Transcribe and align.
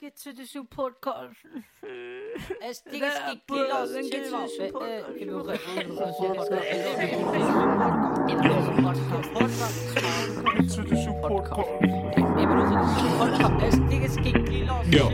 Geht's 0.00 0.24
wieder 0.24 0.44
zum 0.44 0.66
Podcast? 0.66 1.36
Es 2.66 2.82
Ding 2.84 3.02
ist 3.02 3.22
Kilos. 3.46 3.92
dann 3.92 4.08
geht's. 4.08 4.32
Äh, 4.32 4.70
Podcast. 4.72 6.50
Podcast. 9.34 9.94
brauche- 10.54 10.66
zu 10.68 10.82
den 10.82 11.20
Podcast. 11.20 11.68
Ja. 14.90 15.10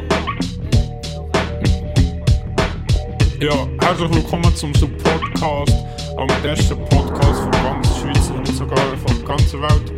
Ja, 3.41 3.67
herzlich 3.81 4.15
willkommen 4.15 4.55
zum 4.55 4.73
Support-Cast, 4.75 5.85
am 6.17 6.27
besten 6.43 6.79
Podcast 6.87 7.41
von 7.41 7.51
ganz 7.51 7.99
Schweiz 7.99 8.31
und 8.31 8.47
sogar 8.49 8.79
von 8.99 9.17
der 9.19 9.25
ganzen 9.27 9.63
Welt. 9.63 9.93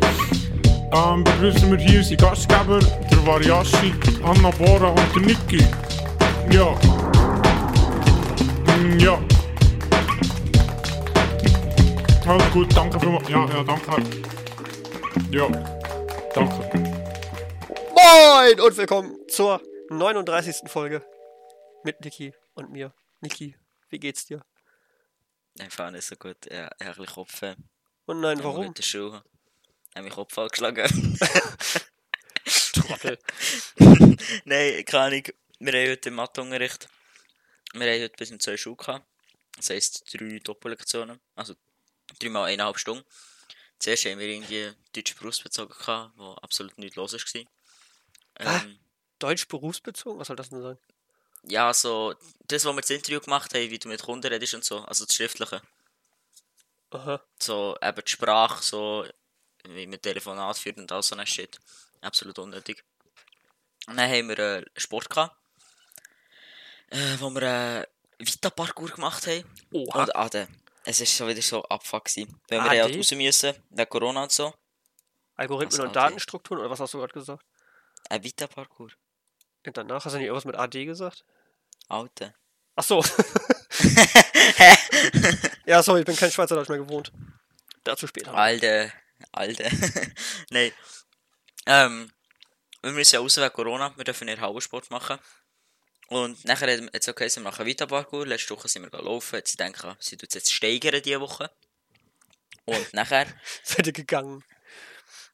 Ähm, 0.93 1.23
begrüßen 1.25 1.70
wir 1.70 1.79
hier 1.79 1.98
unsere 1.98 2.16
Gastgeber, 2.16 2.80
der 3.18 3.26
Variashi, 3.26 3.94
Anna 4.22 4.50
Bora 4.50 4.88
und 4.88 5.26
Niki. 5.26 5.58
Ja. 6.50 6.74
Mm, 8.76 8.98
ja. 8.98 9.20
Alles 12.26 12.52
gut, 12.52 12.76
danke 12.76 13.00
vielmals. 13.00 13.28
Ja, 13.28 13.46
ja, 13.48 13.64
danke. 13.64 14.02
Ja, 15.30 15.48
danke. 16.34 16.82
Moin 17.95 18.60
und 18.60 18.76
willkommen 18.76 19.16
zur 19.28 19.60
39. 19.90 20.68
Folge 20.68 21.02
mit 21.84 22.00
Niki 22.04 22.34
und 22.54 22.70
mir. 22.70 22.92
Niki, 23.20 23.56
wie 23.88 23.98
geht's 23.98 24.26
dir? 24.26 24.45
Einfach 25.59 25.90
nicht 25.90 26.04
so 26.04 26.14
gut. 26.16 26.37
Ja, 26.50 26.70
ich 26.78 26.87
habe 26.87 27.00
ein 27.00 27.04
bisschen 27.04 27.06
Kopfweh. 27.06 27.54
Und 28.06 28.20
nein, 28.20 28.42
warum? 28.45 28.73
Ich 28.78 28.95
habe 28.95 29.23
meinen 29.95 30.10
Kopf 30.10 30.38
angeschlagen. 30.38 31.18
Trottel. 32.88 33.19
Nein, 34.45 34.84
keine 34.84 35.05
Ahnung. 35.05 35.23
Wir 35.60 35.73
haben 35.73 35.91
heute 35.91 36.10
Matheunterricht. 36.10 36.88
Wir 37.73 37.93
haben 37.93 38.02
heute 38.02 38.16
bis 38.16 38.30
um 38.30 38.40
2 38.40 38.57
Schuhe 38.57 38.76
gehabt. 38.76 39.07
Das 39.57 39.71
heisst, 39.71 40.12
drei 40.12 40.38
Doppellektionen. 40.38 41.21
Also, 41.35 41.54
dreimal 42.18 42.45
eineinhalb 42.45 42.79
Stunden. 42.79 43.04
Zuerst 43.79 44.04
haben 44.07 44.18
wir 44.18 44.27
irgendwie 44.27 44.73
Deutsch 44.93 45.15
berufsbezogen 45.16 45.77
gehabt, 45.77 46.12
wo 46.16 46.32
absolut 46.35 46.77
nichts 46.79 46.96
los 46.96 47.12
war. 47.12 47.45
Ähm, 48.40 48.79
Deutsch 49.18 49.46
berufsbezogen? 49.49 50.18
Was 50.18 50.29
soll 50.29 50.37
das 50.37 50.51
denn 50.51 50.62
sein? 50.62 50.79
ja, 51.45 51.73
so, 51.73 52.15
das, 52.46 52.65
was 52.65 52.74
wir 52.74 52.80
das 52.80 52.90
Interview 52.90 53.21
gemacht 53.21 53.55
haben, 53.55 53.71
wie 53.71 53.79
du 53.79 53.88
mit 53.88 54.02
Kunden 54.02 54.27
redest 54.27 54.55
und 54.55 54.65
so, 54.65 54.80
also 54.80 55.05
das 55.05 55.15
Schriftliche. 55.15 55.62
Aha. 56.90 57.23
so 57.38 57.77
eben 57.82 58.02
die 58.02 58.10
Sprache, 58.10 58.62
so 58.62 59.07
wie 59.65 59.87
man 59.87 60.01
Telefonat 60.01 60.57
führt 60.57 60.79
und 60.79 60.90
all 60.90 61.02
so 61.02 61.15
ein 61.16 61.27
Shit. 61.27 61.60
Absolut 62.01 62.38
unnötig. 62.38 62.85
Und 63.87 63.96
dann 63.96 64.10
haben 64.10 64.28
wir 64.28 64.38
äh, 64.38 64.65
Sport 64.77 65.09
gehabt, 65.10 65.37
äh, 66.91 67.16
wo 67.19 67.31
wir 67.31 67.43
äh, 67.43 67.87
Vita-Parkour 68.19 68.91
gemacht 68.91 69.27
haben. 69.27 69.44
Oha. 69.72 70.03
Und 70.03 70.15
AD. 70.16 70.49
Es 70.84 71.00
war 71.00 71.06
schon 71.06 71.28
wieder 71.28 71.43
so 71.43 71.62
abfuck 71.65 72.05
gewesen. 72.05 72.41
Weil 72.49 72.60
wir 72.60 72.71
AD? 72.71 72.82
halt 72.82 72.97
raus 72.99 73.10
müssen, 73.12 73.55
wegen 73.71 73.88
Corona 73.88 74.22
und 74.25 74.32
so. 74.32 74.55
Algorithmen 75.37 75.87
und? 75.87 75.97
Datenstrukturen 75.97 76.60
oder 76.60 76.71
was 76.71 76.81
hast 76.81 76.94
du 76.94 76.99
gerade 76.99 77.12
gesagt? 77.12 77.44
Ein 78.09 78.25
Vita-Parkour. 78.25 78.91
Und 79.66 79.77
danach 79.77 80.05
hast 80.05 80.12
du 80.15 80.19
nicht 80.19 80.27
irgendwas 80.27 80.44
mit 80.44 80.56
AD 80.56 80.84
gesagt? 80.84 81.25
Alter. 81.88 82.34
Ach 82.77 82.84
so. 82.84 83.03
ja, 85.66 85.83
sorry, 85.83 86.00
ich 86.00 86.06
bin 86.06 86.16
kein 86.16 86.31
Schweizerdeutsch 86.31 86.69
mehr 86.69 86.78
gewohnt. 86.78 87.12
Dazu 87.84 88.06
später. 88.06 88.34
Alter. 88.34 88.93
Alter. 89.33 89.71
Nein. 90.50 90.72
Ähm, 91.69 92.11
wir 92.81 92.93
müssen 92.93 93.15
ja 93.15 93.21
raus 93.21 93.37
wegen 93.37 93.53
Corona. 93.53 93.94
Wir 93.97 94.05
dürfen 94.05 94.25
nicht 94.25 94.41
Hallensport 94.41 94.91
machen. 94.91 95.19
Und 96.09 96.43
nachher 96.47 96.72
hat 96.72 96.94
jetzt 96.94 97.09
okay, 97.09 97.28
wir 97.31 97.43
machen 97.43 97.66
Vita-Parkour. 97.66 98.27
Letzte 98.27 98.56
Woche 98.56 98.69
sind 98.69 98.83
wir 98.83 98.91
gelaufen. 98.91 99.37
Jetzt 99.37 99.61
denken, 99.61 99.94
sie 100.00 100.16
tut 100.16 100.34
jetzt 100.34 100.50
steigern 100.50 101.03
diese 101.03 101.21
Woche. 101.21 101.50
Und 102.65 102.93
nachher, 102.95 103.27
ihr 103.77 103.93
gegangen? 103.93 104.43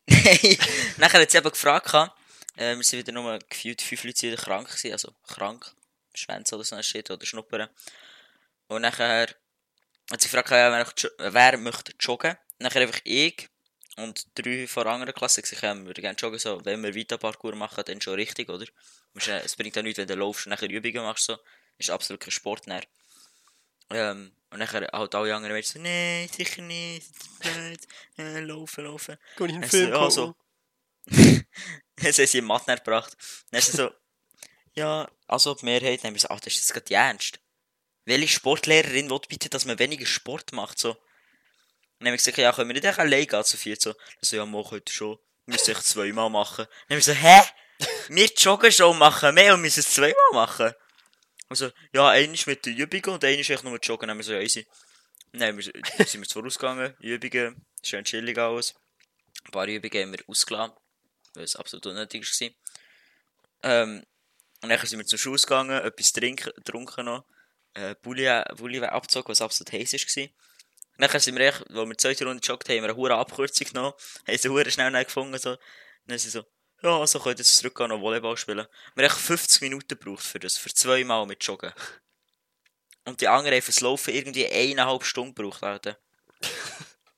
nachher 0.96 1.20
hat 1.22 1.30
sie 1.30 1.38
eben 1.38 1.50
gefragt, 1.50 1.94
äh, 2.56 2.76
wir 2.76 2.82
sind 2.82 2.98
wieder 2.98 3.12
nur 3.12 3.38
gefühlt 3.48 3.80
fünf 3.80 4.02
Leute 4.02 4.26
wieder 4.26 4.36
krank 4.36 4.66
gewesen, 4.68 4.92
also 4.92 5.14
krank, 5.28 5.72
Schwänze 6.14 6.56
oder 6.56 6.64
so 6.64 6.74
ein 6.74 6.82
Shit 6.82 7.10
oder 7.12 7.24
Schnuppern. 7.24 7.68
Und 8.66 8.82
nachher 8.82 9.28
hat 10.10 10.20
sie 10.20 10.28
gefragt, 10.28 10.50
wer 10.50 11.58
möchte 11.58 11.92
joggen. 12.00 12.36
Nachher 12.58 12.82
einfach 12.82 13.00
ich 13.04 13.48
und 13.96 14.26
drei 14.34 14.66
von 14.66 14.84
der 14.84 14.92
anderen 14.92 15.14
Klasse 15.14 15.42
gesagt, 15.42 15.62
ja, 15.62 15.74
wir 15.74 15.84
würden 15.86 16.02
gerne 16.02 16.16
joggen, 16.18 16.38
so, 16.38 16.64
wenn 16.64 16.82
wir 16.82 16.94
Vita-Parkour 16.94 17.54
machen, 17.54 17.84
dann 17.86 18.00
schon 18.00 18.14
richtig, 18.14 18.48
oder? 18.48 18.66
Es 19.14 19.56
bringt 19.56 19.76
ja 19.76 19.82
nichts, 19.82 19.98
wenn 19.98 20.08
du 20.08 20.14
laufst 20.16 20.46
und 20.46 20.50
nachher 20.50 20.68
Übungen 20.70 21.02
machst, 21.04 21.24
so. 21.26 21.36
Ist 21.78 21.90
absolut 21.90 22.20
kein 22.20 22.30
Sport, 22.30 22.66
näher. 22.66 22.82
Ähm, 23.90 24.32
und 24.50 24.58
nachher 24.58 24.88
halt 24.92 25.14
alle 25.14 25.34
anderen 25.34 25.54
Menschen 25.54 25.72
so, 25.74 25.78
nee, 25.80 26.28
sicher 26.32 26.62
nicht, 26.62 27.06
blöd, 27.40 27.80
äh, 28.18 28.40
laufen, 28.40 28.84
laufen. 28.84 29.16
Kann 29.36 29.48
ich 29.48 29.54
einen 29.54 29.62
Es- 29.64 29.70
Film 29.70 30.10
so. 30.10 30.34
Jetzt 32.00 32.18
haben 32.18 32.26
sie 32.26 32.38
im 32.38 32.44
Mathe 32.46 32.74
gebracht. 32.76 33.16
Dann 33.50 33.58
ist 33.58 33.72
so, 33.72 33.90
ja, 34.74 35.08
also 35.28 35.54
die 35.54 35.64
Mehrheit, 35.66 36.00
dann 36.00 36.08
haben 36.08 36.14
wir 36.14 36.20
so, 36.20 36.28
ach, 36.30 36.40
das 36.40 36.54
ist 36.54 36.60
jetzt 36.60 36.72
gerade 36.72 36.86
die 36.86 36.94
Ernst. 36.94 37.38
Welche 38.04 38.28
Sportlehrerin 38.28 39.10
will 39.10 39.20
bitte, 39.28 39.48
dass 39.48 39.64
man 39.64 39.78
weniger 39.78 40.06
Sport 40.06 40.52
macht, 40.52 40.78
so? 40.78 40.96
Dann 42.04 42.10
haben 42.10 42.18
wir 42.18 42.18
gesagt, 42.18 42.36
ja, 42.36 42.52
können 42.52 42.68
wir 42.68 42.74
nicht 42.74 42.84
einfach 42.84 43.02
allein 43.02 43.26
gehen 43.26 43.44
zu 43.44 43.56
viert, 43.56 43.80
so. 43.80 43.92
Dann 43.94 44.00
so, 44.20 44.36
ja, 44.36 44.44
mach 44.44 44.72
heute 44.72 44.92
schon. 44.92 45.18
Müssen 45.46 45.70
es 45.70 45.84
zweimal 45.84 46.28
machen. 46.28 46.66
Dann 46.66 46.98
haben 46.98 47.06
wir 47.06 47.14
so, 47.14 47.14
hä? 47.14 47.40
Wir 48.08 48.26
joggen 48.26 48.70
schon, 48.70 48.98
machen 48.98 49.34
mehr 49.34 49.54
und 49.54 49.62
müssen 49.62 49.80
es 49.80 49.90
zweimal 49.90 50.32
machen. 50.34 50.72
Also, 51.48 51.70
ja, 51.94 52.10
einer 52.10 52.34
ist 52.34 52.46
mit 52.46 52.66
der 52.66 52.76
Übung 52.76 53.14
und 53.14 53.24
einer 53.24 53.38
ist 53.38 53.48
echt 53.48 53.64
nur 53.64 53.72
mit 53.72 53.86
Joggen. 53.86 54.02
Dann 54.02 54.10
haben 54.10 54.18
wir 54.18 54.24
so, 54.24 54.34
ja, 54.34 54.40
easy. 54.40 54.66
Dann 55.32 55.56
wir, 55.56 55.62
sind 55.62 56.20
wir 56.20 56.28
vorausgegangen, 56.30 56.94
Übungen, 57.00 57.64
schön 57.82 58.04
chillig 58.04 58.36
alles. 58.36 58.74
Ein 59.46 59.50
paar 59.52 59.66
Übungen 59.66 60.02
haben 60.02 60.12
wir 60.12 60.28
ausgelassen, 60.28 60.76
weil 61.32 61.44
es 61.44 61.56
absolut 61.56 61.86
unnötig 61.86 62.22
war. 62.22 62.50
Ähm, 63.62 64.04
und 64.60 64.68
dann 64.68 64.86
sind 64.86 64.98
wir 64.98 65.06
zum 65.06 65.18
Schuss 65.18 65.46
gegangen, 65.46 65.82
etwas 65.82 66.12
trinken, 66.12 66.52
getrunken 66.54 67.06
noch. 67.06 67.24
Äh, 67.72 67.94
Bulli, 68.02 68.28
Bulli 68.56 68.84
abgezogen, 68.84 69.28
was 69.28 69.40
absolut 69.40 69.72
heiß 69.72 69.94
war. 69.94 70.28
Dann 70.98 71.20
sind 71.20 71.36
wir 71.36 71.46
echt, 71.46 71.60
als 71.62 71.74
wir 71.74 71.86
die 71.86 71.96
zweite 71.96 72.24
Runde 72.24 72.40
gejoggt 72.40 72.68
haben, 72.68 72.76
haben 72.76 72.82
wir 72.84 72.90
eine 72.90 72.96
hohe 72.96 73.14
Abkürzung 73.14 73.66
genommen, 73.66 73.94
haben 74.26 74.38
sie 74.38 74.48
hure 74.48 74.70
schnell 74.70 75.04
gefunden, 75.04 75.38
so. 75.38 75.56
Dann 76.06 76.18
sind 76.18 76.30
sie 76.30 76.38
so, 76.38 76.44
ja, 76.82 76.98
also 76.98 77.18
könnt 77.18 77.38
ihr 77.38 77.44
zurückgehen 77.44 77.90
und 77.92 78.00
Volleyball 78.00 78.36
spielen. 78.36 78.66
Wir 78.94 79.04
haben 79.04 79.10
echt 79.10 79.20
50 79.20 79.62
Minuten 79.62 79.88
gebraucht 79.88 80.22
für 80.22 80.38
das, 80.38 80.56
für 80.56 80.72
zweimal 80.72 81.26
mit 81.26 81.42
Joggen. 81.42 81.72
Und 83.04 83.20
die 83.20 83.28
anderen 83.28 83.54
haben 83.54 83.62
fürs 83.62 83.80
Laufen 83.80 84.14
irgendwie 84.14 84.46
eineinhalb 84.46 85.04
Stunden 85.04 85.34
gebraucht, 85.34 85.62
Alter. 85.62 85.98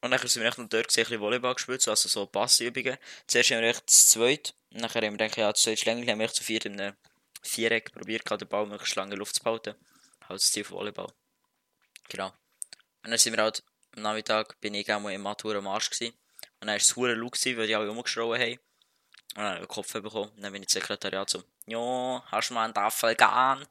Und 0.01 0.11
dann 0.11 0.21
sind 0.21 0.43
wir 0.43 0.49
echt 0.49 0.59
noch 0.59 0.69
dort 0.69 0.89
gesehen, 0.89 1.03
ein 1.03 1.09
bisschen 1.09 1.21
Volleyball 1.21 1.55
gespielt, 1.55 1.83
so, 1.83 1.91
also 1.91 2.09
so 2.09 2.27
Passübungen. 2.27 2.97
Zuerst 3.27 3.51
haben 3.51 3.61
wir 3.61 3.71
echt 3.71 3.87
das 3.87 4.09
zweite, 4.09 4.53
dann 4.71 4.83
haben 4.85 5.03
wir 5.03 5.11
gedacht, 5.11 5.37
ja, 5.37 5.51
das 5.51 5.63
zweite 5.63 5.75
ist 5.75 5.85
länger, 5.85 6.13
haben 6.13 6.19
wir 6.19 6.27
echt 6.27 6.37
zu 6.37 6.45
viert 6.45 6.65
in 6.65 6.81
einem 6.81 6.97
Viereck 7.43 7.93
probiert, 7.93 8.29
den 8.31 8.49
Ball 8.49 8.67
möglichst 8.67 8.95
lange 8.97 9.15
in 9.15 9.19
Luft 9.19 9.35
zu 9.35 9.43
behalten. 9.43 9.75
Halt 10.29 10.41
das 10.41 10.53
Ziel 10.53 10.65
von 10.65 10.79
Volleyball. 10.79 11.13
Genau. 12.09 12.33
Und 13.07 13.13
dann 13.13 13.21
sind 13.21 13.37
wir 13.37 13.43
halt, 13.45 13.63
am 13.95 14.03
Nachmittag 14.03 14.61
bin 14.61 14.75
ich 14.75 14.93
auch 14.93 14.99
mal 14.99 15.13
im 15.13 15.23
Matur 15.23 15.55
am 15.55 15.69
Arsch 15.69 15.91
gewesen. 15.91 16.13
Und 16.59 16.63
dann 16.63 16.71
war 16.71 16.77
es 16.77 16.97
hure 16.97 17.15
laut, 17.15 17.39
weil 17.47 17.67
die 17.69 17.77
alle 17.77 17.87
rumgeschrien 17.87 18.41
haben. 18.41 18.53
Und 18.55 19.37
dann 19.37 19.45
habe 19.45 19.55
ich 19.55 19.59
einen 19.61 19.69
Kopf 19.69 19.93
bekommen. 19.93 20.33
Und 20.33 20.43
dann 20.43 20.53
bin 20.53 20.63
ich 20.63 20.67
ins 20.67 20.73
Sekretariat 20.73 21.31
so, 21.31 21.45
ja, 21.67 22.25
hast 22.27 22.51
du 22.51 22.55
mal 22.55 22.65
einen 22.65 22.75
Tafel 22.75 23.15
gehen? 23.15 23.65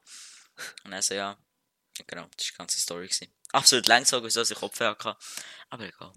Und 0.84 0.90
dann 0.90 1.02
so, 1.02 1.12
ja. 1.12 1.36
Genau, 2.06 2.22
das 2.22 2.46
war 2.46 2.50
die 2.50 2.56
ganze 2.56 2.80
Story. 2.80 3.08
Gewesen. 3.08 3.30
Absolut 3.52 3.86
langgezogen, 3.86 4.24
wieso 4.24 4.40
ich 4.40 4.54
Kopf 4.54 4.80
hatte. 4.80 5.18
Aber 5.68 5.84
egal. 5.84 6.14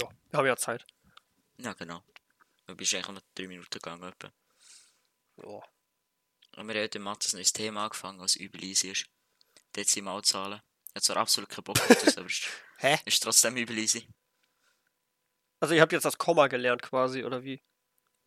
Ja, 0.00 0.08
wir 0.30 0.38
haben 0.38 0.46
ja 0.46 0.56
Zeit. 0.56 0.86
Ja, 1.58 1.74
genau. 1.74 2.02
Du 2.66 2.74
bist 2.74 2.94
eigentlich 2.94 3.08
noch 3.08 3.22
drei 3.34 3.48
Minuten 3.48 3.70
gegangen. 3.70 4.02
Etwa. 4.02 4.32
Ja. 5.36 5.60
Und 6.56 6.68
wir 6.68 6.74
haben 6.74 6.82
heute 6.84 6.98
Mathe 7.00 7.28
ein 7.28 7.36
neues 7.36 7.52
Thema 7.52 7.84
angefangen, 7.84 8.18
was 8.18 8.36
übel 8.36 8.64
easy 8.64 8.92
ist. 8.92 9.04
Dezimalzahlen. 9.76 10.62
Habe 10.94 11.02
zwar 11.02 11.16
absolut 11.16 11.48
keinen 11.48 11.64
Bock 11.64 11.80
auf 11.80 12.04
das, 12.04 12.18
aber 12.18 12.26
ist, 12.26 12.46
Hä? 12.78 12.98
ist 13.04 13.22
trotzdem 13.22 13.56
übel 13.56 13.78
easy. 13.78 14.06
Also 15.60 15.74
ihr 15.74 15.80
habt 15.80 15.92
jetzt 15.92 16.04
das 16.04 16.18
Komma 16.18 16.48
gelernt 16.48 16.82
quasi, 16.82 17.24
oder 17.24 17.42
wie? 17.44 17.62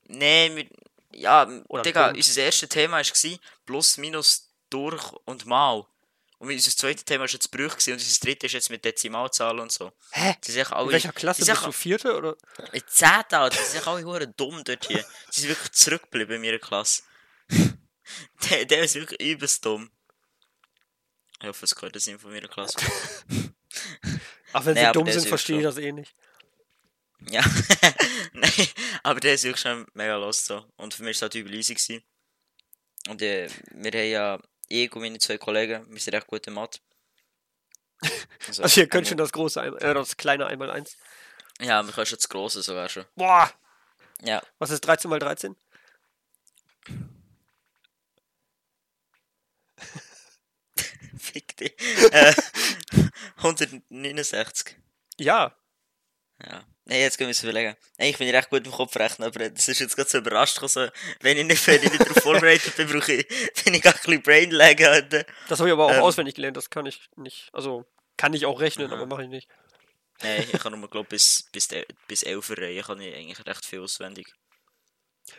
Nee, 0.07 0.55
wir, 0.55 0.69
ja, 1.11 1.47
Oder 1.67 1.83
Digga, 1.83 2.07
dumm. 2.07 2.17
unser 2.17 2.41
erstes 2.41 2.69
Thema 2.69 2.97
war 2.97 3.39
plus, 3.65 3.97
minus, 3.97 4.49
durch 4.69 5.11
und 5.25 5.45
mal. 5.45 5.85
Und 6.37 6.49
unser 6.51 6.71
zweites 6.71 7.05
Thema 7.05 7.21
war 7.21 7.29
jetzt 7.29 7.49
Brüch 7.49 7.71
gewesen, 7.71 7.93
und 7.93 7.99
unser 7.99 8.19
drittes 8.19 8.47
ist 8.49 8.53
jetzt 8.53 8.69
mit 8.69 8.83
Dezimalzahlen 8.83 9.59
und 9.61 9.71
so. 9.71 9.91
Hä? 10.11 10.35
Die 10.43 10.51
sind 10.51 10.61
echt 10.61 10.71
In 10.71 10.77
alle, 10.77 10.91
welcher 10.91 11.13
Klasse 11.13 11.41
die 11.41 11.45
sind 11.45 11.55
bist 11.55 11.67
du? 11.67 11.71
Vierte 11.71 12.15
oder? 12.15 12.35
In 12.73 12.83
10. 12.85 13.07
Alter, 13.07 13.49
die 13.49 13.63
sind 13.63 13.87
alle 13.87 14.03
hure 14.03 14.27
dumm 14.27 14.63
dort 14.63 14.85
hier. 14.85 15.05
Die 15.33 15.39
sind 15.39 15.49
wirklich 15.49 15.71
zurückgeblieben 15.71 16.37
in 16.37 16.43
ihrer 16.43 16.59
Klasse. 16.59 17.03
der, 18.49 18.65
der 18.65 18.83
ist 18.83 18.95
wirklich 18.95 19.21
übelst 19.21 19.65
dumm. 19.65 19.89
Ich 21.41 21.47
hoffe, 21.47 21.65
es 21.65 21.75
gehört 21.75 21.95
das 21.95 22.07
nicht 22.07 22.21
von 22.21 22.31
meiner 22.31 22.47
Klasse. 22.47 22.77
Ach, 24.53 24.65
wenn 24.65 24.75
sie 24.75 24.81
aber 24.81 24.93
dumm 24.93 25.05
der 25.05 25.15
ist 25.15 25.21
sind, 25.21 25.29
verstehe 25.29 25.57
ich 25.57 25.63
das 25.63 25.77
eh 25.77 25.91
nicht. 25.91 26.13
Ja. 27.29 27.43
Nein, 28.33 28.67
aber 29.03 29.19
der 29.19 29.33
ist 29.33 29.43
wirklich 29.43 29.61
schon 29.61 29.85
mega 29.93 30.15
los 30.15 30.45
so. 30.45 30.65
Und 30.77 30.93
für 30.93 31.03
mich 31.03 31.21
war 31.21 31.27
es 31.27 31.33
halt 31.33 31.35
übel 31.35 31.53
easy. 31.55 31.73
Gewesen. 31.73 32.03
Und 33.09 33.21
äh, 33.21 33.49
wir 33.71 33.91
haben 33.91 34.09
ja, 34.09 34.39
ich 34.67 34.93
und 34.95 35.01
meine 35.01 35.19
zwei 35.19 35.37
Kollegen, 35.37 35.85
wir 35.89 35.99
sind 35.99 36.13
recht 36.13 36.27
gut 36.27 36.47
in 36.47 36.53
Mathe. 36.53 36.79
Also, 38.47 38.61
Also 38.61 38.81
ihr 38.81 38.87
könnt 38.87 39.07
schon 39.07 39.17
das 39.17 39.31
große, 39.31 39.59
einmal, 39.59 39.81
äh, 39.81 39.93
das 39.93 40.17
kleine 40.17 40.45
einmal 40.45 40.69
eins. 40.69 40.97
Ja, 41.59 41.81
wir 41.83 41.91
können 41.93 42.05
schon 42.05 42.17
das 42.17 42.29
Grosse 42.29 42.61
sogar 42.61 42.89
schon. 42.89 43.05
Boah! 43.15 43.51
Ja, 44.21 44.43
Was 44.59 44.69
ist 44.69 44.81
13 44.81 45.09
mal 45.09 45.19
13? 45.19 45.55
fick 51.19 51.55
dich. 51.57 51.73
äh, 52.11 52.33
169. 53.37 54.75
Ja. 55.19 55.55
Ja. 56.43 56.63
Nein, 56.87 56.99
jetzt 56.99 57.17
können 57.17 57.29
wir 57.29 57.31
es 57.31 57.41
überlegen. 57.41 57.75
Eigentlich 57.97 58.17
bin 58.19 58.27
ich 58.27 58.33
recht 58.33 58.49
gut 58.49 58.65
im 58.65 58.71
Kopf 58.71 58.95
rechnen, 58.97 59.27
aber 59.27 59.49
das 59.49 59.67
ist 59.67 59.79
jetzt 59.79 59.95
gerade 59.95 60.09
so 60.09 60.19
überrascht. 60.19 60.61
Also, 60.61 60.87
wenn 61.21 61.37
ich 61.37 61.45
nicht, 61.45 61.65
wenn 61.65 61.81
ich 61.81 61.89
nicht 61.91 61.99
darauf 62.01 62.21
vorbereitet 62.21 62.75
bin, 62.75 62.87
brauche 62.87 63.11
ich, 63.13 63.27
bin 63.63 63.73
ich 63.73 63.81
gar 63.81 63.93
ein 63.93 63.99
bisschen 64.03 64.21
Brainlag 64.21 64.79
heute. 64.81 65.25
Das 65.47 65.59
habe 65.59 65.69
ich 65.69 65.73
aber 65.73 65.85
auch 65.85 65.93
Ähm. 65.93 66.01
auswendig 66.03 66.35
gelernt, 66.35 66.57
das 66.57 66.69
kann 66.69 66.85
ich 66.85 67.09
nicht. 67.15 67.49
Also, 67.53 67.85
kann 68.17 68.33
ich 68.33 68.45
auch 68.45 68.59
rechnen, 68.59 68.87
Aha. 68.87 68.95
aber 68.95 69.05
mache 69.07 69.23
ich 69.23 69.29
nicht. 69.29 69.49
Nein, 70.21 70.45
ich 70.51 70.59
kann 70.59 70.79
nur, 70.79 70.89
glaube 70.89 71.09
bis, 71.09 71.49
bis, 71.51 71.67
bis 72.07 72.23
11 72.23 72.51
Reihen 72.57 72.83
kann 72.83 73.01
ich 73.01 73.15
eigentlich 73.15 73.45
recht 73.45 73.65
viel 73.65 73.79
auswendig. 73.81 74.33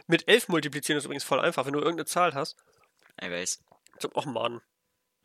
Mit 0.08 0.26
11 0.28 0.48
multiplizieren 0.48 0.98
ist 0.98 1.04
übrigens 1.04 1.24
voll 1.24 1.40
einfach, 1.40 1.64
wenn 1.64 1.72
du 1.74 1.78
irgendeine 1.78 2.06
Zahl 2.06 2.34
hast. 2.34 2.56
Ich 3.20 3.30
weiß. 3.30 3.62
So, 4.00 4.10
ach 4.16 4.24
Mann. 4.24 4.60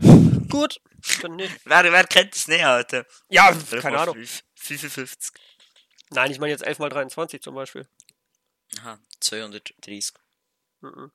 Gut, 0.49 0.81
dann 1.21 1.35
nicht. 1.35 1.59
Wer, 1.65 1.83
wer 1.91 2.03
kennt 2.05 2.35
das 2.35 2.47
nicht, 2.47 2.63
Alter? 2.63 3.05
Ja, 3.29 3.53
Fünf 3.53 3.81
keine 3.81 3.99
Ahnung. 3.99 4.15
fünf- 4.15 4.43
55. 4.55 5.31
Nein, 6.11 6.31
ich 6.31 6.39
meine 6.39 6.51
jetzt 6.51 6.63
11 6.65 6.79
mal 6.79 6.89
23 6.89 7.41
zum 7.41 7.55
Beispiel. 7.55 7.87
Aha, 8.79 8.99
230. 9.19 10.13
Mhm. 10.81 11.11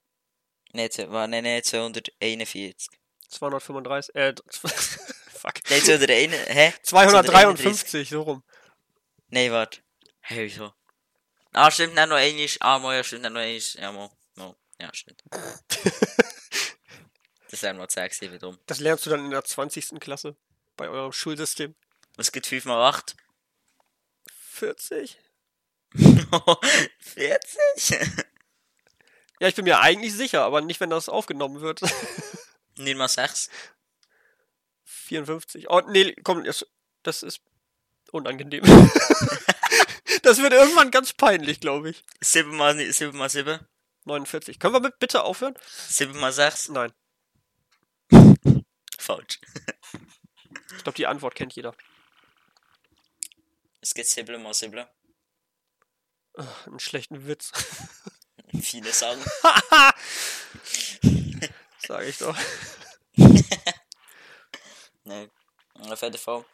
Nein, 0.72 0.88
nein, 1.30 1.44
nein, 1.44 1.62
241. 1.62 2.88
235, 3.28 4.14
äh, 4.14 4.34
fuck. 4.52 5.54
Nein, 5.70 5.82
201, 5.82 6.32
hä? 6.48 6.72
253, 6.82 8.08
so 8.08 8.22
rum. 8.22 8.44
Nein, 9.28 9.50
warte. 9.52 9.80
Hä, 10.22 10.44
wieso? 10.44 10.72
Ah, 11.52 11.70
stimmt, 11.70 11.96
dann 11.96 12.08
noch 12.10 12.16
einiges. 12.16 12.60
Ah, 12.60 12.78
mal, 12.78 12.96
ja, 12.96 13.04
stimmt, 13.04 13.24
dann 13.24 13.32
noch 13.32 13.40
einiges. 13.40 13.74
Ja, 13.74 13.90
mal, 13.92 14.10
mal. 14.34 14.54
Ja, 14.78 14.90
stimmt. 14.94 15.22
das 17.50 17.62
wäre 17.62 17.74
mal 17.74 17.88
10 17.88 18.08
gewesen, 18.08 18.32
wie 18.32 18.38
dumm. 18.38 18.58
Das 18.66 18.80
lernst 18.80 19.06
du 19.06 19.10
dann 19.10 19.24
in 19.24 19.30
der 19.30 19.44
20. 19.44 20.00
Klasse 20.00 20.36
bei 20.76 20.88
eurem 20.88 21.12
Schulsystem. 21.12 21.74
Was 22.16 22.32
gibt 22.32 22.46
5 22.46 22.64
mal 22.64 22.88
8? 22.88 23.16
40? 24.50 25.18
40? 26.98 28.16
Ja, 29.38 29.48
ich 29.48 29.54
bin 29.54 29.64
mir 29.64 29.80
eigentlich 29.80 30.14
sicher, 30.14 30.42
aber 30.42 30.60
nicht, 30.62 30.80
wenn 30.80 30.90
das 30.90 31.08
aufgenommen 31.08 31.60
wird. 31.60 31.80
Nicht 32.76 32.96
mal 32.96 33.08
6. 33.08 33.50
54. 34.84 35.70
Oh, 35.70 35.80
nee, 35.88 36.14
komm, 36.24 36.44
das, 36.44 36.66
das 37.02 37.22
ist 37.22 37.40
unangenehm. 38.12 38.62
das 40.22 40.38
wird 40.38 40.52
irgendwann 40.52 40.90
ganz 40.90 41.12
peinlich, 41.12 41.60
glaube 41.60 41.90
ich. 41.90 42.04
7 42.20 42.54
mal, 42.54 42.76
7 42.92 43.16
mal 43.16 43.28
7? 43.28 43.60
49. 44.04 44.58
Können 44.58 44.74
wir 44.74 44.80
mit 44.80 44.98
bitte 44.98 45.22
aufhören? 45.22 45.54
7 45.88 46.18
mal 46.18 46.32
6? 46.32 46.70
Nein. 46.70 46.92
Falsch. 48.98 49.40
Ich 50.76 50.82
glaube, 50.82 50.96
die 50.96 51.06
Antwort 51.06 51.34
kennt 51.34 51.54
jeder. 51.54 51.74
Es 53.80 53.94
gibt 53.94 54.08
7 54.08 54.42
mal 54.42 54.52
7. 54.54 54.84
Ach, 56.36 56.66
einen 56.66 56.80
schlechten 56.80 57.26
Witz. 57.26 57.52
Viele 58.60 58.92
sagen. 58.92 59.22
Sage 61.86 62.06
ich 62.06 62.18
doch. 62.18 62.36
Nein. 65.04 65.30
Auf 65.74 66.02
jeden 66.02 66.18
Fall. 66.18 66.44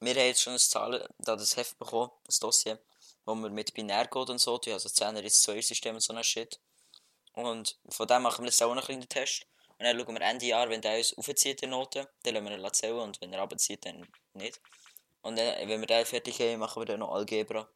Wir 0.00 0.14
haben 0.14 0.26
jetzt 0.26 0.42
schon 0.42 0.52
ein 0.52 0.58
Zahlen, 0.58 1.02
da 1.18 1.36
das 1.36 1.56
Heft 1.56 1.78
bekommen, 1.78 2.10
das 2.24 2.38
Dossier, 2.38 2.78
wo 3.24 3.34
wir 3.34 3.48
mit 3.48 3.72
Binärcode 3.72 4.30
und 4.30 4.38
so 4.38 4.58
tun, 4.58 4.74
also 4.74 4.88
10er 4.88 5.20
ist 5.20 5.42
2 5.42 5.62
System 5.62 5.94
und 5.94 6.02
so 6.02 6.12
ein 6.12 6.22
Shit. 6.22 6.60
Und 7.32 7.78
von 7.88 8.06
dem 8.06 8.22
machen 8.22 8.44
wir 8.44 8.50
jetzt 8.50 8.62
auch 8.62 8.74
noch 8.74 8.88
einen 8.88 9.00
kleinen 9.00 9.08
Test. 9.08 9.46
Und 9.78 9.84
dann 9.86 9.98
schauen 9.98 10.14
wir 10.14 10.22
Ende 10.22 10.46
Jahr, 10.46 10.68
wenn 10.70 10.80
der 10.80 10.98
uns 10.98 11.16
aufzieht, 11.16 11.60
die 11.60 11.66
Noten, 11.66 12.06
dann 12.22 12.34
lassen 12.34 12.48
wir 12.48 12.58
ihn 12.58 12.72
zählen 12.72 13.00
und 13.00 13.20
wenn 13.20 13.32
er 13.32 13.40
runterzieht, 13.40 13.84
dann 13.84 14.06
nicht. 14.34 14.60
Und 15.22 15.36
dann, 15.36 15.68
wenn 15.68 15.80
wir 15.80 15.86
den 15.86 16.06
fertig 16.06 16.38
haben, 16.40 16.60
machen 16.60 16.82
wir 16.82 16.86
dann 16.86 17.00
noch 17.00 17.12
Algebra. 17.12 17.68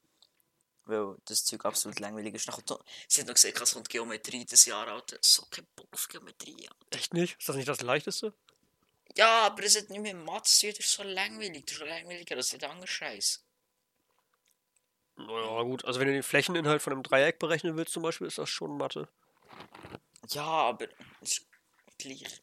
Weil 0.84 1.16
das 1.26 1.44
Zeug 1.44 1.64
absolut 1.64 1.98
langweilig 1.98 2.34
ist. 2.34 2.46
Noch, 2.46 2.60
sie 3.08 3.20
hat 3.20 3.26
noch 3.26 3.34
gesagt, 3.34 3.60
es 3.60 3.74
kommt 3.74 3.88
Geometrie 3.88 4.44
das 4.44 4.64
Jahr, 4.64 4.86
Alter. 4.88 5.18
So 5.20 5.44
kein 5.50 5.66
Bock 5.76 5.88
auf 5.92 6.08
Geometrie, 6.08 6.68
Alter. 6.68 6.98
Echt 6.98 7.12
nicht? 7.12 7.38
Ist 7.38 7.48
das 7.48 7.56
nicht 7.56 7.68
das 7.68 7.82
Leichteste? 7.82 8.32
Ja, 9.16 9.46
aber 9.46 9.64
es 9.64 9.76
hat 9.76 9.90
nicht 9.90 10.00
mehr 10.00 10.14
Mathe 10.14 10.48
zu 10.48 10.60
tun, 10.60 10.74
das 10.76 10.86
ist 10.86 10.92
so 10.92 11.02
langweilig. 11.02 11.64
Das 11.66 11.72
ist 11.72 11.78
so 11.80 11.84
langweiliger 11.84 12.36
als 12.36 12.50
der 12.50 12.70
andere 12.70 12.86
Scheiß. 12.86 13.44
Naja, 15.16 15.62
gut. 15.62 15.84
Also, 15.84 16.00
wenn 16.00 16.06
du 16.06 16.14
den 16.14 16.22
Flächeninhalt 16.22 16.80
von 16.80 16.92
einem 16.92 17.02
Dreieck 17.02 17.38
berechnen 17.38 17.76
willst, 17.76 17.92
zum 17.92 18.02
Beispiel, 18.02 18.26
ist 18.26 18.38
das 18.38 18.48
schon 18.48 18.76
Mathe. 18.76 19.08
Ja, 20.28 20.44
aber 20.44 20.88
es 21.20 21.47
gleich. 21.98 22.42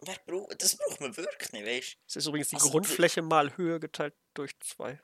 Wer 0.00 0.16
braucht, 0.26 0.60
das 0.62 0.76
braucht 0.76 1.00
man 1.00 1.16
wirklich 1.16 1.52
nicht, 1.52 1.66
weißt 1.66 1.96
Es 2.08 2.16
ist 2.16 2.26
übrigens 2.26 2.48
die 2.48 2.56
Also, 2.56 2.70
Grundfläche 2.70 3.22
mal 3.22 3.56
Höhe 3.56 3.78
geteilt 3.80 4.14
durch 4.34 4.58
2. 4.60 5.00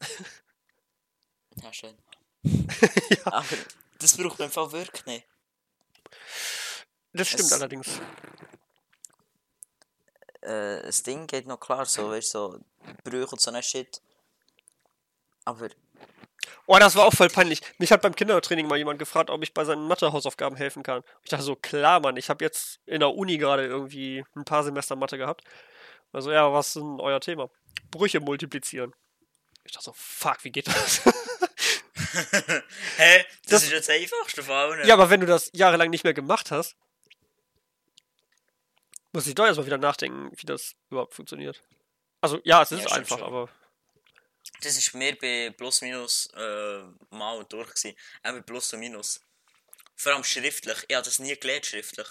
du? 0.00 0.06
Ja, 1.62 1.72
schön. 1.72 1.96
Aber 3.26 3.46
das 4.00 4.16
braucht 4.16 4.38
man 4.40 4.46
im 4.48 4.52
Fall 4.52 4.72
wirklich 4.72 5.06
nicht. 5.06 5.26
Das 7.12 7.28
stimmt 7.28 7.44
Es- 7.44 7.52
allerdings. 7.52 7.88
Äh, 10.40 10.82
das 10.82 11.02
Ding 11.02 11.26
geht 11.26 11.46
noch 11.46 11.58
klar, 11.60 11.86
so, 11.86 12.10
weißt 12.10 12.34
du, 12.34 12.38
so 12.38 12.60
Brüche 13.04 13.28
und 13.30 13.40
so 13.40 13.50
ein 13.50 13.62
Shit. 13.62 14.02
Aber 15.44 15.68
Oh, 16.66 16.76
das 16.78 16.96
war 16.96 17.04
auch 17.06 17.12
voll 17.14 17.28
peinlich. 17.28 17.60
Mich 17.78 17.92
hat 17.92 18.02
beim 18.02 18.14
Kindertraining 18.16 18.66
mal 18.66 18.76
jemand 18.78 18.98
gefragt, 18.98 19.30
ob 19.30 19.42
ich 19.42 19.52
bei 19.54 19.64
seinen 19.64 19.86
Mathe-Hausaufgaben 19.86 20.56
helfen 20.56 20.82
kann. 20.82 21.02
Ich 21.22 21.30
dachte 21.30 21.44
so, 21.44 21.56
klar, 21.56 22.00
Mann, 22.00 22.16
ich 22.16 22.30
habe 22.30 22.44
jetzt 22.44 22.80
in 22.86 23.00
der 23.00 23.14
Uni 23.14 23.36
gerade 23.38 23.64
irgendwie 23.66 24.24
ein 24.34 24.44
paar 24.44 24.64
Semester 24.64 24.96
Mathe 24.96 25.18
gehabt. 25.18 25.42
Also, 26.12 26.30
ja, 26.32 26.52
was 26.52 26.68
ist 26.68 26.76
denn 26.76 27.00
euer 27.00 27.20
Thema? 27.20 27.50
Brüche 27.90 28.20
multiplizieren. 28.20 28.94
Ich 29.64 29.72
dachte 29.72 29.84
so, 29.86 29.92
fuck, 29.96 30.44
wie 30.44 30.50
geht 30.52 30.66
das? 30.68 31.02
Hä? 32.96 33.24
Das, 33.42 33.50
Das- 33.50 33.62
ist 33.64 33.72
jetzt 33.72 33.88
das 33.88 33.96
einfachste 33.96 34.42
von 34.42 34.54
allen. 34.54 34.86
ja, 34.86 34.94
aber 34.94 35.10
wenn 35.10 35.20
du 35.20 35.26
das 35.26 35.50
jahrelang 35.52 35.90
nicht 35.90 36.04
mehr 36.04 36.14
gemacht 36.14 36.50
hast, 36.50 36.76
muss 39.12 39.26
ich 39.26 39.34
doch 39.34 39.44
erstmal 39.46 39.66
wieder 39.66 39.78
nachdenken, 39.78 40.30
wie 40.36 40.46
das 40.46 40.74
überhaupt 40.90 41.14
funktioniert. 41.14 41.62
Also, 42.20 42.40
ja, 42.44 42.62
es 42.62 42.72
ist 42.72 42.80
Ja, 42.82 42.88
stimmt 42.88 42.98
einfach, 43.00 43.18
schon. 43.18 43.26
aber 43.26 43.48
Das 44.64 44.76
ist 44.76 44.94
mir 44.94 45.16
bei 45.18 45.50
Plus 45.50 45.82
Minus 45.82 46.26
äh, 46.34 46.82
mal 47.10 47.36
und 47.36 47.52
durch 47.52 47.68
gewesen. 47.74 47.96
Auch 48.22 48.32
mit 48.32 48.46
Plus 48.46 48.72
und 48.72 48.80
Minus. 48.80 49.20
Vor 49.96 50.12
allem 50.14 50.24
schriftlich. 50.24 50.78
Ich 50.88 50.94
habe 50.96 51.04
das 51.04 51.18
nie 51.18 51.36
gelernt, 51.36 51.66
schriftlich. 51.66 52.08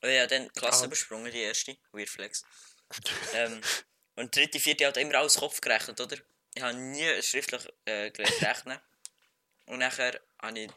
Und 0.00 0.08
ich 0.08 0.18
habe 0.18 0.28
dann 0.28 0.52
Klasse 0.54 0.84
Ah. 0.84 0.86
übersprungen, 0.86 1.30
die 1.30 1.42
erste. 1.42 1.76
Weird 1.92 2.08
Flex. 2.08 2.44
ähm, 3.34 3.60
und 4.16 4.34
die 4.34 4.40
dritte, 4.40 4.58
vierte 4.58 4.86
hat 4.86 4.96
immer 4.96 5.16
alles 5.16 5.36
Kopf 5.36 5.60
gerechnet, 5.60 6.00
oder? 6.00 6.16
Ich 6.54 6.62
habe 6.62 6.74
nie 6.74 7.22
schriftlich 7.22 7.62
äh, 7.84 8.10
gelernt 8.10 8.42
rechnen. 8.42 8.78
Und 9.66 9.78
nachher 9.78 10.20
habe 10.40 10.58
ich, 10.58 10.70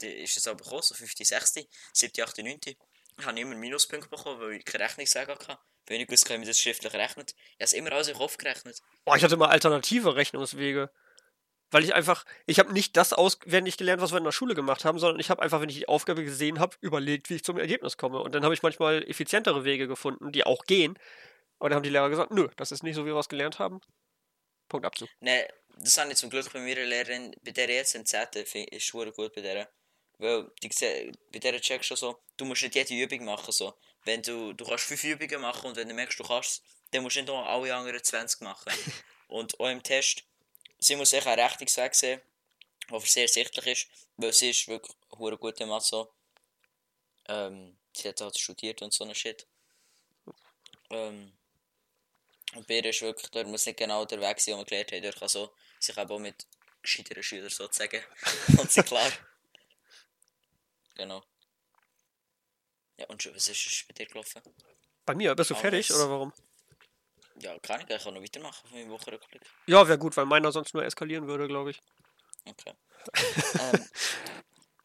die, 0.00 0.22
ist 0.24 0.36
es 0.36 0.46
aber 0.46 0.62
gekommen, 0.62 0.82
so 0.82 0.94
5., 0.94 1.12
6., 1.16 1.54
7., 1.92 2.22
8., 2.22 2.38
9. 2.38 2.60
Ich 2.66 2.76
habe 3.24 3.40
immer 3.40 3.54
Minuspunkte 3.54 4.08
bekommen, 4.08 4.40
weil 4.40 4.52
ich 4.54 4.64
keine 4.64 4.84
Rechnungssagen 4.84 5.34
hatte. 5.34 5.48
Weil 5.48 5.58
ich 5.94 6.00
nicht 6.00 6.08
gewusst 6.08 6.28
wie 6.28 6.44
das 6.44 6.60
schriftlich 6.60 6.92
rechnet. 6.94 7.34
Ich 7.58 7.66
habe 7.66 7.76
immer 7.76 7.92
alles 7.92 8.08
im 8.08 8.16
Kopf 8.16 8.36
gerechnet. 8.36 8.80
Boah, 9.04 9.16
ich 9.16 9.22
hatte 9.24 9.36
mal 9.36 9.48
alternative 9.48 10.16
Rechnungswege. 10.16 10.90
Weil 11.70 11.84
ich 11.84 11.94
einfach, 11.94 12.24
ich 12.46 12.58
habe 12.58 12.72
nicht 12.72 12.96
das 12.96 13.12
auswendig 13.12 13.76
gelernt, 13.76 14.00
was 14.00 14.10
wir 14.12 14.18
in 14.18 14.24
der 14.24 14.32
Schule 14.32 14.54
gemacht 14.54 14.86
haben, 14.86 14.98
sondern 14.98 15.20
ich 15.20 15.28
habe 15.28 15.42
einfach, 15.42 15.60
wenn 15.60 15.68
ich 15.68 15.76
die 15.76 15.88
Aufgabe 15.88 16.24
gesehen 16.24 16.60
habe, 16.60 16.76
überlegt, 16.80 17.28
wie 17.28 17.34
ich 17.34 17.44
zum 17.44 17.58
Ergebnis 17.58 17.98
komme. 17.98 18.20
Und 18.20 18.34
dann 18.34 18.42
habe 18.42 18.54
ich 18.54 18.62
manchmal 18.62 19.02
effizientere 19.08 19.64
Wege 19.64 19.86
gefunden, 19.86 20.32
die 20.32 20.44
auch 20.44 20.64
gehen. 20.64 20.98
Aber 21.58 21.68
dann 21.68 21.76
haben 21.76 21.82
die 21.82 21.90
Lehrer 21.90 22.08
gesagt, 22.08 22.30
nö, 22.30 22.48
das 22.56 22.72
ist 22.72 22.82
nicht 22.82 22.94
so, 22.94 23.02
wie 23.02 23.08
wir 23.08 23.16
was 23.16 23.28
gelernt 23.28 23.58
haben. 23.58 23.80
Punkt 24.68 24.86
Abzug. 24.86 25.08
Nein, 25.20 25.44
das 25.78 25.98
habe 25.98 26.10
ich 26.10 26.16
zum 26.16 26.30
Glück 26.30 26.50
bei 26.52 26.60
meiner 26.60 26.84
Lehrerin, 26.84 27.34
bei 27.42 27.50
der 27.50 27.68
jetzt 27.68 27.90
10. 27.92 28.46
find- 28.46 28.70
ist 28.70 28.84
schon 28.84 29.12
gut 29.12 29.34
bei 29.34 29.42
der. 29.42 29.68
Weil 30.18 30.50
die, 30.62 30.70
bei 31.32 31.38
der 31.38 31.60
checkst 31.60 31.90
du 31.90 31.96
so, 31.96 32.18
du 32.36 32.44
musst 32.44 32.62
nicht 32.62 32.74
jede 32.74 32.94
Übung 32.94 33.24
machen. 33.26 33.52
So. 33.52 33.74
Wenn 34.08 34.22
du, 34.22 34.54
du 34.54 34.64
kannst 34.64 34.84
5 34.84 35.04
Übungen 35.04 35.42
machen 35.42 35.66
und 35.66 35.76
wenn 35.76 35.86
du 35.86 35.92
merkst, 35.92 36.18
du 36.18 36.24
kannst 36.24 36.62
dann 36.90 37.02
musst 37.02 37.16
du 37.16 37.20
nicht 37.20 37.28
noch 37.28 37.44
alle 37.44 37.74
anderen 37.74 38.02
20 38.02 38.40
machen. 38.40 38.72
und 39.28 39.60
auch 39.60 39.68
im 39.68 39.82
Test, 39.82 40.24
sie 40.78 40.96
muss 40.96 41.12
echt 41.12 41.26
einen 41.26 41.40
Rechnungsweg 41.40 41.94
sehen, 41.94 42.22
der 42.90 43.00
sehr 43.00 43.28
sichtlich 43.28 43.66
ist, 43.66 43.86
weil 44.16 44.32
sie 44.32 44.48
ist 44.48 44.66
wirklich 44.66 44.96
hure 45.18 45.36
gut 45.36 45.60
im 45.60 45.68
Mathe. 45.68 46.08
Ähm, 47.28 47.76
sie 47.92 48.08
hat 48.08 48.18
halt 48.22 48.38
studiert 48.38 48.80
und 48.80 48.94
so 48.94 49.04
ein 49.04 49.14
Shit. 49.14 49.46
Ähm, 50.88 51.30
und 52.54 52.66
bei 52.66 52.76
ihr 52.76 52.86
ist 52.86 53.02
wirklich, 53.02 53.30
da 53.30 53.44
muss 53.44 53.66
nicht 53.66 53.76
genau 53.76 54.06
der 54.06 54.22
Weg 54.22 54.40
sein, 54.40 54.54
den 54.54 54.60
wir 54.60 54.64
gelernt 54.64 54.92
haben. 54.92 55.02
Dort 55.02 55.18
kann 55.18 55.28
so 55.28 55.52
sich 55.78 55.98
eben 55.98 56.10
auch 56.10 56.18
mit 56.18 56.46
gescheiteren 56.80 57.22
Schülern 57.22 57.50
sozusagen. 57.50 58.02
Und 58.56 58.72
sie 58.72 58.82
klar. 58.82 59.12
Genau. 60.94 61.22
Ja, 62.98 63.06
und 63.06 63.22
schon, 63.22 63.34
was 63.34 63.48
ist 63.48 63.84
bei 63.88 63.94
dir 63.94 64.06
gelaufen? 64.06 64.42
Bei 65.06 65.14
mir, 65.14 65.34
bist 65.34 65.50
du 65.50 65.54
Alles. 65.54 65.62
fertig 65.62 65.90
oder 65.92 66.10
warum? 66.10 66.32
Ja, 67.40 67.56
kann 67.60 67.80
ich, 67.80 67.86
kann 67.86 68.14
noch 68.14 68.22
weitermachen 68.22 68.68
von 68.68 68.78
meinem 68.78 68.90
Wochenrückblick. 68.90 69.42
Ja, 69.66 69.86
wäre 69.86 69.98
gut, 69.98 70.16
weil 70.16 70.26
meiner 70.26 70.50
sonst 70.50 70.74
nur 70.74 70.84
eskalieren 70.84 71.28
würde, 71.28 71.46
glaube 71.46 71.70
ich. 71.70 71.80
Okay. 72.44 72.74
ähm, 73.60 73.88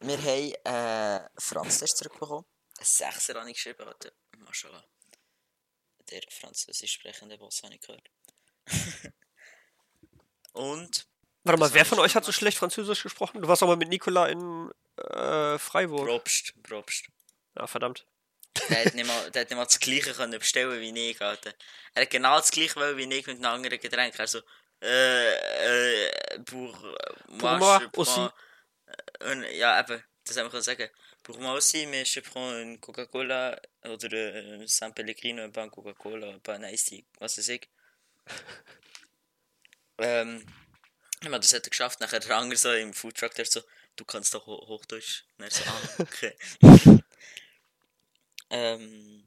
wir 0.00 0.18
haben 0.18 1.24
äh, 1.24 1.28
Franz-Test 1.36 1.98
zurückbekommen. 1.98 2.44
Ein 2.78 2.84
Sechser 2.84 3.34
habe 3.34 3.50
ich 3.50 3.56
geschrieben. 3.56 3.84
Warte, 3.84 4.12
Maschallah. 4.38 4.84
Der 6.10 6.22
französisch 6.30 6.92
sprechende 6.92 7.38
Boss 7.38 7.62
habe 7.62 7.74
ich 7.74 7.80
gehört. 7.80 8.08
Und 10.52 11.08
Warte 11.42 11.60
mal, 11.60 11.74
wer 11.74 11.84
von 11.84 11.98
euch 11.98 12.14
hat 12.14 12.24
so 12.24 12.32
schlecht 12.32 12.56
Französisch 12.56 13.02
gesprochen? 13.02 13.42
Du 13.42 13.48
warst 13.48 13.60
doch 13.60 13.66
mal 13.66 13.76
mit 13.76 13.88
Nicola 13.88 14.28
in 14.28 14.70
äh, 14.96 15.58
Freiburg. 15.58 16.06
Probst, 16.06 16.54
Probst. 16.62 17.06
Ja, 17.56 17.66
verdammt. 17.66 18.06
Der 18.68 18.84
hat 18.84 18.94
nicht 18.94 19.06
mal, 19.06 19.30
der 19.30 19.42
hat 19.42 19.50
nicht 19.50 19.58
mal 19.58 19.64
das 19.64 19.80
gleiche 19.80 20.12
können 20.12 20.38
bestellen 20.38 20.80
wie 20.80 21.10
ich, 21.10 21.20
Alter. 21.20 21.52
Er 21.94 22.02
hat 22.02 22.10
genau 22.10 22.36
das 22.36 22.50
gleiche 22.50 22.76
wollen 22.76 22.96
wie 22.96 23.12
ich 23.14 23.26
mit 23.26 23.36
einem 23.36 23.46
anderen 23.46 23.78
Getränk. 23.78 24.18
Also, 24.18 24.40
äh, 24.80 26.06
äh, 26.06 26.38
pour, 26.44 26.76
Pour 27.38 27.58
moi 27.58 27.80
aussi. 27.96 28.28
Und, 29.20 29.44
ja, 29.52 29.80
eben, 29.80 30.02
das 30.24 30.36
haben 30.36 30.52
wir 30.52 30.62
sagen. 30.62 30.88
Pour 31.22 31.38
moi 31.38 31.52
aussi, 31.52 31.86
mais 31.86 32.04
je 32.04 32.20
prends 32.20 32.52
une 32.52 32.78
Coca-Cola 32.78 33.58
oder 33.84 34.12
äh, 34.12 34.66
San 34.66 34.94
Pellegrino, 34.94 35.42
ein 35.42 35.52
paar 35.52 35.70
Coca-Cola, 35.70 36.28
ein 36.28 36.40
paar 36.42 36.58
Nice 36.58 36.84
Tea, 36.84 37.04
was 37.18 37.38
weiß 37.38 37.48
ich. 37.48 37.68
ähm, 39.98 40.44
ja, 41.22 41.38
das 41.38 41.54
hat 41.54 41.66
er 41.66 41.70
geschafft. 41.70 42.00
Nachher 42.00 42.20
der 42.20 42.36
andere 42.36 42.58
so 42.58 42.70
im 42.72 42.92
Foodtruck, 42.92 43.34
der 43.34 43.46
so, 43.46 43.62
du 43.96 44.04
kannst 44.04 44.34
doch 44.34 44.46
Ho 44.46 44.66
Hochdeutsch. 44.68 45.24
Und 45.38 45.44
er 45.44 45.50
so, 45.50 45.64
ah, 45.64 45.80
okay. 45.98 46.36
ähm, 48.50 49.24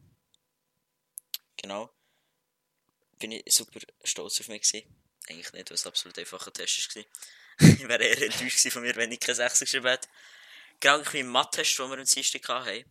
genau. 1.58 1.94
Bin 3.20 3.32
ich 3.32 3.44
super 3.48 3.80
stolz 4.04 4.40
auf 4.40 4.48
mich 4.48 4.62
gewesen. 4.62 4.88
Eigentlich 5.30 5.54
nicht, 5.54 5.70
weil 5.70 5.76
es 5.76 5.88
absolut 5.88 6.18
einfacher 6.18 6.54
Test 6.54 6.96
war. 6.96 7.04
ich 7.60 7.88
wäre 7.88 8.04
eher 8.04 8.22
enttäuscht 8.22 8.72
von 8.72 8.84
mir, 8.84 8.96
wenn 8.96 9.12
ich 9.12 9.20
keine 9.20 9.36
6 9.36 9.62
geschrieben 9.62 9.88
hätte. 9.88 10.08
Genau 10.80 11.02
wie 11.12 11.20
im 11.20 11.28
Mathe-Test, 11.28 11.80
den 11.80 11.90
wir 11.90 11.98
am 11.98 12.06
Dienstag 12.06 12.48
hatten, 12.48 12.86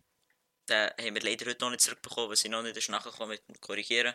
den 0.67 0.89
haben 0.89 1.15
wir 1.15 1.21
leider 1.21 1.45
heute 1.45 1.63
noch 1.63 1.69
nicht 1.69 1.81
zurückbekommen, 1.81 2.29
weil 2.29 2.35
sie 2.35 2.49
noch 2.49 2.61
nicht 2.61 2.89
nachgekommen 2.89 3.29
mit 3.29 3.47
dem 3.47 3.61
Korrigieren. 3.61 4.13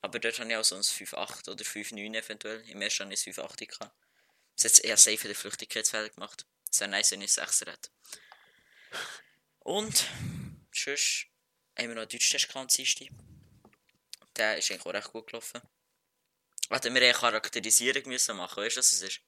Aber 0.00 0.18
dort 0.18 0.38
habe 0.40 0.50
ich 0.50 0.56
auch 0.56 0.64
so 0.64 0.74
ein 0.74 0.82
5,8 0.82 1.50
oder 1.50 1.64
5,9 1.64 2.16
eventuell. 2.16 2.68
Im 2.68 2.80
ersten 2.80 3.04
habe 3.04 3.14
ich 3.14 3.26
ein 3.26 3.34
5,8 3.34 3.66
gehabt. 3.66 3.94
Das 4.56 4.64
hat 4.64 4.84
eher 4.84 4.96
safe 4.96 5.28
den 5.28 5.34
Flüchtigkeitsfehler 5.34 6.08
gemacht. 6.08 6.46
Es 6.70 6.80
wäre 6.80 6.90
nice, 6.90 7.12
wenn 7.12 7.22
ich 7.22 7.32
6 7.32 7.60
hätte. 7.60 7.90
Und, 9.60 10.08
sonst 10.72 11.26
haben 11.78 11.88
wir 11.88 11.94
noch 11.94 12.02
einen 12.02 12.08
Deutschtest 12.08 12.48
gehabt 12.48 12.56
am 12.56 12.68
Dienstag. 12.68 13.08
Der 14.36 14.58
ist 14.58 14.70
eigentlich 14.70 14.86
auch 14.86 14.94
recht 14.94 15.12
gut 15.12 15.26
gelaufen. 15.26 15.60
Warte, 16.68 16.92
wir 16.92 17.02
eine 17.02 17.12
Charakterisierung 17.12 18.04
müssen 18.06 18.36
machen, 18.36 18.62
weißt 18.62 18.76
du, 18.76 18.78
was 18.80 18.92
es 18.92 19.02
ist? 19.02 19.20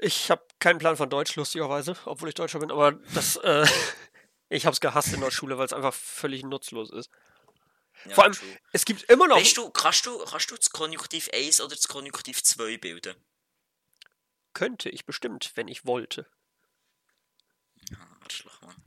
Ich 0.00 0.30
habe 0.30 0.46
keinen 0.60 0.78
Plan 0.78 0.96
von 0.96 1.10
Deutsch, 1.10 1.34
lustigerweise, 1.36 1.96
obwohl 2.04 2.28
ich 2.28 2.34
Deutscher 2.34 2.60
bin, 2.60 2.70
aber 2.70 2.92
das, 3.14 3.36
äh, 3.36 3.66
ich 4.48 4.64
habe 4.64 4.72
es 4.72 4.80
gehasst 4.80 5.12
in 5.12 5.20
der 5.20 5.30
Schule, 5.30 5.58
weil 5.58 5.66
es 5.66 5.72
einfach 5.72 5.92
völlig 5.92 6.44
nutzlos 6.44 6.90
ist. 6.90 7.10
Ja, 8.04 8.14
Vor 8.14 8.24
allem, 8.24 8.32
true. 8.32 8.58
es 8.72 8.84
gibt 8.84 9.02
immer 9.10 9.26
noch. 9.26 9.36
Weißt 9.36 9.56
du, 9.56 9.70
kannst 9.70 10.06
du, 10.06 10.24
kannst 10.24 10.50
du 10.50 10.56
das 10.56 10.70
Konjunktiv 10.70 11.28
1 11.34 11.60
oder 11.60 11.74
das 11.74 11.88
Konjunktiv 11.88 12.42
2 12.42 12.76
bilden? 12.78 13.16
Könnte 14.54 14.88
ich 14.88 15.04
bestimmt, 15.04 15.52
wenn 15.56 15.68
ich 15.68 15.84
wollte. 15.84 16.26
Ah, 17.94 18.16
Arschloch, 18.24 18.60
Mann. 18.62 18.84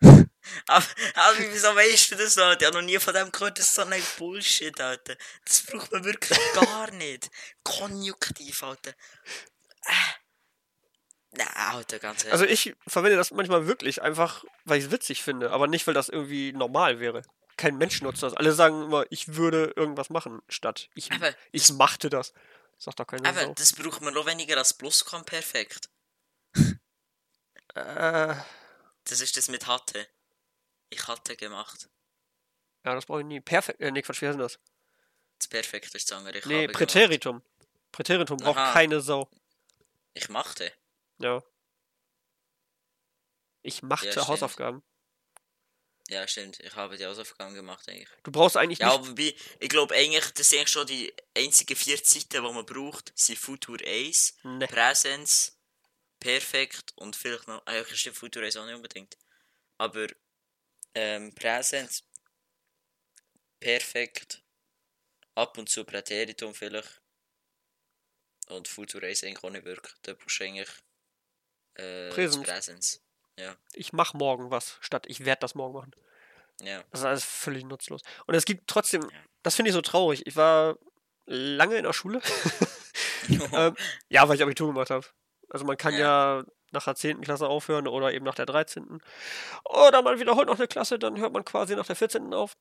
aber, 0.66 0.86
aber 1.14 1.38
wieso 1.38 1.74
weißt 1.74 2.12
du 2.12 2.16
das 2.16 2.36
noch? 2.36 2.56
Ich 2.58 2.64
habe 2.66 2.76
noch 2.76 2.82
nie 2.84 2.98
von 2.98 3.14
dem 3.14 3.30
gehört, 3.32 3.58
das 3.58 3.66
ist 3.68 3.74
so 3.74 3.82
ein 3.82 4.02
Bullshit, 4.18 4.80
Alter. 4.80 5.16
Das 5.44 5.62
braucht 5.62 5.92
man 5.92 6.04
wirklich 6.04 6.38
gar 6.54 6.90
nicht. 6.92 7.30
Konjunktiv, 7.62 8.62
Alter. 8.62 8.90
Äh. 8.90 9.92
Nein, 11.32 11.48
Alter, 11.54 11.98
ganz 11.98 12.20
ehrlich. 12.24 12.32
Also 12.32 12.44
ich 12.46 12.74
verwende 12.86 13.16
das 13.16 13.30
manchmal 13.30 13.66
wirklich 13.66 14.00
einfach, 14.02 14.44
weil 14.64 14.78
ich 14.78 14.86
es 14.86 14.90
witzig 14.90 15.22
finde, 15.22 15.50
aber 15.50 15.66
nicht, 15.66 15.86
weil 15.86 15.94
das 15.94 16.08
irgendwie 16.08 16.52
normal 16.52 17.00
wäre. 17.00 17.22
Kein 17.56 17.76
Mensch 17.76 18.00
nutzt 18.02 18.22
das. 18.22 18.34
Alle 18.34 18.52
sagen 18.52 18.84
immer, 18.84 19.04
ich 19.10 19.34
würde 19.34 19.72
irgendwas 19.76 20.10
machen, 20.10 20.40
statt 20.48 20.88
ich, 20.94 21.10
Aber 21.12 21.34
ich 21.52 21.72
machte 21.72 22.08
das. 22.08 22.32
Sagt 22.78 23.00
doch 23.00 23.06
keiner 23.06 23.28
aber 23.28 23.42
so. 23.42 23.54
das 23.54 23.72
braucht 23.72 24.00
man 24.00 24.14
noch 24.14 24.26
weniger 24.26 24.56
als 24.56 24.72
Plusquamperfekt. 24.74 25.90
Äh, 27.74 28.34
Das 29.04 29.20
ist 29.20 29.36
das 29.36 29.48
mit 29.48 29.66
hatte. 29.66 30.06
Ich 30.90 31.06
hatte 31.06 31.36
gemacht. 31.36 31.88
ja, 32.84 32.94
das 32.94 33.06
brauche 33.06 33.20
ich 33.20 33.26
nie. 33.26 33.40
Perfekt. 33.40 33.80
Äh, 33.80 33.90
nee, 33.90 34.02
Quatsch, 34.02 34.22
wie 34.22 34.26
heißt 34.26 34.34
denn 34.34 34.40
das? 34.42 34.58
Das 35.38 35.48
Perfekt 35.48 35.94
ist 35.94 36.12
andere. 36.12 36.38
Ich 36.38 36.44
Nee, 36.46 36.54
habe 36.54 36.66
gemacht. 36.68 36.78
Präteritum. 36.78 37.42
Präteritum 37.92 38.36
braucht 38.38 38.58
Aha. 38.58 38.72
keine 38.72 39.00
Sau. 39.00 39.28
Ich 40.14 40.28
machte. 40.28 40.72
Ja. 41.18 41.42
Ich 43.62 43.82
machte 43.82 44.08
Ja. 44.08 44.26
Hausaufgaben. 44.26 44.82
Ja, 46.08 46.26
stimmt. 46.26 46.58
Ich 46.60 46.74
habe 46.74 46.96
die 46.96 47.04
Hausaufgaben 47.04 47.54
gemacht 47.54 47.86
eigentlich. 47.88 48.08
Du 48.22 48.32
brauchst 48.32 48.56
eigentlich 48.56 48.78
Ja, 48.78 48.96
nicht. 48.96 49.10
wobei, 49.10 49.34
ich 49.60 49.68
glaube 49.68 49.94
eigentlich, 49.94 50.24
das 50.32 50.48
sind 50.48 50.58
eigentlich 50.60 50.70
schon 50.72 50.86
die 50.86 51.12
einzigen 51.36 51.76
vier 51.76 52.02
Zeiten, 52.02 52.28
die 52.30 52.40
man 52.40 52.64
braucht, 52.64 53.12
sind 53.14 53.38
Futur 53.38 53.76
1, 53.84 54.36
Ne. 54.42 54.66
Präsenz, 54.66 55.54
Perfekt 56.18 56.92
und 56.96 57.14
vielleicht 57.14 57.46
noch, 57.46 57.64
eigentlich 57.66 58.00
stimmt 58.00 58.16
Futur 58.16 58.42
1 58.42 58.56
auch 58.56 58.64
nicht 58.64 58.74
unbedingt. 58.74 59.16
Aber, 59.76 60.06
ähm, 60.98 61.32
Präsenz, 61.32 62.02
Perfekt, 63.60 64.42
ab 65.34 65.56
und 65.58 65.68
zu 65.68 65.84
Präteritum 65.84 66.54
vielleicht 66.54 67.00
und 68.48 68.66
Futur 68.66 69.02
1 69.02 69.24
eigentlich 69.24 69.44
auch 69.44 69.50
nicht 69.50 69.64
wirklich. 69.64 69.94
Da 70.02 70.14
brauchst 70.14 70.40
du 70.40 70.44
eigentlich, 70.44 70.68
äh, 71.74 72.10
Präsens. 72.10 72.46
Präsenz. 72.46 73.00
Ja, 73.36 73.56
Ich 73.74 73.92
mach 73.92 74.14
morgen 74.14 74.50
was, 74.50 74.78
statt 74.80 75.06
ich 75.08 75.24
werde 75.24 75.40
das 75.40 75.54
morgen 75.54 75.74
machen. 75.74 75.92
ja. 76.62 76.82
Das 76.90 77.00
ist 77.00 77.06
alles 77.06 77.24
völlig 77.24 77.64
nutzlos. 77.64 78.02
Und 78.26 78.34
es 78.34 78.44
gibt 78.44 78.68
trotzdem, 78.68 79.08
das 79.44 79.54
finde 79.54 79.68
ich 79.68 79.74
so 79.74 79.82
traurig. 79.82 80.26
Ich 80.26 80.34
war 80.34 80.78
lange 81.26 81.76
in 81.76 81.84
der 81.84 81.92
Schule. 81.92 82.20
ähm, 83.52 83.76
ja, 84.08 84.28
weil 84.28 84.36
ich 84.36 84.42
Abitur 84.42 84.68
gemacht 84.68 84.90
habe. 84.90 85.06
Also 85.48 85.64
man 85.64 85.76
kann 85.76 85.94
ja. 85.94 86.44
Nach 86.70 86.84
der 86.84 86.94
10. 86.94 87.20
Klasse 87.22 87.48
aufhören 87.48 87.86
oder 87.88 88.12
eben 88.12 88.24
nach 88.24 88.34
der 88.34 88.46
13. 88.46 89.00
Oder 89.64 90.02
man 90.02 90.18
wiederholt 90.20 90.46
noch 90.48 90.58
eine 90.58 90.68
Klasse, 90.68 90.98
dann 90.98 91.18
hört 91.18 91.32
man 91.32 91.44
quasi 91.44 91.74
nach 91.76 91.86
der 91.86 91.96
14. 91.96 92.34
auf. 92.34 92.56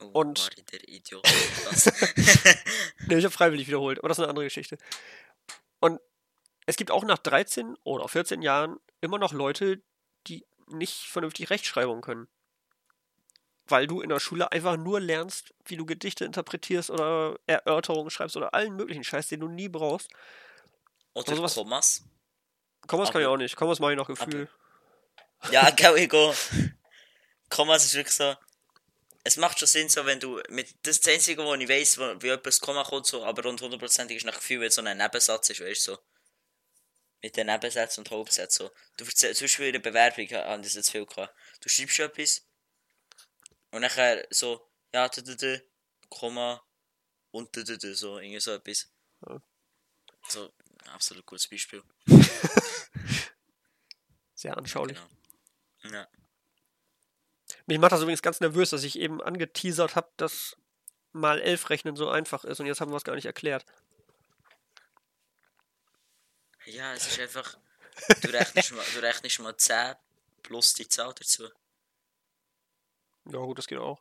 Oh, 0.00 0.06
Und- 0.20 0.50
ich 0.56 0.64
der 0.66 0.88
Idiot. 0.88 1.24
Was? 1.66 1.86
Ne, 3.06 3.16
ich 3.18 3.24
habe 3.24 3.32
freiwillig 3.32 3.66
wiederholt, 3.68 3.98
aber 3.98 4.08
das 4.08 4.18
ist 4.18 4.22
eine 4.22 4.28
andere 4.30 4.44
Geschichte. 4.44 4.76
Und 5.80 5.98
es 6.66 6.76
gibt 6.76 6.90
auch 6.90 7.04
nach 7.04 7.18
13 7.18 7.74
oder 7.84 8.06
14 8.06 8.42
Jahren 8.42 8.76
immer 9.00 9.18
noch 9.18 9.32
Leute, 9.32 9.80
die 10.26 10.44
nicht 10.66 11.06
vernünftig 11.06 11.48
Rechtschreibung 11.48 12.02
können. 12.02 12.28
Weil 13.66 13.86
du 13.86 14.00
in 14.02 14.08
der 14.10 14.20
Schule 14.20 14.52
einfach 14.52 14.76
nur 14.76 15.00
lernst, 15.00 15.54
wie 15.64 15.76
du 15.76 15.86
Gedichte 15.86 16.24
interpretierst 16.26 16.90
oder 16.90 17.38
Erörterungen 17.46 18.10
schreibst 18.10 18.36
oder 18.36 18.52
allen 18.54 18.76
möglichen 18.76 19.04
Scheiß, 19.04 19.28
den 19.28 19.40
du 19.40 19.48
nie 19.48 19.68
brauchst. 19.68 20.10
Oder 21.14 21.30
Also 21.30 21.42
was- 21.42 21.54
Kommas. 21.54 22.04
Kommas 22.88 23.12
kann 23.12 23.20
ich 23.20 23.26
auch 23.26 23.36
nicht. 23.36 23.54
Kommas 23.54 23.78
mache 23.78 23.92
ich 23.92 23.96
noch 23.96 24.08
Gefühl. 24.08 24.48
Ja, 25.52 25.70
gell, 25.70 25.96
ich 25.98 26.08
gehe. 26.08 26.34
Kommas 27.48 27.84
ist 27.84 27.94
wirklich 27.94 28.14
so. 28.14 28.34
Es 29.24 29.36
macht 29.36 29.58
schon 29.58 29.68
Sinn, 29.68 29.88
so 29.88 30.04
wenn 30.06 30.18
du 30.18 30.40
mit. 30.48 30.74
Das 30.82 30.96
ist 30.96 31.06
das 31.06 31.14
Einzige, 31.14 31.44
wo 31.44 31.54
ich 31.54 31.68
weiss, 31.68 31.98
wo, 31.98 32.20
wie 32.22 32.28
etwas 32.28 32.60
Komma 32.60 32.82
kommt, 32.82 33.06
so, 33.06 33.24
aber 33.24 33.42
rund 33.42 33.60
hundertprozentig 33.60 34.16
ist 34.16 34.26
nach 34.26 34.34
Gefühl, 34.34 34.60
wenn 34.60 34.70
so 34.70 34.82
ein 34.82 34.96
Nebensatz 34.96 35.50
ist, 35.50 35.60
weißt 35.60 35.86
du, 35.86 35.92
so. 35.92 35.98
Mit 37.20 37.36
den 37.36 37.46
Nebensätzen 37.48 38.04
und 38.04 38.10
Hauptsätzen. 38.10 38.66
So. 38.66 38.72
Du 38.96 39.04
erzählst, 39.04 39.38
zum 39.38 39.44
Beispiel 39.44 39.66
in 39.66 39.72
der 39.74 39.80
Bewerbung 39.80 40.26
haben 40.28 40.62
das 40.62 40.74
jetzt 40.74 40.90
viel 40.90 41.04
gehabt. 41.04 41.34
Du 41.60 41.68
schreibst 41.68 41.98
etwas 41.98 42.46
und 43.70 43.82
nachher 43.82 44.26
so, 44.30 44.66
ja, 44.94 45.08
d, 45.08 45.22
d, 45.22 45.36
d, 45.36 45.62
Komma 46.08 46.64
und 47.32 47.54
d, 47.54 47.64
d, 47.64 47.76
d, 47.76 47.92
so, 47.92 48.18
irgendwie 48.18 48.40
so 48.40 48.52
etwas. 48.52 48.88
So, 50.28 50.52
absolut 50.92 51.26
gutes 51.26 51.48
Beispiel. 51.48 51.82
Sehr 54.38 54.56
anschaulich. 54.56 54.96
Genau. 55.82 55.96
Ja. 55.96 56.08
Mich 57.66 57.80
macht 57.80 57.90
das 57.90 58.02
übrigens 58.02 58.22
ganz 58.22 58.38
nervös, 58.38 58.70
dass 58.70 58.84
ich 58.84 58.96
eben 58.96 59.20
angeteasert 59.20 59.96
habe, 59.96 60.12
dass 60.16 60.56
mal 61.10 61.40
11 61.40 61.70
rechnen 61.70 61.96
so 61.96 62.08
einfach 62.08 62.44
ist 62.44 62.60
und 62.60 62.66
jetzt 62.66 62.80
haben 62.80 62.92
wir 62.92 62.96
es 62.96 63.02
gar 63.02 63.16
nicht 63.16 63.26
erklärt. 63.26 63.66
Ja, 66.66 66.92
es 66.92 67.08
ist 67.08 67.18
einfach. 67.18 67.58
Du 68.20 68.28
rechnest 68.28 68.70
mal, 68.70 68.84
du 68.94 69.02
rechnest 69.02 69.40
mal 69.40 69.56
10 69.56 69.96
plus 70.44 70.74
die 70.74 70.86
Zahl 70.86 71.12
dazu. 71.14 71.48
Ja, 73.24 73.40
gut, 73.40 73.58
das 73.58 73.66
geht 73.66 73.78
auch. 73.78 74.00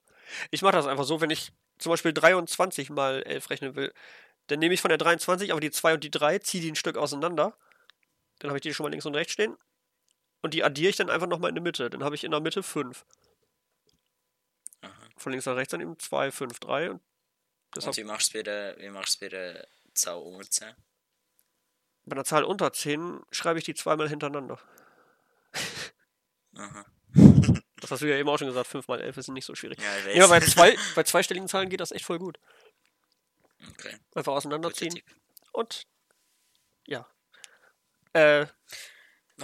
Ich 0.51 0.61
mache 0.61 0.73
das 0.73 0.85
einfach 0.85 1.05
so, 1.05 1.19
wenn 1.19 1.31
ich 1.31 1.51
zum 1.79 1.89
Beispiel 1.89 2.13
23 2.13 2.91
mal 2.91 3.23
11 3.23 3.49
rechnen 3.49 3.75
will, 3.75 3.91
dann 4.47 4.59
nehme 4.59 4.75
ich 4.75 4.81
von 4.81 4.89
der 4.89 4.99
23 4.99 5.49
aber 5.49 5.61
die 5.61 5.71
2 5.71 5.95
und 5.95 6.03
die 6.03 6.11
3, 6.11 6.37
ziehe 6.39 6.61
die 6.61 6.71
ein 6.71 6.75
Stück 6.75 6.95
auseinander. 6.95 7.57
Dann 8.37 8.51
habe 8.51 8.59
ich 8.59 8.61
die 8.61 8.71
schon 8.75 8.83
mal 8.83 8.91
links 8.91 9.07
und 9.07 9.15
rechts 9.15 9.33
stehen. 9.33 9.57
Und 10.41 10.53
die 10.53 10.63
addiere 10.63 10.89
ich 10.89 10.95
dann 10.95 11.09
einfach 11.09 11.27
nochmal 11.27 11.49
in 11.49 11.55
der 11.55 11.63
Mitte. 11.63 11.89
Dann 11.89 12.03
habe 12.03 12.15
ich 12.15 12.23
in 12.23 12.31
der 12.31 12.39
Mitte 12.39 12.63
5. 12.63 13.05
Aha. 14.81 14.91
Von 15.17 15.31
links 15.31 15.45
nach 15.45 15.55
rechts 15.55 15.71
dann 15.71 15.81
eben 15.81 15.97
2, 15.97 16.31
5, 16.31 16.59
3 16.59 16.91
und 16.91 16.93
Und 16.93 17.01
deshalb 17.75 17.97
wie 17.97 18.03
machst 18.03 18.33
du 18.33 18.37
es 18.37 18.43
bei 18.43 18.43
der, 18.43 18.77
wie 18.77 18.89
machst 18.89 19.21
du 19.21 19.25
es 19.25 19.29
bei 19.29 19.29
der 19.29 19.67
Zahl 19.93 20.17
unter 20.17 20.49
10? 20.49 20.75
bei 22.07 22.15
einer 22.15 22.23
Zahl 22.23 22.43
unter 22.43 22.71
10 22.71 23.21
schreibe 23.31 23.59
ich 23.59 23.65
die 23.65 23.75
zweimal 23.75 24.09
hintereinander. 24.09 24.59
Aha. 26.55 26.85
Das 27.79 27.91
hast 27.91 28.01
du 28.01 28.07
ja 28.07 28.17
eben 28.17 28.27
auch 28.27 28.39
schon 28.39 28.47
gesagt, 28.47 28.67
5 28.67 28.87
mal 28.87 28.99
11 28.99 29.17
ist 29.17 29.27
nicht 29.29 29.45
so 29.45 29.53
schwierig. 29.53 29.79
Ja, 29.79 29.97
ich. 30.09 30.15
Ja, 30.15 30.25
bei, 30.25 30.39
zwei, 30.39 30.75
bei 30.95 31.03
zweistelligen 31.03 31.47
Zahlen 31.47 31.69
geht 31.69 31.79
das 31.79 31.91
echt 31.91 32.05
voll 32.05 32.17
gut. 32.17 32.39
Okay, 33.69 33.95
Einfach 34.15 34.33
auseinanderziehen 34.33 34.99
und 35.51 35.87
ja. 36.87 37.07
Äh, 38.13 38.47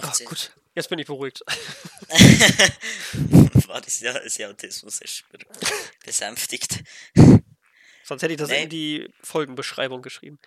ach, 0.00 0.18
gut. 0.24 0.52
Jetzt 0.74 0.88
bin 0.88 0.98
ich 0.98 1.06
beruhigt. 1.06 1.40
War 3.68 3.80
das 3.80 4.00
ja, 4.00 4.12
das 4.12 4.40
Autismus 4.40 5.00
ist 5.00 5.24
be- 5.30 5.38
besänftigt. 6.04 6.82
Sonst 8.04 8.22
hätte 8.22 8.32
ich 8.34 8.38
das 8.38 8.48
Nee. 8.50 8.64
in 8.64 8.68
die 8.68 9.08
Folgenbeschreibung 9.22 10.02
geschrieben. 10.02 10.38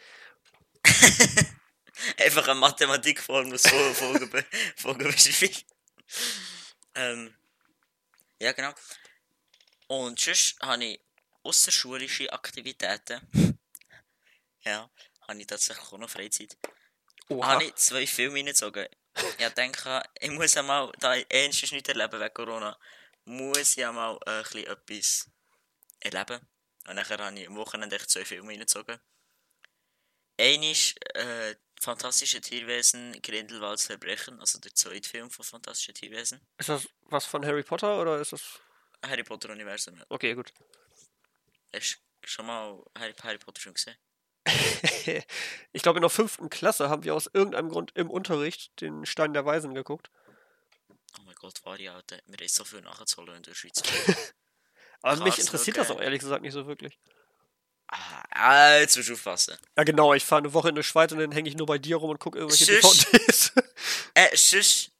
Einfach 2.19 2.47
eine 2.47 2.59
Mathematikformel 2.59 3.57
so 3.57 3.69
vorgebe 3.93 4.45
vorgebeschrieben. 4.75 5.57
ähm, 6.95 7.33
ja, 8.39 8.51
genau. 8.51 8.73
Und 9.87 10.19
sonst 10.19 10.57
habe 10.61 10.83
ich 10.85 11.01
außerschulische 11.43 12.31
Aktivitäten. 12.31 13.57
ja, 14.61 14.89
habe 15.27 15.39
ich 15.39 15.47
tatsächlich 15.47 15.85
auch 15.87 15.97
noch 15.97 16.09
Freizeit. 16.09 16.55
Oha. 17.29 17.47
Habe 17.47 17.63
ich 17.65 17.75
zwei 17.75 18.05
Filme 18.05 18.35
reingezogen. 18.37 18.87
Ich 19.37 19.49
denke, 19.49 20.03
ich 20.19 20.31
muss 20.31 20.57
einmal, 20.57 20.91
da 20.99 21.15
ich 21.15 21.25
ernstens 21.29 21.71
nicht 21.71 21.87
erleben 21.87 22.19
wegen 22.19 22.33
Corona, 22.33 22.77
muss 23.25 23.77
ich 23.77 23.85
einmal 23.85 24.17
äh, 24.25 24.39
ein 24.39 24.43
bisschen 24.43 24.67
etwas 24.67 25.29
erleben. 25.99 26.47
Und 26.87 26.95
nachher 26.95 27.17
habe 27.17 27.39
ich 27.39 27.47
am 27.47 27.55
Wochenende 27.55 27.95
echt 27.95 28.09
zwei 28.09 28.25
Filme 28.25 28.49
reingezogen. 28.49 28.99
Einer 30.39 30.71
ist 30.71 30.95
äh, 31.15 31.55
Fantastische 31.79 32.41
Tierwesen, 32.41 33.21
Grindelwalds 33.21 33.85
Verbrechen, 33.85 34.39
also 34.39 34.59
der 34.59 34.73
zweite 34.73 35.07
Film 35.07 35.29
von 35.29 35.45
Fantastische 35.45 35.93
Tierwesen. 35.93 36.41
Ist 36.57 36.69
das 36.69 36.87
was 37.01 37.25
von 37.25 37.45
Harry 37.45 37.63
Potter 37.63 38.01
oder 38.01 38.19
ist 38.19 38.33
das. 38.33 38.59
Harry 39.03 39.23
Potter 39.23 39.49
Universum. 39.51 39.95
ja. 39.95 40.05
Okay, 40.09 40.33
gut. 40.33 40.51
Hast 41.71 41.99
du 42.21 42.27
schon 42.27 42.47
mal 42.47 42.83
Harry, 42.97 43.13
Harry 43.21 43.37
Potter 43.37 43.61
schon 43.61 43.75
gesehen? 43.75 43.95
ich 45.73 45.81
glaube, 45.81 45.97
in 45.97 46.01
der 46.01 46.09
fünften 46.09 46.49
Klasse 46.49 46.89
haben 46.89 47.03
wir 47.03 47.15
aus 47.15 47.29
irgendeinem 47.33 47.69
Grund 47.69 47.91
im 47.95 48.09
Unterricht 48.09 48.79
den 48.81 49.05
Stein 49.05 49.33
der 49.33 49.45
Weisen 49.45 49.73
geguckt. 49.73 50.09
Oh 51.19 51.23
mein 51.25 51.35
Gott, 51.35 51.63
war 51.65 51.77
die. 51.77 51.85
Wir 51.85 51.93
haben 51.93 52.47
so 52.47 52.63
viel 52.63 52.81
nachzuholen 52.81 53.37
in 53.37 53.43
der 53.43 53.53
Schweiz. 53.53 53.81
Aber 55.01 55.23
mich 55.23 55.39
interessiert 55.39 55.77
okay. 55.77 55.87
das 55.87 55.95
auch 55.95 56.01
ehrlich 56.01 56.19
gesagt 56.19 56.41
nicht 56.41 56.53
so 56.53 56.65
wirklich. 56.67 56.99
ah, 57.87 58.77
jetzt 58.79 58.97
musst 58.97 59.09
du 59.09 59.13
aufpassen. 59.13 59.57
Ja, 59.77 59.83
genau, 59.83 60.13
ich 60.13 60.25
fahre 60.25 60.41
eine 60.41 60.53
Woche 60.53 60.69
in 60.69 60.75
die 60.75 60.83
Schweiz 60.83 61.11
und 61.11 61.19
dann 61.19 61.31
hänge 61.31 61.49
ich 61.49 61.55
nur 61.55 61.67
bei 61.67 61.77
dir 61.77 61.97
rum 61.97 62.09
und 62.09 62.19
gucke 62.19 62.39
irgendwelche 62.39 62.81
Schuss. 62.81 63.05
DVDs. 63.11 63.53
Äh, 64.15 64.35
sonst 64.35 64.91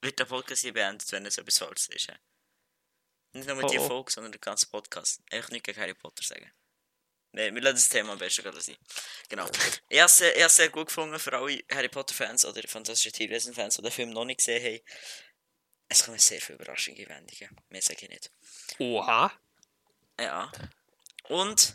wird 0.00 0.18
der 0.20 0.24
Podcast 0.26 0.62
hier 0.62 0.72
beendet, 0.72 1.10
wenn 1.10 1.26
es 1.26 1.36
etwas 1.36 1.58
falsch 1.58 1.88
ist. 1.88 2.06
ja. 2.06 2.14
Nicht 3.32 3.48
nur 3.48 3.56
mit 3.56 3.66
Oh, 3.66 3.68
die 3.68 3.78
oh. 3.80 3.86
Folge, 3.86 4.12
sondern 4.12 4.30
der 4.32 4.40
ganze 4.40 4.66
Podcast. 4.68 5.20
Einfach 5.32 5.50
nicht 5.50 5.64
gegen 5.64 5.80
Harry 5.80 5.94
Potter 5.94 6.22
sagen. 6.22 6.50
Nein, 7.32 7.54
wir 7.54 7.62
lassen 7.62 7.76
das 7.76 7.88
Thema 7.88 8.12
am 8.12 8.18
besten 8.18 8.42
gerade 8.42 8.60
sein. 8.60 8.76
Genau. 9.28 9.46
Ich 9.88 9.98
habe 9.98 10.06
es 10.06 10.16
sehr, 10.16 10.34
ich 10.34 10.40
habe 10.40 10.46
es 10.46 10.56
sehr 10.56 10.70
gut 10.70 10.86
gefunden 10.86 11.18
für 11.18 11.32
alle 11.36 11.62
Harry 11.70 11.88
Potter-Fans 11.88 12.44
oder 12.44 12.62
Fantastische 12.66 13.12
Tierwesen-Fans, 13.12 13.76
die 13.76 13.82
den 13.82 13.92
Film 13.92 14.10
noch 14.10 14.24
nicht 14.24 14.38
gesehen 14.38 14.64
haben. 14.64 14.80
Es 15.88 16.04
kommen 16.04 16.18
sehr 16.18 16.40
viele 16.40 16.58
überraschende 16.58 17.06
Wendungen. 17.08 17.56
Mehr 17.68 17.82
sage 17.82 18.06
ich 18.06 18.08
nicht. 18.08 18.32
Oha. 18.78 19.32
Ja. 20.18 20.50
Und, 21.28 21.74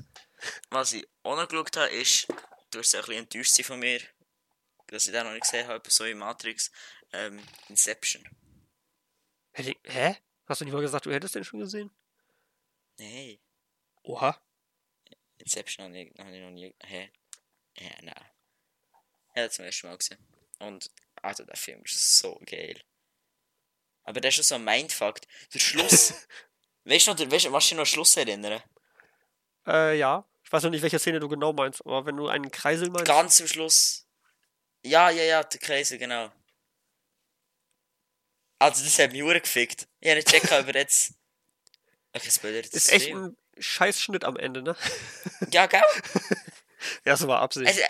was 0.70 0.94
ich 0.94 1.08
auch 1.24 1.36
noch 1.36 1.48
geschaut 1.48 1.78
habe, 1.78 1.90
ist, 1.90 2.28
du 2.72 2.80
hast 2.80 2.96
ein 2.96 3.02
bisschen 3.02 3.18
enttäuscht 3.20 3.64
von 3.64 3.80
mir, 3.80 4.02
dass 4.88 5.06
ich 5.06 5.12
den 5.12 5.24
noch 5.24 5.32
nicht 5.32 5.44
gesehen 5.44 5.68
habe, 5.68 5.90
so 5.90 6.06
wie 6.06 6.14
Matrix, 6.14 6.72
ähm, 7.14 7.42
Inception. 7.70 8.28
Hä? 9.54 10.18
Hast 10.46 10.62
du 10.62 10.66
nicht 10.66 10.74
mal 10.74 10.82
gesagt, 10.82 11.06
du 11.06 11.14
hättest 11.14 11.36
den 11.36 11.44
schon 11.44 11.60
gesehen? 11.60 11.92
Nein, 12.98 13.40
Oha. 14.04 14.42
Inception 15.42 15.86
habe 15.86 16.00
ich, 16.00 16.20
habe 16.20 16.36
ich 16.36 16.42
noch 16.42 16.52
nie. 16.52 16.74
Hä? 16.84 17.12
Hä, 17.74 17.96
nein. 18.02 18.26
Ja, 19.36 19.50
zum 19.50 19.66
ersten 19.66 19.88
Mal 19.88 19.98
gesehen. 19.98 20.20
Und, 20.60 20.90
also, 21.22 21.44
der 21.44 21.56
Film 21.56 21.82
ist 21.84 22.18
so 22.18 22.40
geil. 22.46 22.80
Aber 24.04 24.20
der 24.20 24.30
ist 24.30 24.36
schon 24.36 24.44
so 24.44 24.56
ein 24.56 24.64
Mindfuck. 24.64 25.20
Der 25.54 25.60
Schluss. 25.60 26.14
weißt 26.86 27.08
du 27.08 27.14
noch, 27.14 27.32
weißt 27.32 27.72
du, 27.72 27.76
noch 27.76 27.86
Schluss 27.86 28.18
erinnern? 28.18 28.62
Äh, 29.68 29.98
ja. 29.98 30.28
Ich 30.44 30.52
weiß 30.52 30.64
noch 30.64 30.72
nicht, 30.72 30.82
welche 30.82 31.00
Szene 31.00 31.20
du 31.20 31.30
genau 31.30 31.54
meinst, 31.54 31.86
aber 31.86 32.06
wenn 32.06 32.18
du 32.18 32.28
einen 32.28 32.52
Kreisel 32.52 32.90
meinst. 32.90 33.06
Ganz 33.06 33.40
am 33.40 33.48
Schluss. 33.48 34.06
Ja, 34.84 35.10
ja, 35.10 35.24
ja, 35.24 35.44
der 35.44 35.60
Kreisel, 35.60 35.98
genau. 35.98 36.32
Also, 38.60 38.84
das 38.84 39.00
hat 39.00 39.12
mich 39.12 39.22
gefickt. 39.22 39.88
Ich 40.00 40.10
habe 40.10 40.18
nicht 40.18 40.28
checkt, 40.28 40.52
aber 40.52 40.76
jetzt. 40.76 41.14
Okay, 42.14 42.30
Spoiler, 42.30 42.62
das 42.62 42.74
ist 42.74 42.92
echt 42.92 43.16
ein 43.16 43.38
Scheißschnitt 43.58 44.24
am 44.24 44.38
Ende, 44.38 44.62
ne? 44.62 44.76
Ja, 45.52 45.66
gell? 45.68 45.82
Ja, 47.06 47.12
das 47.14 47.28
war 47.28 47.42
Absicht. 47.42 47.68
Also, 47.68 47.82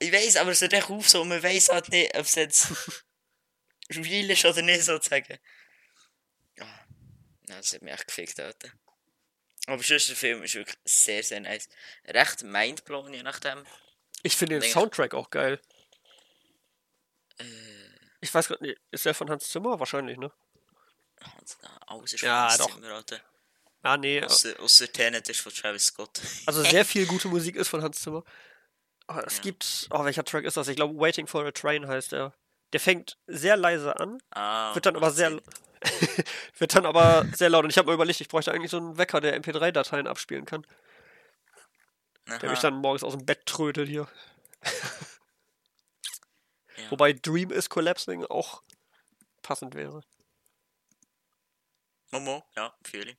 ich 0.00 0.12
weiß, 0.12 0.36
aber 0.38 0.50
es 0.50 0.60
hört 0.60 0.72
echt 0.72 0.90
auf 0.90 1.08
so, 1.08 1.24
man 1.24 1.40
weiß 1.40 1.68
halt 1.68 1.88
nicht, 1.90 2.12
ob 2.16 2.22
es 2.24 2.34
jetzt 2.34 2.66
real 3.90 4.28
ist 4.30 4.44
oder 4.44 4.60
nicht, 4.62 4.82
sozusagen. 4.82 5.38
Ja, 6.58 6.64
ja, 7.48 7.56
das 7.56 7.72
hat 7.74 7.82
mich 7.82 7.92
echt 7.94 8.08
gefickt, 8.08 8.40
Alter. 8.40 8.70
Aber 9.66 9.80
sonst, 9.84 10.08
der 10.08 10.16
Film 10.16 10.42
ist 10.42 10.56
wirklich 10.56 10.76
sehr, 10.84 11.22
sehr 11.22 11.38
nice. 11.40 11.68
Recht 12.06 12.42
mindblown, 12.42 13.14
je 13.14 13.22
nachdem. 13.22 13.64
Ich 14.24 14.36
finde 14.36 14.58
den. 14.58 14.68
Soundtrack 14.72 15.14
auch 15.14 15.30
geil. 15.30 15.60
Äh, 17.38 17.44
Ich 18.20 18.34
weiß 18.34 18.48
gerade 18.48 18.64
nicht, 18.64 18.80
ist 18.90 19.04
der 19.04 19.14
von 19.14 19.30
Hans 19.30 19.48
Zimmer? 19.48 19.78
Wahrscheinlich, 19.78 20.18
ne? 20.18 20.32
Hans- 21.20 21.56
na, 21.62 21.78
alles 21.86 22.12
ist 22.14 22.22
Ja, 22.22 22.48
Hans 22.48 22.58
doch. 22.58 22.74
Zimmer, 22.74 22.88
Alter. 22.94 23.20
Ah, 23.82 23.96
nee. 23.96 24.22
Ausser, 24.22 24.58
ausser 24.60 24.90
Tenet 24.92 25.28
ist 25.28 25.40
von 25.40 25.52
Travis 25.52 25.86
Scott. 25.86 26.20
Also 26.46 26.62
sehr 26.64 26.84
viel 26.84 27.06
gute 27.06 27.28
Musik 27.28 27.56
ist 27.56 27.68
von 27.68 27.82
Hans 27.82 28.00
Zimmer. 28.00 28.24
Aber 29.08 29.26
es 29.26 29.38
Ja. 29.38 29.42
gibt. 29.42 29.88
Oh, 29.90 30.04
welcher 30.04 30.24
Track 30.24 30.44
ist 30.44 30.56
das? 30.56 30.68
Ich 30.68 30.76
glaube, 30.76 30.98
Waiting 30.98 31.26
for 31.26 31.44
a 31.44 31.50
Train 31.50 31.86
heißt 31.88 32.12
der. 32.12 32.32
Der 32.72 32.80
fängt 32.80 33.18
sehr 33.26 33.56
leise 33.56 33.98
an, 33.98 34.22
Ah, 34.30 34.74
wird 34.74 34.86
dann 34.86 34.96
aber 34.96 35.10
sehr. 35.10 35.40
Wird 36.58 36.76
dann 36.76 36.86
aber 36.86 37.26
sehr 37.34 37.50
laut. 37.50 37.64
Und 37.64 37.70
ich 37.70 37.76
habe 37.76 37.88
mir 37.88 37.94
überlegt, 37.94 38.20
ich 38.20 38.28
bräuchte 38.28 38.52
eigentlich 38.52 38.70
so 38.70 38.76
einen 38.76 38.98
Wecker, 38.98 39.20
der 39.20 39.36
MP3-Dateien 39.42 40.06
abspielen 40.06 40.44
kann. 40.44 40.64
Der 42.28 42.48
mich 42.48 42.60
Aha, 42.60 42.70
dann 42.70 42.74
morgens 42.74 43.02
aus 43.02 43.14
dem 43.14 43.26
Bett 43.26 43.44
trötet 43.46 43.88
hier. 43.88 44.06
ja. 46.76 46.90
Wobei 46.90 47.12
Dream 47.12 47.50
is 47.50 47.68
Collapsing 47.68 48.24
auch 48.26 48.62
passend 49.42 49.74
wäre. 49.74 50.04
Momo, 52.12 52.44
ja, 52.54 52.72
fühle 52.84 53.10
ich. 53.10 53.16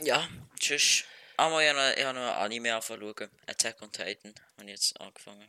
Ja, 0.00 0.28
tschüss. 0.58 1.04
Aber 1.36 1.62
ich 1.62 1.68
habe 1.68 1.78
noch, 1.78 2.04
habe 2.04 2.18
noch 2.18 2.36
Anime 2.36 2.74
anfangen. 2.74 3.30
Attack 3.46 3.82
on 3.82 3.92
Titan 3.92 4.34
habe 4.56 4.64
ich 4.64 4.70
jetzt 4.70 5.00
angefangen. 5.00 5.48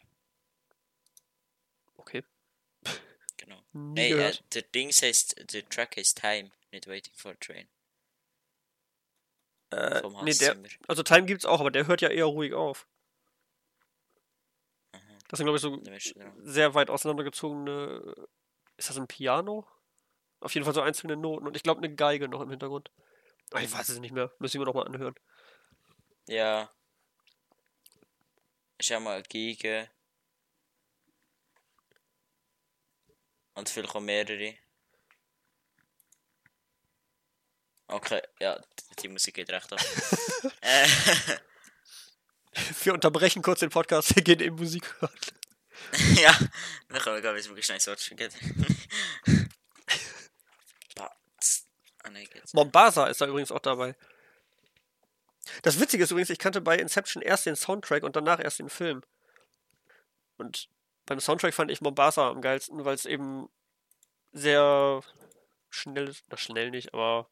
Okay. 1.98 2.24
Genau. 3.38 3.62
Nie 3.72 4.02
Hey, 4.02 4.14
äh, 4.14 4.34
der 4.54 4.62
Dings 4.64 5.02
heißt, 5.02 5.54
der 5.54 5.68
Track 5.70 5.98
heißt 5.98 6.20
Time, 6.20 6.52
nicht 6.72 6.88
Waiting 6.88 7.14
for 7.16 7.32
a 7.32 7.36
Train. 7.36 7.68
Äh, 9.70 10.02
nee, 10.24 10.34
der, 10.34 10.58
also 10.88 11.04
Time 11.04 11.26
gibt's 11.26 11.46
auch, 11.46 11.60
aber 11.60 11.72
der 11.72 11.88
hört 11.88 12.02
ja 12.02 12.10
eher 12.10 12.26
ruhig 12.26 12.54
auf. 12.54 12.88
Aha. 14.94 15.02
Das 15.28 15.38
sind, 15.38 15.46
glaube 15.46 15.58
ich, 15.58 15.62
so 15.62 15.82
sehr 16.44 16.74
weit 16.74 16.90
auseinandergezogene. 16.90 18.28
Ist 18.78 18.90
das 18.90 18.98
ein 18.98 19.08
Piano? 19.08 19.68
Auf 20.40 20.54
jeden 20.54 20.66
Fall 20.66 20.74
so 20.74 20.82
einzelne 20.82 21.18
Noten 21.18 21.48
und 21.48 21.56
ich 21.56 21.64
glaube 21.64 21.82
eine 21.84 21.94
Geige 21.96 22.28
noch 22.28 22.42
im 22.42 22.50
Hintergrund. 22.50 22.92
Ah, 23.52 23.60
ich 23.62 23.72
weiß 23.72 23.90
es 23.90 24.00
nicht 24.00 24.14
mehr. 24.14 24.32
Müssen 24.40 24.60
wir 24.60 24.66
noch 24.66 24.74
mal 24.74 24.86
anhören. 24.86 25.16
Ja. 26.28 26.72
Ist 28.78 28.90
ja 28.90 29.00
mal 29.00 29.24
Geige. 29.24 29.90
Und 33.56 33.70
vielleicht 33.70 33.96
auch 33.96 34.00
mehrere. 34.02 34.56
Okay, 37.88 38.22
ja, 38.40 38.62
die- 39.00 39.08
Musik 39.08 39.36
geht 39.36 39.50
recht 39.50 39.72
ab. 39.72 39.80
äh, 40.62 40.88
Wir 42.84 42.94
unterbrechen 42.94 43.42
kurz 43.42 43.62
den 43.62 43.70
Podcast, 43.70 44.14
wir 44.16 44.24
gehen 44.24 44.42
in 44.42 44.56
Musik 44.56 44.94
hören. 45.00 45.20
ja, 46.16 46.38
dann 46.90 47.02
können 47.02 47.16
wir 47.16 47.22
gar 47.22 47.34
nicht 47.34 47.48
wirklich 47.48 47.66
schnell 47.66 47.80
so 47.80 47.94
geht. 48.16 48.34
Ah, 52.08 52.10
nein, 52.12 52.28
geht's. 52.32 52.54
Mombasa 52.54 53.08
ist 53.08 53.20
da 53.20 53.28
übrigens 53.28 53.52
auch 53.52 53.60
dabei. 53.60 53.96
Das 55.62 55.80
Witzige 55.80 56.04
ist 56.04 56.12
übrigens, 56.12 56.30
ich 56.30 56.40
kannte 56.40 56.62
bei 56.62 56.78
Inception 56.78 57.22
erst 57.22 57.46
den 57.46 57.56
Soundtrack 57.56 58.04
und 58.04 58.16
danach 58.16 58.40
erst 58.40 58.60
den 58.60 58.70
Film. 58.70 59.02
Und 60.38 60.70
beim 61.06 61.20
Soundtrack 61.20 61.54
fand 61.54 61.72
ich 61.72 61.82
Mombasa 61.82 62.30
am 62.30 62.42
geilsten, 62.42 62.86
weil 62.86 62.96
es 62.96 63.06
eben 63.06 63.50
sehr 64.32 65.02
schnell 65.70 66.10
ist. 66.10 66.24
Na, 66.30 66.38
schnell 66.38 66.72
nicht, 66.72 66.94
aber 66.94 67.30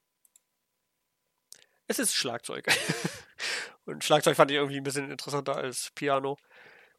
es 1.88 2.00
ist 2.00 2.16
Schlagzeug. 2.16 2.66
Und 3.86 4.04
Schlagzeug 4.04 4.36
fand 4.36 4.50
ich 4.50 4.58
irgendwie 4.58 4.78
ein 4.78 4.84
bisschen 4.84 5.12
interessanter 5.12 5.56
als 5.56 5.92
Piano. 5.94 6.32
Und 6.32 6.40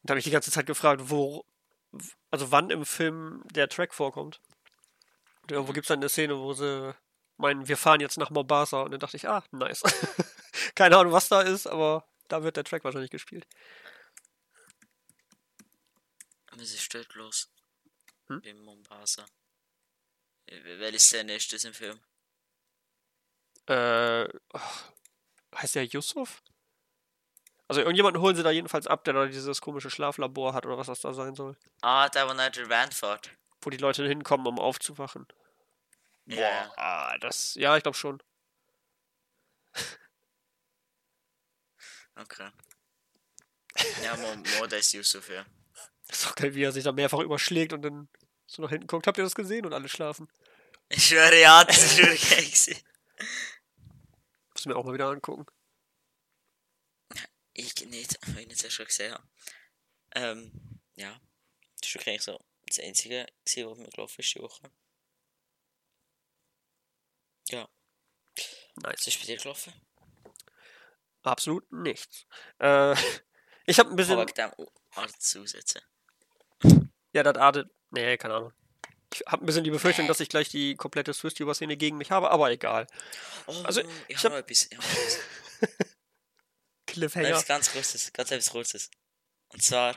da 0.02 0.12
habe 0.12 0.20
ich 0.20 0.24
die 0.24 0.30
ganze 0.30 0.52
Zeit 0.52 0.66
gefragt, 0.66 1.02
wo, 1.06 1.44
also 2.30 2.52
wann 2.52 2.70
im 2.70 2.86
Film 2.86 3.42
der 3.52 3.68
Track 3.68 3.92
vorkommt. 3.92 4.40
Und 5.42 5.50
irgendwo 5.50 5.72
gibt 5.72 5.86
es 5.86 5.88
dann 5.88 5.98
eine 5.98 6.08
Szene, 6.08 6.38
wo 6.38 6.52
sie 6.52 6.94
meinen, 7.36 7.68
wir 7.68 7.76
fahren 7.76 8.00
jetzt 8.00 8.18
nach 8.18 8.30
Mombasa. 8.30 8.82
Und 8.82 8.92
dann 8.92 9.00
dachte 9.00 9.16
ich, 9.16 9.28
ah, 9.28 9.44
nice. 9.50 9.82
Keine 10.74 10.96
Ahnung, 10.96 11.12
was 11.12 11.28
da 11.28 11.40
ist, 11.40 11.66
aber 11.66 12.06
da 12.28 12.42
wird 12.42 12.56
der 12.56 12.64
Track 12.64 12.84
wahrscheinlich 12.84 13.10
gespielt. 13.10 13.46
Was 16.52 16.72
ist 16.72 16.94
dort 16.94 17.14
los? 17.14 17.50
Hm? 18.28 18.40
In 18.42 18.60
Mombasa. 18.60 19.26
Szene 20.98 21.36
ist 21.36 21.52
das 21.52 21.64
im 21.64 21.74
Film? 21.74 22.00
Äh, 23.68 24.28
ach, 24.52 24.92
heißt 25.54 25.74
der 25.74 25.84
Yusuf? 25.84 26.42
Also 27.68 27.80
irgendjemanden 27.80 28.22
holen 28.22 28.36
sie 28.36 28.44
da 28.44 28.50
jedenfalls 28.50 28.86
ab, 28.86 29.04
der 29.04 29.14
da 29.14 29.26
dieses 29.26 29.60
komische 29.60 29.90
Schlaflabor 29.90 30.54
hat 30.54 30.66
oder 30.66 30.78
was 30.78 30.86
das 30.86 31.00
da 31.00 31.12
sein 31.12 31.34
soll. 31.34 31.56
Ah, 31.82 32.08
der, 32.08 32.32
nach 32.32 32.50
der 32.50 32.68
Van 32.68 32.92
fährt. 32.92 33.30
Wo 33.60 33.70
die 33.70 33.76
Leute 33.76 34.06
hinkommen, 34.06 34.46
um 34.46 34.60
aufzuwachen. 34.60 35.26
Ja. 36.26 36.72
Ah, 36.76 37.18
das, 37.18 37.54
ja, 37.54 37.76
ich 37.76 37.82
glaube 37.82 37.96
schon. 37.96 38.22
Okay. 42.16 42.50
Ja, 44.02 44.16
Mo, 44.16 44.36
Mo 44.36 44.66
der 44.66 44.78
ist 44.78 44.92
Yusuf, 44.92 45.28
ja. 45.28 45.44
Das 46.08 46.20
ist 46.20 46.26
auch 46.26 46.34
geil, 46.34 46.54
wie 46.54 46.62
er 46.62 46.72
sich 46.72 46.84
da 46.84 46.92
mehrfach 46.92 47.20
überschlägt 47.20 47.72
und 47.72 47.82
dann 47.82 48.08
so 48.46 48.62
nach 48.62 48.70
hinten 48.70 48.86
guckt. 48.86 49.06
Habt 49.06 49.18
ihr 49.18 49.24
das 49.24 49.34
gesehen? 49.34 49.66
Und 49.66 49.72
alle 49.72 49.88
schlafen. 49.88 50.28
Ich 50.88 51.06
schwöre, 51.06 51.38
ja, 51.38 51.64
das 51.64 51.82
ist 51.82 51.98
wirklich 51.98 52.30
geil 52.30 52.44
gewesen. 52.44 52.76
Muss 54.52 54.66
mir 54.66 54.76
auch 54.76 54.84
mal 54.84 54.94
wieder 54.94 55.08
angucken. 55.08 55.46
Ich 57.52 57.74
nicht, 57.86 58.18
weil 58.28 58.42
ich 58.42 58.48
nicht 58.48 58.60
so 58.60 58.70
schon 58.70 58.86
gesehen 58.86 59.12
habe. 59.12 59.28
Ähm, 60.14 60.52
ja. 60.94 61.20
Das 61.80 61.90
ist 61.90 61.94
wirklich 61.94 62.22
so 62.22 62.40
das 62.66 62.78
Einzige, 62.80 63.26
was 63.44 63.78
mir 63.78 63.88
gelaufen 63.88 64.20
ist 64.20 64.34
die 64.34 64.40
Woche. 64.40 64.70
Ja. 67.48 67.68
Nice. 68.76 69.06
ist 69.06 69.20
bei 69.20 69.26
dir 69.26 69.36
gelaufen? 69.36 69.72
Absolut 71.22 71.70
nichts. 71.72 72.26
Äh, 72.58 72.94
ich 73.66 73.78
habe 73.78 73.90
ein 73.90 73.96
bisschen. 73.96 74.18
Aber 74.18 74.26
dem 74.26 74.52
Art 74.94 75.20
zusetzen. 75.20 75.80
Ja, 77.12 77.22
das 77.22 77.36
artet. 77.36 77.70
Nee, 77.90 78.16
keine 78.16 78.34
Ahnung. 78.34 78.52
Ich 79.12 79.20
habe 79.26 79.42
ein 79.42 79.46
bisschen 79.46 79.64
die 79.64 79.70
Befürchtung, 79.70 80.06
dass 80.08 80.20
ich 80.20 80.28
gleich 80.28 80.48
die 80.48 80.74
komplette 80.74 81.14
Swiss-Tuber-Szene 81.14 81.76
gegen 81.76 81.96
mich 81.96 82.10
habe, 82.10 82.30
aber 82.30 82.50
egal. 82.50 82.86
Oh, 83.46 83.62
Also, 83.64 83.80
ich 83.80 83.86
ich 84.08 84.16
habe 84.24 84.30
noch 84.30 84.40
etwas. 84.40 84.68
Cliffhanger. 86.86 87.28
Etwas 87.28 87.46
ganz 87.46 87.72
kurzes, 87.72 88.12
ganz 88.12 88.30
etwas 88.30 88.50
kurzes. 88.50 88.90
Und 89.48 89.62
zwar 89.62 89.94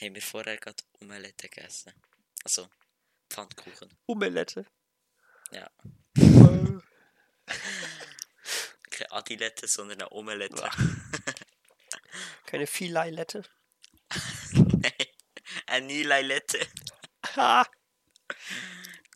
haben 0.00 0.14
wir 0.14 0.22
vorher 0.22 0.56
gerade 0.56 0.82
Omelette 1.00 1.48
gegessen. 1.48 1.92
Also 2.44 2.68
Pfannkuchen. 3.30 3.96
Omelette. 4.06 4.66
Ja. 5.52 5.70
Keine 8.90 9.10
Adilette, 9.10 9.66
sondern 9.66 10.00
eine 10.00 10.12
Omelette. 10.12 10.70
keine 12.46 12.66
Fileilette. 12.66 13.44
eine 15.66 15.86
Nileilette. 15.86 16.66
Ha! 17.36 17.66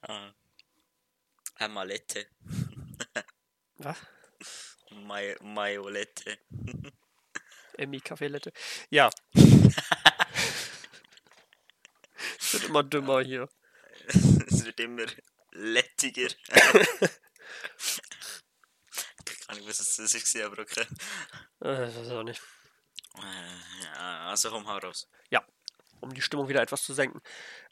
Ah. 0.03 0.33
Eine 1.57 1.75
Malette. 1.75 2.27
Was? 3.77 3.99
Mai 4.91 5.37
Majolette. 5.43 6.39
Emmy 7.77 8.01
Kaffeelette. 8.01 8.53
Ja. 8.91 9.11
Es 12.39 12.53
wird 12.53 12.65
immer 12.65 12.83
dümmer 12.83 13.23
hier. 13.23 13.49
es 14.07 14.65
wird 14.65 14.81
immer 14.81 15.07
lettiger. 16.05 16.35
Keine 19.25 19.49
Ahnung, 19.49 19.69
was 19.69 19.79
das 19.79 19.99
ist, 19.99 20.37
aber 20.37 20.63
okay. 20.63 20.87
Äh, 21.61 21.77
das 21.77 21.97
weiß 21.97 22.07
ich 22.07 22.13
auch 22.13 22.23
nicht. 22.23 22.43
Äh, 23.17 23.85
Ja, 23.85 24.29
also 24.29 24.51
komm, 24.51 24.67
hau 24.69 24.79
raus. 24.79 25.09
Um 26.01 26.13
die 26.13 26.21
Stimmung 26.21 26.49
wieder 26.49 26.61
etwas 26.61 26.83
zu 26.83 26.93
senken. 26.93 27.23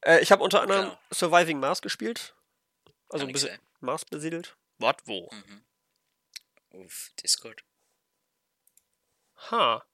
Äh, 0.01 0.21
ich 0.21 0.33
habe 0.33 0.43
unter 0.43 0.63
anderem 0.63 0.87
Genau. 0.87 0.99
Surviving 1.13 1.61
Mars 1.61 1.83
gespielt. 1.83 2.35
Also 3.11 3.27
ein 3.27 3.29
ich 3.29 3.35
bisschen 3.35 3.49
gesehen. 3.51 3.63
Mars 3.81 4.07
besiedelt. 4.07 4.57
Was? 4.79 4.97
Wo? 5.05 5.29
Mhm. 5.31 5.63
Auf 6.71 7.11
Discord. 7.23 7.63
Ha. 9.51 9.85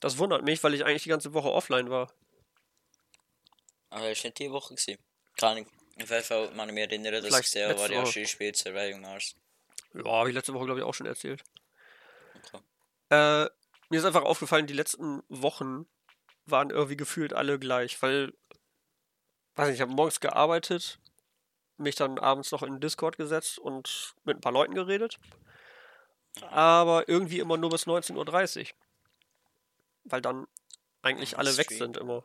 Das 0.00 0.18
wundert 0.18 0.44
mich, 0.44 0.62
weil 0.62 0.74
ich 0.74 0.84
eigentlich 0.84 1.02
die 1.02 1.08
ganze 1.08 1.32
Woche 1.32 1.50
offline 1.50 1.90
war. 1.90 2.12
Aber 3.90 4.02
war 4.02 4.08
nicht 4.08 4.38
die 4.38 4.50
Woche. 4.52 4.74
Gewesen. 4.76 5.02
Keine 5.36 5.52
Ahnung. 5.62 5.70
Auf 6.02 6.10
jeden 6.10 6.24
Fall 6.24 6.48
kann 6.48 6.68
ich 6.68 6.74
mich 6.74 6.84
erinnern, 6.84 7.12
dass 7.12 7.24
Vielleicht 7.24 7.44
ich 7.44 7.50
sehr 7.50 7.78
Variation 7.78 8.26
spielt, 8.26 8.56
Surviving 8.56 9.00
Mars. 9.00 9.36
Ja, 9.94 10.04
habe 10.04 10.28
ich 10.28 10.34
letzte 10.34 10.52
Woche, 10.54 10.64
glaube 10.64 10.80
ich, 10.80 10.84
auch 10.84 10.94
schon 10.94 11.06
erzählt. 11.06 11.42
Okay. 12.52 12.62
Äh, 13.10 13.48
mir 13.90 13.98
ist 13.98 14.04
einfach 14.04 14.22
aufgefallen, 14.22 14.66
die 14.66 14.74
letzten 14.74 15.22
Wochen 15.28 15.86
waren 16.46 16.70
irgendwie 16.70 16.96
gefühlt 16.96 17.32
alle 17.32 17.58
gleich, 17.58 18.00
weil, 18.02 18.32
weiß 19.54 19.68
nicht, 19.68 19.76
ich 19.76 19.80
habe 19.80 19.92
morgens 19.92 20.20
gearbeitet, 20.20 20.98
mich 21.76 21.94
dann 21.94 22.18
abends 22.18 22.50
noch 22.50 22.62
in 22.62 22.74
den 22.74 22.80
Discord 22.80 23.16
gesetzt 23.16 23.58
und 23.58 24.14
mit 24.24 24.36
ein 24.36 24.40
paar 24.40 24.52
Leuten 24.52 24.74
geredet. 24.74 25.18
Aber 26.50 27.08
irgendwie 27.08 27.38
immer 27.38 27.56
nur 27.56 27.70
bis 27.70 27.86
19.30 27.86 28.60
Uhr. 28.60 28.66
Weil 30.04 30.20
dann 30.20 30.46
eigentlich 31.02 31.38
alle 31.38 31.56
weg 31.56 31.70
sind 31.70 31.96
immer. 31.96 32.24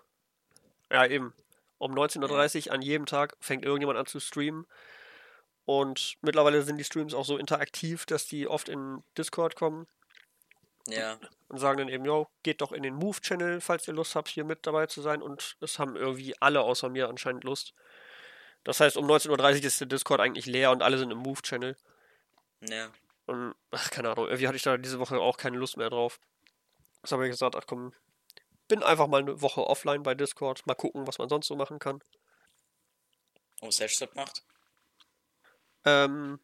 Ja, 0.91 1.05
eben. 1.05 1.33
Um 1.79 1.93
19.30 1.93 2.67
Uhr 2.67 2.73
an 2.73 2.81
jedem 2.81 3.05
Tag 3.07 3.35
fängt 3.39 3.65
irgendjemand 3.65 3.97
an 3.97 4.05
zu 4.05 4.19
streamen. 4.19 4.67
Und 5.65 6.17
mittlerweile 6.21 6.61
sind 6.63 6.77
die 6.77 6.83
Streams 6.83 7.13
auch 7.13 7.25
so 7.25 7.37
interaktiv, 7.37 8.05
dass 8.05 8.27
die 8.27 8.47
oft 8.47 8.69
in 8.69 9.03
Discord 9.17 9.55
kommen 9.55 9.87
Ja, 10.87 11.19
und 11.47 11.57
sagen 11.59 11.77
dann 11.77 11.89
eben, 11.89 12.05
yo, 12.05 12.27
geht 12.43 12.61
doch 12.61 12.71
in 12.71 12.83
den 12.83 12.95
Move-Channel, 12.95 13.61
falls 13.61 13.87
ihr 13.87 13.93
Lust 13.93 14.15
habt, 14.15 14.27
hier 14.29 14.43
mit 14.43 14.65
dabei 14.67 14.87
zu 14.87 15.01
sein. 15.01 15.21
Und 15.21 15.57
es 15.61 15.79
haben 15.79 15.95
irgendwie 15.95 16.35
alle 16.41 16.61
außer 16.61 16.89
mir 16.89 17.07
anscheinend 17.07 17.43
Lust. 17.43 17.73
Das 18.63 18.79
heißt, 18.79 18.97
um 18.97 19.05
19.30 19.05 19.59
Uhr 19.59 19.65
ist 19.65 19.79
der 19.79 19.87
Discord 19.87 20.19
eigentlich 20.21 20.45
leer 20.45 20.71
und 20.71 20.83
alle 20.83 20.97
sind 20.97 21.11
im 21.11 21.19
Move-Channel. 21.19 21.77
ja. 22.61 22.91
Und, 23.25 23.53
ach, 23.69 23.91
keine 23.91 24.09
Ahnung, 24.09 24.25
irgendwie 24.25 24.47
hatte 24.47 24.57
ich 24.57 24.63
da 24.63 24.75
diese 24.77 24.97
Woche 24.97 25.19
auch 25.19 25.37
keine 25.37 25.57
Lust 25.57 25.77
mehr 25.77 25.91
drauf. 25.91 26.19
Das 27.03 27.11
habe 27.11 27.25
ich 27.25 27.31
gesagt, 27.31 27.55
ach 27.55 27.67
komm, 27.67 27.93
bin 28.69 28.83
einfach 28.83 29.07
mal 29.07 29.21
eine 29.21 29.41
Woche 29.41 29.67
offline 29.67 30.03
bei 30.03 30.15
Discord, 30.15 30.65
mal 30.65 30.75
gucken, 30.75 31.05
was 31.05 31.17
man 31.17 31.27
sonst 31.27 31.47
so 31.47 31.57
machen 31.57 31.79
kann. 31.79 32.01
Und 33.59 33.67
was 33.67 33.81
hast 33.81 33.99
du 33.99 34.05
so 34.05 34.07
gemacht? 34.07 34.43
Ähm, 35.83 36.39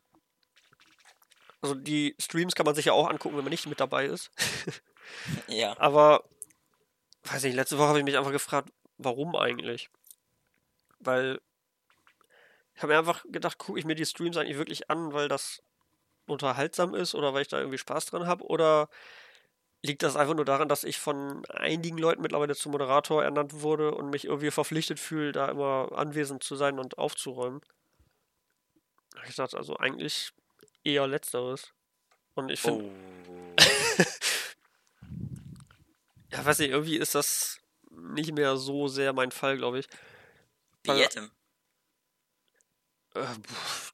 also 1.61 1.75
die 1.75 2.15
Streams 2.19 2.55
kann 2.55 2.65
man 2.65 2.75
sich 2.75 2.85
ja 2.85 2.93
auch 2.93 3.09
angucken, 3.09 3.37
wenn 3.37 3.45
man 3.45 3.51
nicht 3.51 3.65
mit 3.67 3.79
dabei 3.79 4.05
ist. 4.05 4.29
Ja. 5.47 5.79
Aber, 5.79 6.23
weiß 7.25 7.43
nicht, 7.43 7.53
letzte 7.53 7.77
Woche 7.77 7.89
habe 7.89 7.99
ich 7.99 8.05
mich 8.05 8.17
einfach 8.17 8.31
gefragt, 8.31 8.71
warum 8.97 9.35
eigentlich? 9.35 9.91
Weil 10.97 11.39
ich 12.73 12.81
habe 12.81 12.93
mir 12.93 12.97
einfach 12.97 13.23
gedacht, 13.29 13.59
gucke 13.59 13.77
ich 13.77 13.85
mir 13.85 13.93
die 13.93 14.07
Streams 14.07 14.35
eigentlich 14.35 14.57
wirklich 14.57 14.89
an, 14.89 15.13
weil 15.13 15.27
das 15.27 15.61
unterhaltsam 16.25 16.95
ist 16.95 17.13
oder 17.13 17.35
weil 17.35 17.43
ich 17.43 17.49
da 17.49 17.59
irgendwie 17.59 17.77
Spaß 17.77 18.07
dran 18.07 18.25
habe? 18.25 18.43
Oder 18.45 18.89
liegt 19.85 20.03
das 20.03 20.15
einfach 20.15 20.33
nur 20.35 20.45
daran, 20.45 20.67
dass 20.69 20.83
ich 20.83 20.99
von 20.99 21.45
einigen 21.47 21.97
Leuten 21.97 22.21
mittlerweile 22.21 22.55
zum 22.55 22.71
Moderator 22.71 23.23
ernannt 23.23 23.61
wurde 23.61 23.93
und 23.93 24.09
mich 24.09 24.25
irgendwie 24.25 24.51
verpflichtet 24.51 24.99
fühle, 24.99 25.31
da 25.31 25.49
immer 25.49 25.89
anwesend 25.93 26.43
zu 26.43 26.55
sein 26.55 26.79
und 26.79 26.97
aufzuräumen? 26.97 27.61
Ich 29.27 29.35
dachte 29.35 29.57
also 29.57 29.77
eigentlich 29.77 30.31
eher 30.83 31.07
letzteres. 31.07 31.73
Und 32.33 32.51
ich 32.51 32.61
finde, 32.61 32.85
Oh. 32.85 33.55
ja, 36.31 36.45
weiß 36.45 36.59
nicht, 36.59 36.71
irgendwie 36.71 36.97
ist 36.97 37.15
das 37.15 37.59
nicht 37.91 38.33
mehr 38.33 38.57
so 38.57 38.87
sehr 38.87 39.13
mein 39.13 39.31
Fall, 39.31 39.57
glaube 39.57 39.79
ich. 39.79 39.87
Weil- 40.85 40.99
jedem. 40.99 41.31
Äh, 43.13 43.25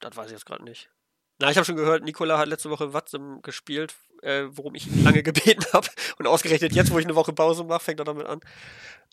das 0.00 0.16
weiß 0.16 0.26
ich 0.26 0.32
jetzt 0.32 0.46
gerade 0.46 0.64
nicht. 0.64 0.90
Na, 1.38 1.50
ich 1.50 1.56
habe 1.56 1.64
schon 1.64 1.76
gehört, 1.76 2.02
Nikola 2.02 2.38
hat 2.38 2.48
letzte 2.48 2.70
Woche 2.70 2.92
Watzim 2.92 3.40
gespielt, 3.42 3.94
äh, 4.22 4.44
worum 4.50 4.74
ich 4.74 4.86
ihn 4.86 5.04
lange 5.04 5.22
gebeten 5.22 5.64
habe. 5.72 5.88
Und 6.18 6.26
ausgerechnet 6.26 6.72
jetzt, 6.72 6.90
wo 6.90 6.98
ich 6.98 7.04
eine 7.04 7.14
Woche 7.14 7.32
Pause 7.32 7.64
mache, 7.64 7.84
fängt 7.84 8.00
er 8.00 8.04
damit 8.04 8.26
an. 8.26 8.40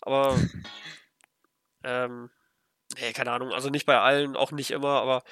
Aber, 0.02 0.38
ähm, 1.84 2.30
nee, 2.98 3.12
keine 3.12 3.32
Ahnung. 3.32 3.52
Also 3.52 3.70
nicht 3.70 3.86
bei 3.86 3.98
allen, 3.98 4.36
auch 4.36 4.52
nicht 4.52 4.70
immer, 4.70 5.00
aber 5.00 5.22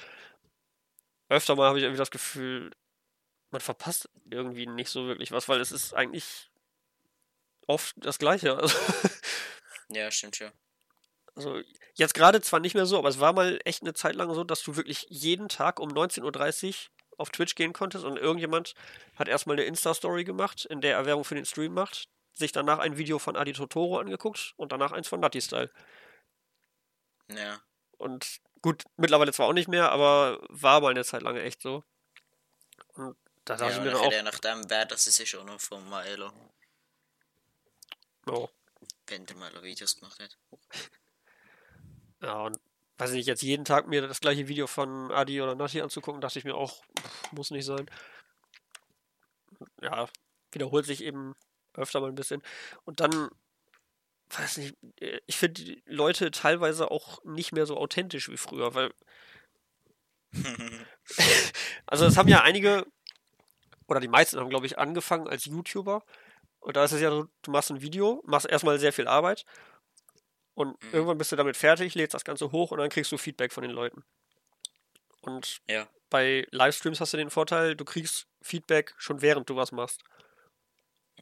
öfter 1.29 1.55
mal 1.55 1.67
habe 1.67 1.77
ich 1.77 1.83
irgendwie 1.83 1.99
das 1.99 2.11
Gefühl, 2.11 2.71
man 3.51 3.61
verpasst 3.61 4.09
irgendwie 4.29 4.65
nicht 4.67 4.89
so 4.89 5.07
wirklich 5.07 5.31
was, 5.31 5.47
weil 5.49 5.59
es 5.59 5.71
ist 5.71 5.93
eigentlich 5.93 6.51
oft 7.67 7.95
das 7.97 8.19
Gleiche. 8.19 8.57
Also, 8.57 8.77
Ja, 9.89 10.11
stimmt 10.11 10.35
schon. 10.35 10.51
Also 11.35 11.61
jetzt 11.95 12.13
gerade 12.13 12.41
zwar 12.41 12.59
nicht 12.59 12.75
mehr 12.75 12.85
so, 12.85 12.97
aber 12.97 13.09
es 13.09 13.19
war 13.19 13.33
mal 13.33 13.59
echt 13.65 13.81
eine 13.81 13.93
Zeit 13.93 14.15
lang 14.15 14.33
so, 14.33 14.43
dass 14.43 14.63
du 14.63 14.75
wirklich 14.75 15.07
jeden 15.09 15.49
Tag 15.49 15.79
um 15.79 15.89
19.30 15.89 16.67
Uhr 16.67 16.73
auf 17.19 17.29
Twitch 17.29 17.55
gehen 17.55 17.73
konntest 17.73 18.05
und 18.05 18.17
irgendjemand 18.17 18.73
hat 19.15 19.27
erstmal 19.27 19.55
eine 19.57 19.65
Insta-Story 19.65 20.23
gemacht, 20.23 20.65
in 20.65 20.81
der 20.81 20.95
er 20.95 21.05
Werbung 21.05 21.25
für 21.25 21.35
den 21.35 21.45
Stream 21.45 21.73
macht, 21.73 22.09
sich 22.33 22.51
danach 22.51 22.79
ein 22.79 22.97
Video 22.97 23.19
von 23.19 23.35
Adi 23.35 23.53
Totoro 23.53 23.99
angeguckt 23.99 24.53
und 24.57 24.71
danach 24.71 24.91
eins 24.91 25.07
von 25.07 25.19
Nutty 25.19 25.41
Style. 25.41 25.71
Ja. 27.27 27.61
Und 27.97 28.39
gut, 28.61 28.83
mittlerweile 28.97 29.33
zwar 29.33 29.47
auch 29.47 29.53
nicht 29.53 29.67
mehr, 29.67 29.91
aber 29.91 30.39
war 30.49 30.81
mal 30.81 30.91
eine 30.91 31.03
Zeit 31.03 31.21
lang 31.21 31.35
echt 31.35 31.61
so. 31.61 31.83
Und 32.93 33.17
da 33.45 33.55
dachte 33.55 33.71
ja, 33.71 33.77
ich 33.77 33.83
mir 33.83 33.91
dann 33.91 34.01
auch, 34.01 34.11
je 34.11 34.23
nachdem, 34.23 34.69
wer 34.69 34.85
das 34.85 35.07
ist, 35.07 35.19
ist 35.19 35.35
auch 35.35 35.43
noch 35.43 35.59
von 35.59 35.87
Maelo. 35.89 36.31
oh, 38.27 38.49
Wenn 39.07 39.25
der 39.25 39.35
Maelo 39.35 39.61
Videos 39.61 39.95
gemacht 39.95 40.19
hat. 40.19 40.37
ja, 42.21 42.41
und 42.41 42.59
weiß 42.99 43.11
nicht, 43.11 43.27
jetzt 43.27 43.41
jeden 43.41 43.65
Tag 43.65 43.87
mir 43.87 44.01
das 44.07 44.19
gleiche 44.19 44.47
Video 44.47 44.67
von 44.67 45.11
Adi 45.11 45.41
oder 45.41 45.55
Nutty 45.55 45.81
anzugucken, 45.81 46.21
dachte 46.21 46.37
ich 46.37 46.45
mir 46.45 46.55
auch, 46.55 46.83
pff, 46.99 47.31
muss 47.31 47.51
nicht 47.51 47.65
sein. 47.65 47.89
Ja, 49.81 50.07
wiederholt 50.51 50.85
sich 50.85 51.03
eben 51.03 51.33
öfter 51.73 52.01
mal 52.01 52.09
ein 52.09 52.15
bisschen. 52.15 52.43
Und 52.83 52.99
dann, 52.99 53.29
weiß 54.29 54.57
nicht, 54.57 54.75
äh, 54.99 55.19
ich 55.27 55.37
finde 55.37 55.63
die 55.63 55.83
Leute 55.85 56.31
teilweise 56.31 56.91
auch 56.91 57.23
nicht 57.23 57.53
mehr 57.53 57.65
so 57.65 57.77
authentisch 57.77 58.29
wie 58.29 58.37
früher, 58.37 58.73
weil 58.75 58.91
Also 61.87 62.05
es 62.05 62.17
haben 62.17 62.27
ja 62.29 62.41
einige, 62.41 62.85
oder 63.87 63.99
die 63.99 64.07
meisten 64.07 64.39
haben, 64.39 64.49
glaube 64.49 64.65
ich, 64.65 64.77
angefangen 64.77 65.27
als 65.27 65.45
YouTuber. 65.45 66.03
Und 66.59 66.75
da 66.75 66.83
ist 66.83 66.91
es 66.91 67.01
ja 67.01 67.11
so, 67.11 67.27
du 67.43 67.51
machst 67.51 67.71
ein 67.71 67.81
Video, 67.81 68.21
machst 68.25 68.47
erstmal 68.47 68.79
sehr 68.79 68.93
viel 68.93 69.07
Arbeit 69.07 69.45
und 70.59 70.83
Mhm. 70.83 70.89
irgendwann 70.91 71.17
bist 71.17 71.31
du 71.31 71.37
damit 71.37 71.55
fertig, 71.55 71.95
lädst 71.95 72.13
das 72.13 72.25
Ganze 72.25 72.51
hoch 72.51 72.71
und 72.71 72.79
dann 72.79 72.89
kriegst 72.89 73.11
du 73.13 73.17
Feedback 73.17 73.53
von 73.53 73.61
den 73.61 73.71
Leuten. 73.71 74.03
Und 75.21 75.61
ja. 75.69 75.87
bei 76.09 76.45
Livestreams 76.51 76.99
hast 76.99 77.13
du 77.13 77.17
den 77.17 77.29
Vorteil, 77.29 77.75
du 77.77 77.85
kriegst 77.85 78.27
Feedback 78.41 78.93
schon 78.97 79.21
während 79.21 79.49
du 79.49 79.55
was 79.55 79.71
machst. 79.71 80.03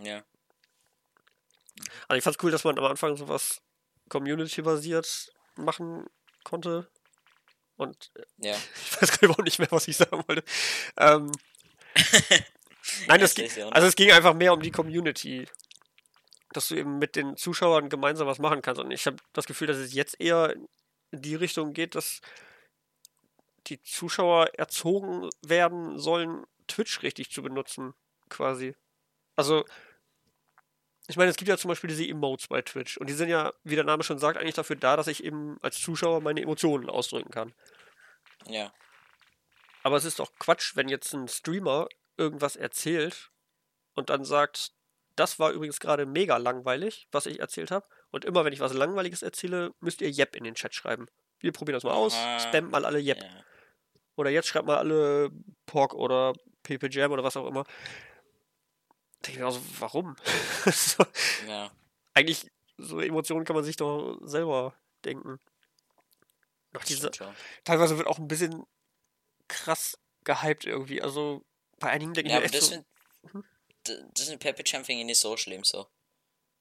Ja. 0.01 0.23
Also 2.07 2.17
ich 2.17 2.23
fand's 2.23 2.41
cool, 2.43 2.49
dass 2.49 2.63
man 2.63 2.79
am 2.79 2.85
Anfang 2.85 3.15
sowas 3.15 3.61
Community-basiert 4.09 5.31
machen 5.55 6.07
konnte. 6.43 6.89
Und 7.75 8.09
äh, 8.15 8.49
Ja. 8.49 8.55
ich 8.75 9.01
weiß 9.01 9.11
gerade 9.11 9.25
überhaupt 9.25 9.45
nicht 9.45 9.59
mehr, 9.59 9.67
was 9.69 9.87
ich 9.87 9.97
sagen 9.97 10.23
wollte. 10.27 10.43
Ähm, 10.97 11.31
nein, 13.07 13.19
Das 13.19 13.35
ging, 13.35 13.51
also 13.71 13.87
es 13.87 13.95
ging 13.95 14.11
einfach 14.11 14.33
mehr 14.33 14.53
um 14.53 14.61
die 14.61 14.71
Community. 14.71 15.47
Dass 16.57 16.69
du 16.69 16.75
eben 16.75 16.97
mit 16.97 17.15
den 17.15 17.37
Zuschauern 17.37 17.87
gemeinsam 17.87 18.25
was 18.25 18.39
machen 18.39 18.63
kannst. 18.63 18.81
Und 18.81 18.89
ich 18.89 19.05
habe 19.05 19.17
das 19.31 19.45
Gefühl, 19.45 19.67
dass 19.67 19.77
es 19.77 19.93
jetzt 19.93 20.19
eher 20.19 20.55
in 21.11 21.21
die 21.21 21.35
Richtung 21.35 21.71
geht, 21.71 21.93
dass 21.93 22.19
die 23.67 23.79
Zuschauer 23.83 24.47
erzogen 24.57 25.29
werden 25.45 25.99
sollen, 25.99 26.47
Twitch 26.67 27.03
richtig 27.03 27.29
zu 27.29 27.43
benutzen, 27.43 27.93
quasi. 28.29 28.75
Also, 29.35 29.65
ich 31.07 31.15
meine, 31.15 31.29
es 31.29 31.37
gibt 31.37 31.47
ja 31.47 31.57
zum 31.57 31.69
Beispiel 31.69 31.89
diese 31.89 32.07
Emotes 32.07 32.47
bei 32.47 32.63
Twitch. 32.63 32.97
Und 32.97 33.07
die 33.07 33.13
sind 33.13 33.29
ja, 33.29 33.53
wie 33.63 33.75
der 33.75 33.83
Name 33.83 34.01
schon 34.01 34.17
sagt, 34.17 34.39
eigentlich 34.39 34.55
dafür 34.55 34.77
da, 34.77 34.97
dass 34.97 35.05
ich 35.05 35.23
eben 35.23 35.59
als 35.61 35.79
Zuschauer 35.79 36.21
meine 36.21 36.41
Emotionen 36.41 36.89
ausdrücken 36.89 37.29
kann. 37.29 37.53
Ja. 38.47 38.73
Aber 39.83 39.97
es 39.97 40.05
ist 40.05 40.17
doch 40.17 40.33
Quatsch, 40.39 40.75
wenn 40.75 40.89
jetzt 40.89 41.13
ein 41.13 41.27
Streamer 41.27 41.87
irgendwas 42.17 42.55
erzählt 42.55 43.29
und 43.93 44.09
dann 44.09 44.25
sagt, 44.25 44.71
das 45.17 45.39
war 45.39 45.51
übrigens 45.51 45.79
gerade 45.79 46.05
mega 46.05 46.37
langweilig, 46.37 47.07
was 47.11 47.25
ich 47.25 47.39
erzählt 47.39 47.71
habe. 47.71 47.85
Und 48.11 48.23
immer 48.23 48.45
wenn 48.45 48.53
ich 48.53 48.59
was 48.59 48.73
Langweiliges 48.73 49.23
erzähle, 49.23 49.73
müsst 49.79 50.01
ihr 50.01 50.09
Yep 50.09 50.35
in 50.35 50.43
den 50.43 50.55
Chat 50.55 50.73
schreiben. 50.73 51.07
Wir 51.39 51.51
probieren 51.51 51.75
das 51.75 51.83
mal 51.83 51.93
aus. 51.93 52.15
Spammt 52.39 52.71
mal 52.71 52.85
alle 52.85 52.99
Yep. 52.99 53.21
Ja. 53.21 53.29
Oder 54.15 54.29
jetzt 54.29 54.47
schreibt 54.47 54.67
mal 54.67 54.77
alle 54.77 55.31
Pork 55.65 55.93
oder 55.93 56.33
PP 56.63 56.87
Jam 56.91 57.11
oder 57.11 57.23
was 57.23 57.35
auch 57.35 57.47
immer. 57.47 57.63
Denke 59.25 59.31
ich 59.31 59.39
mir 59.39 59.45
also, 59.45 59.61
warum? 59.79 60.15
so, 60.65 61.03
ja. 61.47 61.71
eigentlich, 62.13 62.49
so 62.77 62.99
Emotionen 62.99 63.45
kann 63.45 63.55
man 63.55 63.65
sich 63.65 63.75
doch 63.75 64.19
selber 64.21 64.75
denken. 65.03 65.39
Noch 66.73 66.83
diese, 66.83 67.11
Stimmt 67.13 67.35
teilweise 67.63 67.97
wird 67.97 68.07
auch 68.07 68.19
ein 68.19 68.27
bisschen 68.27 68.63
krass 69.47 69.97
gehypt 70.23 70.65
irgendwie. 70.65 71.01
Also 71.01 71.43
bei 71.79 71.89
einigen 71.89 72.13
denke 72.13 72.29
ich 72.29 72.33
Ja, 72.33 72.39
mir 72.39 72.45
aber 72.45 72.53
echt 72.53 72.63
so, 72.63 72.83
das 74.13 74.29
mit 74.29 74.39
Pepper 74.39 74.63
Jam 74.65 74.83
finde 74.85 75.01
ich 75.01 75.05
nicht 75.07 75.19
so 75.19 75.35
schlimm 75.37 75.63
so. 75.63 75.87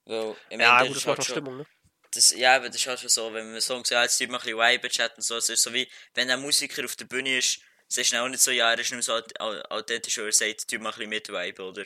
Weil, 0.05 0.35
ich 0.49 0.59
ja, 0.59 0.83
gut, 0.83 0.95
das 0.95 1.05
macht 1.05 1.23
schon- 1.23 1.33
Stimmung, 1.35 1.57
ne? 1.57 1.65
Das, 2.11 2.29
ja, 2.31 2.55
aber 2.55 2.67
das 2.69 2.77
ist 2.77 2.87
halt 2.87 2.99
schon 3.01 3.09
so, 3.09 3.33
wenn 3.33 3.51
man 3.51 3.59
Songs 3.61 3.89
ja, 3.89 4.01
jetzt 4.03 4.17
tut 4.17 4.29
man 4.29 4.39
ein 4.39 4.43
bisschen 4.45 4.57
Vibe 4.59 4.89
chatten 4.89 5.15
und 5.17 5.23
so, 5.23 5.35
es 5.35 5.49
ist 5.49 5.61
so 5.61 5.73
wie, 5.73 5.87
wenn 6.13 6.29
ein 6.31 6.41
Musiker 6.41 6.85
auf 6.85 6.95
der 6.95 7.05
Bühne 7.05 7.37
ist, 7.37 7.59
es 7.89 7.97
ist 7.97 8.15
auch 8.15 8.27
nicht 8.29 8.41
so, 8.41 8.51
ja, 8.51 8.71
er 8.71 8.79
ist 8.79 8.91
nicht 8.91 9.03
so 9.03 9.13
aut- 9.13 9.39
au- 9.39 9.61
authentisch, 9.69 10.17
oder 10.17 10.27
er 10.27 10.33
sagt, 10.33 10.69
tut 10.69 10.81
mal 10.81 10.89
ein 10.89 10.95
bisschen 10.95 11.09
mit 11.09 11.27
Vibe, 11.29 11.63
oder? 11.63 11.83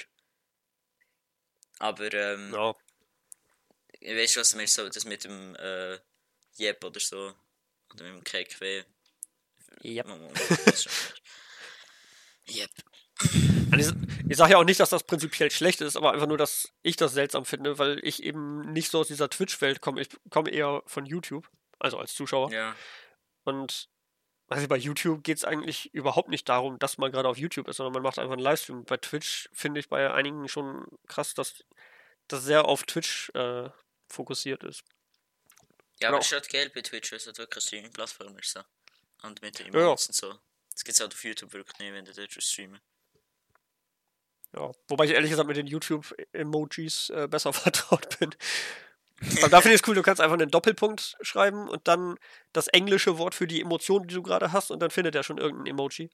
Aber, 1.80 2.14
ähm, 2.14 2.54
Ja. 2.54 2.76
ich 4.00 4.16
weiß 4.16 4.38
was 4.38 4.52
du 4.52 4.58
meinst, 4.58 4.76
so, 4.76 4.88
das 4.88 5.06
mit 5.06 5.24
dem, 5.24 5.56
äh, 5.56 5.98
Jeb 6.54 6.84
oder 6.84 7.00
so, 7.00 7.34
oder 7.94 8.04
mit 8.04 8.14
dem 8.14 8.24
KQ. 8.24 8.86
Yep. 9.84 10.06
Jep. 12.46 12.70
Ich, 14.30 14.38
sage 14.38 14.54
ja 14.54 14.58
auch 14.58 14.64
nicht, 14.64 14.80
dass 14.80 14.90
das 14.90 15.04
prinzipiell 15.04 15.52
schlecht 15.52 15.82
ist, 15.82 15.96
aber 15.96 16.12
einfach 16.14 16.28
nur, 16.28 16.38
dass 16.38 16.72
ich 16.82 16.96
das 16.96 17.14
seltsam 17.14 17.46
finde, 17.46 17.78
weil 17.78 18.00
ich 18.04 18.24
eben 18.24 18.72
nicht 18.74 18.92
so 18.92 19.00
aus 19.00 19.08
dieser 19.08 19.30
Twitch-Welt 19.30 19.82
komme. 19.82 20.02
Ich 20.02 20.10
komme 20.30 20.50
eher 20.50 20.84
von 20.86 21.06
YouTube, 21.06 21.50
also 21.80 21.98
als 21.98 22.14
Zuschauer. 22.14 22.52
Ja. 22.52 22.76
Und 23.44 23.90
also 24.48 24.68
bei 24.68 24.76
YouTube 24.78 25.24
geht 25.24 25.38
es 25.38 25.46
eigentlich 25.46 25.94
überhaupt 25.94 26.28
nicht 26.30 26.50
darum, 26.50 26.78
dass 26.80 26.98
man 26.98 27.12
gerade 27.12 27.30
auf 27.30 27.38
YouTube 27.38 27.70
ist, 27.70 27.78
sondern 27.78 27.94
man 27.94 28.04
macht 28.04 28.20
einfach 28.20 28.34
einen 28.34 28.42
Livestream. 28.42 28.84
Bei 28.84 28.98
Twitch 28.98 29.50
finde 29.54 29.80
ich 29.80 29.88
bei 29.88 30.12
einigen 30.14 30.50
schon 30.50 30.86
krass, 31.08 31.34
dass 31.34 31.64
das 32.28 32.44
sehr 32.44 32.66
auf 32.66 32.84
Twitch 32.84 33.30
äh, 33.34 33.70
fokussiert 34.10 34.64
ist. 34.64 34.84
Ja, 36.02 36.10
aber 36.10 36.18
auch- 36.18 36.22
es 36.22 36.28
ist 36.28 36.34
halt 36.34 36.50
geil 36.50 36.70
bei 36.74 36.82
Twitch, 36.82 37.12
weil 37.12 37.18
es 37.18 37.28
halt 37.28 37.38
wirklich 37.38 37.56
eine 37.56 37.68
Streaming-Plattform 37.68 38.38
ist. 38.38 38.52
So. 38.52 38.62
Und 39.24 39.42
mit 39.42 39.60
den 39.60 39.72
Ja, 39.74 39.80
ja. 39.92 39.96
So. 39.98 40.38
Das 40.74 40.84
es 40.86 41.00
halt 41.00 41.14
auf 41.14 41.24
YouTube 41.24 41.54
wirklich 41.54 41.80
nicht, 41.80 41.94
wenn 41.94 42.06
du 42.06 42.14
dort 42.14 42.32
streamen. 42.44 42.82
Ja, 44.56 44.72
wobei 44.90 45.06
ich 45.06 45.12
ehrlich 45.12 45.32
gesagt 45.32 45.48
mit 45.48 45.58
den 45.58 45.68
YouTube-Emojis 45.68 47.10
äh, 47.12 47.28
besser 47.28 47.54
vertraut 47.54 48.20
bin. 48.20 48.36
Aber 49.38 49.50
da 49.50 49.62
finde 49.62 49.76
ich 49.76 49.82
es 49.82 49.88
cool, 49.88 49.96
du 49.96 50.02
kannst 50.02 50.20
einfach 50.20 50.34
einen 50.34 50.50
Doppelpunkt 50.50 51.16
schreiben 51.22 51.70
und 51.70 51.88
dann 51.88 52.18
das 52.54 52.68
englische 52.70 53.18
Wort 53.18 53.36
für 53.36 53.46
die 53.48 53.62
Emotion, 53.62 54.08
die 54.08 54.16
du 54.16 54.24
gerade 54.24 54.52
hast, 54.52 54.72
und 54.72 54.80
dann 54.80 54.90
findet 54.90 55.16
er 55.16 55.24
schon 55.24 55.38
irgendein 55.38 55.68
Emoji. 55.68 56.10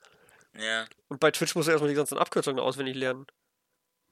Ja, 0.58 0.86
Und 1.08 1.20
bei 1.20 1.32
Twitch 1.32 1.56
musst 1.56 1.68
du 1.68 1.72
erstmal 1.72 1.90
die 1.90 1.96
ganzen 1.96 2.18
Abkürzungen 2.18 2.60
auswendig 2.60 2.96
lernen. 2.96 3.26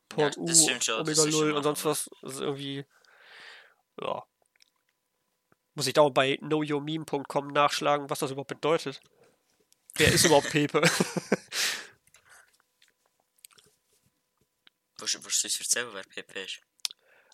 Port 0.09 0.35
Ja, 0.35 0.41
U, 0.41 0.47
schon, 0.47 1.01
Omega 1.01 1.25
0 1.25 1.51
und 1.51 1.63
sonst 1.63 1.85
was. 1.85 2.09
Das 2.21 2.33
ist 2.33 2.41
irgendwie. 2.41 2.85
Ja. 3.99 4.23
Muss 5.73 5.87
ich 5.87 5.93
dauernd 5.93 6.13
bei 6.13 6.37
knowyourmeme.com 6.37 7.47
nachschlagen, 7.47 8.09
was 8.09 8.19
das 8.19 8.31
überhaupt 8.31 8.49
bedeutet. 8.49 9.01
Wer 9.95 10.11
ist 10.13 10.25
überhaupt 10.25 10.49
Pepe? 10.49 10.81
was, 15.13 15.43
ich 15.43 15.59
erzählen, 15.59 15.87
wer 15.93 16.03
PP 16.03 16.43
ist? 16.43 16.61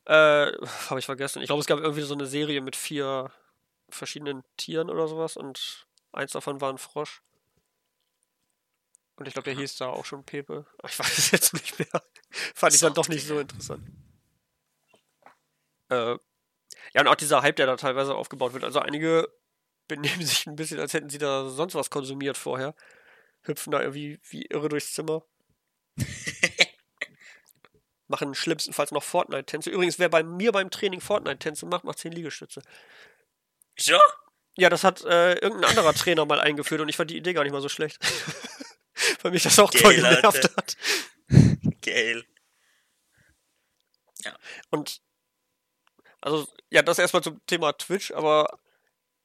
Äh, 0.05 0.51
habe 0.89 0.99
ich 0.99 1.05
vergessen. 1.05 1.41
Ich 1.41 1.47
glaube, 1.47 1.61
es 1.61 1.67
gab 1.67 1.79
irgendwie 1.79 2.01
so 2.01 2.13
eine 2.13 2.25
Serie 2.25 2.61
mit 2.61 2.75
vier 2.75 3.31
verschiedenen 3.89 4.43
Tieren 4.57 4.89
oder 4.89 5.07
sowas 5.07 5.37
und 5.37 5.87
eins 6.11 6.31
davon 6.31 6.61
war 6.61 6.71
ein 6.71 6.77
Frosch. 6.77 7.21
Und 9.15 9.27
ich 9.27 9.33
glaube, 9.33 9.53
der 9.53 9.59
hieß 9.59 9.75
da 9.77 9.87
auch 9.87 10.05
schon 10.05 10.25
Pepe. 10.25 10.65
Ich 10.87 10.97
weiß 10.99 11.17
es 11.17 11.31
jetzt 11.31 11.53
nicht 11.53 11.77
mehr. 11.77 12.01
Fand 12.55 12.73
ich 12.73 12.79
dann 12.79 12.93
doch 12.93 13.07
nicht 13.07 13.27
so 13.27 13.39
interessant. 13.39 13.87
Äh, 15.89 16.17
ja, 16.93 17.01
und 17.01 17.07
auch 17.07 17.15
dieser 17.15 17.41
Hype, 17.41 17.55
der 17.57 17.67
da 17.67 17.75
teilweise 17.75 18.15
aufgebaut 18.15 18.53
wird. 18.53 18.63
Also 18.63 18.79
einige 18.79 19.29
benehmen 19.87 20.25
sich 20.25 20.47
ein 20.47 20.55
bisschen, 20.55 20.79
als 20.79 20.93
hätten 20.93 21.09
sie 21.09 21.17
da 21.17 21.49
sonst 21.49 21.75
was 21.75 21.89
konsumiert 21.89 22.37
vorher. 22.37 22.75
Hüpfen 23.43 23.71
da 23.71 23.81
irgendwie 23.81 24.19
wie 24.29 24.45
irre 24.45 24.69
durchs 24.69 24.93
Zimmer. 24.93 25.23
Machen 28.11 28.35
schlimmstenfalls 28.35 28.91
noch 28.91 29.03
Fortnite-Tänze. 29.03 29.69
Übrigens, 29.69 29.97
wer 29.97 30.09
bei 30.09 30.21
mir 30.21 30.51
beim 30.51 30.69
Training 30.69 31.01
Fortnite-Tänze 31.01 31.65
macht, 31.65 31.83
macht 31.85 31.97
10 31.97 32.11
Liegestütze. 32.11 32.61
So? 33.77 33.97
Ja, 34.57 34.69
das 34.69 34.83
hat 34.83 35.03
äh, 35.05 35.35
irgendein 35.35 35.69
anderer 35.71 35.93
Trainer 35.93 36.25
mal 36.25 36.39
eingeführt 36.41 36.81
und 36.81 36.89
ich 36.89 36.97
fand 36.97 37.09
die 37.09 37.17
Idee 37.17 37.33
gar 37.33 37.43
nicht 37.43 37.53
mal 37.53 37.61
so 37.61 37.69
schlecht. 37.69 37.97
Weil 39.21 39.31
mich 39.31 39.43
das 39.43 39.57
auch 39.57 39.71
Geil, 39.71 39.95
genervt 39.95 40.25
Alter. 40.25 40.55
hat. 40.55 40.77
Geil. 41.81 42.25
Und 44.69 45.01
also, 46.19 46.47
ja, 46.69 46.81
das 46.81 46.99
erstmal 46.99 47.23
zum 47.23 47.43
Thema 47.47 47.73
Twitch, 47.73 48.11
aber 48.11 48.59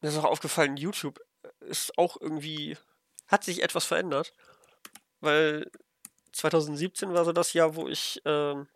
mir 0.00 0.08
ist 0.08 0.16
auch 0.16 0.24
aufgefallen, 0.24 0.76
YouTube 0.76 1.20
ist 1.60 1.98
auch 1.98 2.18
irgendwie, 2.20 2.78
hat 3.26 3.44
sich 3.44 3.62
etwas 3.62 3.84
verändert. 3.84 4.32
Weil 5.20 5.70
2017 6.32 7.12
war 7.12 7.24
so 7.24 7.32
das 7.32 7.52
Jahr, 7.52 7.76
wo 7.76 7.88
ich 7.88 8.22
ähm, 8.24 8.68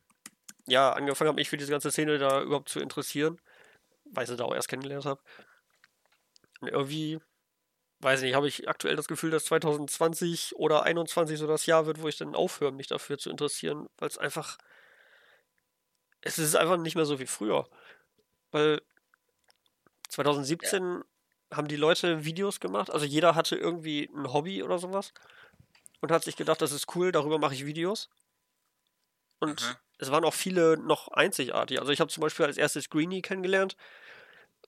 ja 0.67 0.93
angefangen 0.93 1.29
habe, 1.29 1.41
mich 1.41 1.51
für 1.51 1.57
diese 1.57 1.71
ganze 1.73 1.91
Szene 1.91 2.19
da 2.19 2.43
überhaupt 2.43 2.69
zu 2.69 2.81
interessieren. 2.81 3.41
Weiße 4.07 4.37
Sau 4.37 4.55
erst 4.55 4.69
kennengelernt 4.69 5.07
habe. 5.07 5.23
Und 6.61 6.69
irgendwie, 6.69 7.19
weiß 8.01 8.23
nicht, 8.23 8.35
habe 8.35 8.49
ich 8.49 8.69
aktuell 8.69 8.97
das 8.97 9.09
Gefühl, 9.09 9.31
dass 9.31 9.47
2020 9.47 10.57
oder 10.57 10.81
2021 10.83 11.39
so 11.39 11.47
das 11.49 11.67
Jahr 11.67 11.87
wird, 11.87 12.03
wo 12.03 12.09
ich 12.09 12.19
dann 12.19 12.35
aufhöre, 12.37 12.73
mich 12.73 12.89
dafür 12.89 13.19
zu 13.19 13.31
interessieren, 13.31 13.89
weil 13.99 14.09
es 14.09 14.19
einfach, 14.19 14.59
es 16.23 16.39
ist 16.39 16.57
einfach 16.57 16.77
nicht 16.77 16.97
mehr 16.97 17.05
so 17.05 17.19
wie 17.19 17.27
früher. 17.27 17.69
Weil 18.53 18.83
2017 20.09 21.03
haben 21.53 21.69
die 21.69 21.77
Leute 21.77 22.25
Videos 22.25 22.61
gemacht, 22.61 22.91
also 22.91 23.07
jeder 23.07 23.35
hatte 23.35 23.57
irgendwie 23.57 24.11
ein 24.15 24.33
Hobby 24.33 24.63
oder 24.63 24.79
sowas 24.79 25.13
und 26.01 26.13
hat 26.13 26.25
sich 26.25 26.37
gedacht, 26.37 26.63
das 26.63 26.73
ist 26.73 26.95
cool, 26.97 27.13
darüber 27.13 27.39
mache 27.39 27.55
ich 27.55 27.67
Videos. 27.67 28.11
Und 29.41 29.61
Mhm. 29.63 29.90
Es 30.01 30.11
waren 30.11 30.25
auch 30.25 30.35
viele 30.35 30.77
noch 30.79 31.09
einzigartig. 31.09 31.79
Also 31.81 31.93
ich 31.93 32.01
habe 32.01 32.11
zum 32.11 32.23
Beispiel 32.23 32.47
als 32.47 32.57
erstes 32.57 32.89
Greenie 32.91 33.23
kennengelernt. 33.23 33.77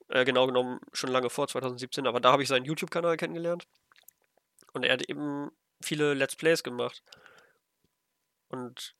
Äh, 0.09 0.25
genau 0.25 0.47
genommen 0.47 0.81
schon 0.93 1.11
lange 1.11 1.31
vor 1.31 1.49
2017, 1.49 2.07
aber 2.07 2.21
da 2.21 2.33
habe 2.33 2.43
ich 2.43 2.49
seinen 2.49 2.65
YouTube-Kanal 2.65 3.17
kennengelernt. 3.17 3.67
Und 4.73 4.85
er 4.85 4.93
hat 4.95 5.03
eben 5.09 5.51
viele 5.83 6.15
Let's 6.15 6.37
Plays 6.37 6.63
gemacht. 6.63 7.03
Und 8.49 8.95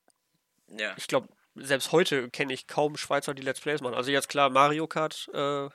Ja. 0.69 0.95
ich 0.97 1.07
glaube, 1.07 1.29
selbst 1.55 1.93
heute 1.93 2.31
kenne 2.31 2.55
ich 2.55 2.67
kaum 2.67 2.97
Schweizer, 2.97 3.35
die 3.35 3.43
Let's 3.43 3.61
Plays 3.61 3.81
machen. 3.83 3.95
Also 3.95 4.11
jetzt 4.11 4.29
klar 4.29 4.49
Mario 4.49 4.87
Kart, 4.87 5.29
äh, 5.35 5.69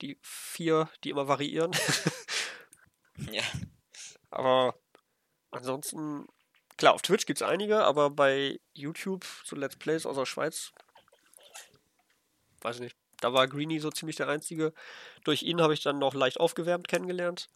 die 0.00 0.18
vier, 0.22 0.88
die 1.04 1.10
immer 1.10 1.28
variieren. 1.28 1.70
Ja. 3.30 3.42
aber 4.30 4.74
ansonsten, 5.50 6.26
klar, 6.80 6.94
auf 6.94 7.02
Twitch 7.02 7.26
gibt 7.26 7.40
es 7.40 7.46
einige, 7.46 7.84
aber 7.84 8.10
bei 8.10 8.58
YouTube, 8.72 9.26
so 9.44 9.54
Let's 9.54 9.76
Plays 9.76 10.06
aus 10.06 10.16
der 10.16 10.24
Schweiz, 10.24 10.72
weiß 12.62 12.76
ich 12.76 12.82
nicht. 12.82 12.96
Da 13.20 13.34
war 13.34 13.46
Greenie 13.46 13.80
so 13.80 13.90
ziemlich 13.90 14.16
der 14.16 14.28
Einzige. 14.28 14.72
Durch 15.24 15.42
ihn 15.42 15.60
habe 15.60 15.74
ich 15.74 15.82
dann 15.82 15.98
noch 15.98 16.14
leicht 16.14 16.40
aufgewärmt 16.40 16.88
kennengelernt. 16.88 17.50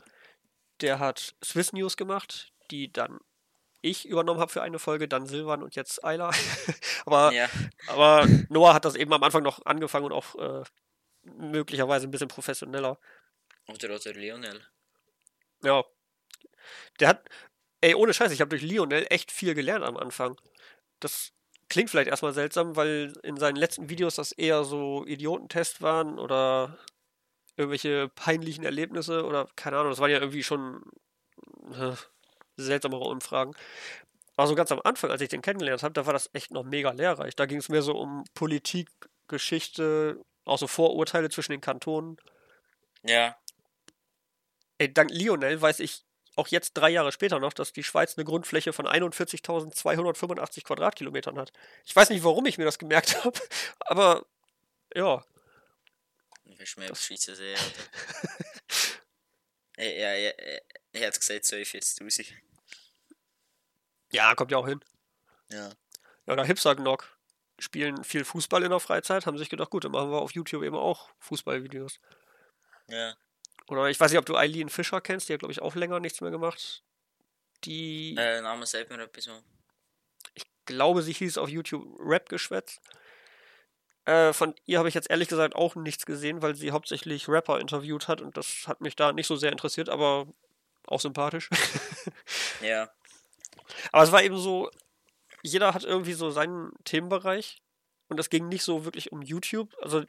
Der 0.83 0.99
hat 0.99 1.35
Swiss 1.43 1.73
News 1.73 1.97
gemacht, 1.97 2.53
die 2.71 2.93
dann 2.93 3.19
ich 3.81 4.07
übernommen 4.07 4.41
habe 4.41 4.53
für 4.53 4.63
eine 4.63 4.79
Folge, 4.79 5.09
dann 5.09 5.27
Silvan 5.27 5.63
und 5.63 5.75
jetzt 5.75 6.05
Ayla. 6.05 6.31
aber, 7.07 7.33
Ja. 7.33 7.49
aber 7.87 8.27
Noah 8.51 8.75
hat 8.75 8.85
das 8.85 8.95
eben 8.95 9.13
am 9.15 9.23
Anfang 9.23 9.43
noch 9.43 9.65
angefangen 9.65 10.07
und 10.07 10.13
auch 10.13 10.35
äh, 10.37 10.65
möglicherweise 11.23 12.07
ein 12.07 12.11
bisschen 12.11 12.29
professioneller. 12.29 12.99
Oder, 13.69 13.95
oder 13.95 14.13
Lionel. 14.13 14.67
Ja. 15.63 15.83
Der 17.01 17.09
hat, 17.09 17.29
ey, 17.85 17.95
ohne 17.95 18.15
Scheiß, 18.15 18.33
ich 18.33 18.41
habe 18.41 18.49
durch 18.49 18.63
Lionel 18.63 19.07
echt 19.11 19.31
viel 19.31 19.55
gelernt 19.55 19.85
am 19.85 19.99
Anfang. 19.99 20.41
Das 21.01 21.33
klingt 21.69 21.91
vielleicht 21.91 22.09
erstmal 22.09 22.33
seltsam, 22.33 22.77
weil 22.77 23.13
in 23.23 23.37
seinen 23.37 23.57
letzten 23.57 23.91
Videos 23.91 24.15
das 24.15 24.33
eher 24.33 24.65
so 24.65 25.05
Idiotentests 25.05 25.83
waren 25.83 26.19
oder 26.19 26.79
irgendwelche 27.57 28.09
peinlichen 28.09 28.65
Erlebnisse 28.65 29.27
oder 29.27 29.49
keine 29.55 29.77
Ahnung, 29.77 29.91
das 29.91 29.99
waren 29.99 30.11
ja 30.11 30.19
irgendwie 30.19 30.43
schon 30.43 30.83
äh, 31.73 31.93
seltsamere 32.57 33.05
Umfragen. 33.05 33.55
Aber 34.37 34.49
so 34.49 34.55
ganz 34.55 34.73
am 34.73 34.81
Anfang, 34.83 35.11
als 35.11 35.21
ich 35.21 35.29
den 35.29 35.43
kennengelernt 35.43 35.83
habe, 35.83 35.93
da 35.93 36.07
war 36.07 36.15
das 36.15 36.31
echt 36.33 36.53
noch 36.53 36.65
mega 36.65 36.91
lehrreich. 36.91 37.37
Da 37.37 37.45
ging 37.45 37.59
es 37.59 37.69
mehr 37.69 37.83
so 37.83 37.93
um 37.93 38.25
Politik, 38.33 38.89
Geschichte, 39.29 40.25
auch 40.47 40.59
so 40.59 40.67
Vorurteile 40.67 41.29
zwischen 41.29 41.53
den 41.53 41.61
Kantonen. 41.61 42.17
Ja. 43.03 43.37
Ey, 44.79 44.93
dank 44.93 45.11
Lionel 45.13 45.61
weiß 45.61 45.81
ich 45.81 46.03
auch 46.37 46.49
jetzt 46.49 46.73
drei 46.75 46.91
Jahre 46.91 47.13
später 47.13 47.39
noch, 47.39 47.53
dass 47.53 47.73
die 47.73 47.85
Schweiz 47.85 48.17
eine 48.17 48.25
Grundfläche 48.25 48.73
von 48.73 48.87
41.285 48.87 50.65
Quadratkilometern 50.65 51.39
hat. 51.39 51.53
Ich 51.85 51.95
weiß 51.95 52.11
nicht, 52.11 52.25
warum 52.25 52.47
ich 52.47 52.59
mir 52.59 52.65
das 52.65 52.79
gemerkt 52.79 53.15
habe, 53.25 53.39
aber 53.81 54.27
ja. 54.95 55.25
Mehr 56.45 56.55
über 56.55 56.65
die 56.65 56.97
Schweizer 56.97 57.35
sehen, 57.35 57.59
oder? 59.77 59.85
ja, 59.85 60.15
ja, 60.15 60.15
ja. 60.15 60.33
Ich 60.93 61.01
hätte 61.01 61.19
gesagt 61.19 61.45
42.000. 61.45 62.33
Ja, 64.13 64.35
kommt 64.35 64.53
ja 64.53 64.59
auch 64.59 64.69
hin. 64.69 64.85
Ja. 65.51 65.71
Ja, 66.27 66.33
oder 66.33 66.45
Hipster-Gnock 66.45 67.19
spielen 67.59 68.05
viel 68.05 68.25
Fußball 68.25 68.63
in 68.63 68.71
der 68.71 68.81
Freizeit, 68.81 69.27
haben 69.27 69.39
sich 69.39 69.51
gedacht, 69.51 69.71
gut, 69.71 69.85
dann 69.85 69.93
machen 69.93 70.11
wir 70.11 70.21
auf 70.21 70.33
YouTube 70.33 70.63
eben 70.63 70.77
auch 70.77 71.11
Fußballvideos. 71.19 71.99
Ja. 72.89 73.15
Oder 73.69 73.89
ich 73.89 73.99
weiß 73.99 74.11
nicht, 74.11 74.19
ob 74.19 74.27
du 74.27 74.37
Eileen 74.37 74.69
Fischer 74.69 75.01
kennst, 75.01 75.29
die 75.29 75.33
hat, 75.33 75.41
glaube 75.41 75.53
ich, 75.53 75.63
auch 75.63 75.75
länger 75.75 76.01
nichts 76.01 76.21
mehr 76.21 76.31
gemacht. 76.31 76.83
Die, 77.65 78.15
Äh, 78.19 78.43
Name 78.43 78.67
sagt 78.67 78.91
mir 78.91 79.03
etwas 79.03 79.29
ich 80.35 80.45
glaube, 80.67 81.03
sie 81.03 81.13
hieß 81.13 81.39
auf 81.39 81.49
YouTube 81.49 81.85
Rap-Geschwätz. 81.99 82.81
Äh, 84.07 84.33
von 84.33 84.55
ihr 84.67 84.79
habe 84.79 84.89
ich 84.89 84.95
jetzt 84.95 85.11
ehrlich 85.11 85.29
gesagt 85.29 85.55
auch 85.55 85.77
nichts 85.77 86.05
gesehen, 86.05 86.43
weil 86.43 86.55
sie 86.55 86.73
hauptsächlich 86.73 87.29
Rapper 87.29 87.61
interviewt 87.61 88.09
hat 88.09 88.21
und 88.21 88.37
das 88.37 88.65
hat 88.67 88.81
mich 88.81 88.97
da 88.97 89.13
nicht 89.13 89.27
so 89.27 89.37
sehr 89.37 89.53
interessiert, 89.53 89.89
aber 89.89 90.27
auch 90.87 91.01
sympathisch. 91.01 91.49
Ja. 92.61 92.91
aber 93.93 94.05
es 94.05 94.13
war 94.13 94.23
eben 94.23 94.39
so, 94.39 94.71
jeder 95.43 95.75
hat 95.75 95.85
irgendwie 95.85 96.15
so 96.15 96.31
seinen 96.31 96.73
Themenbereich 96.85 97.63
und 98.09 98.19
es 98.19 98.31
ging 98.31 98.49
nicht 98.49 98.63
so 98.63 98.85
wirklich 98.85 99.13
um 99.13 99.21
YouTube. 99.23 99.75
Also 99.83 100.05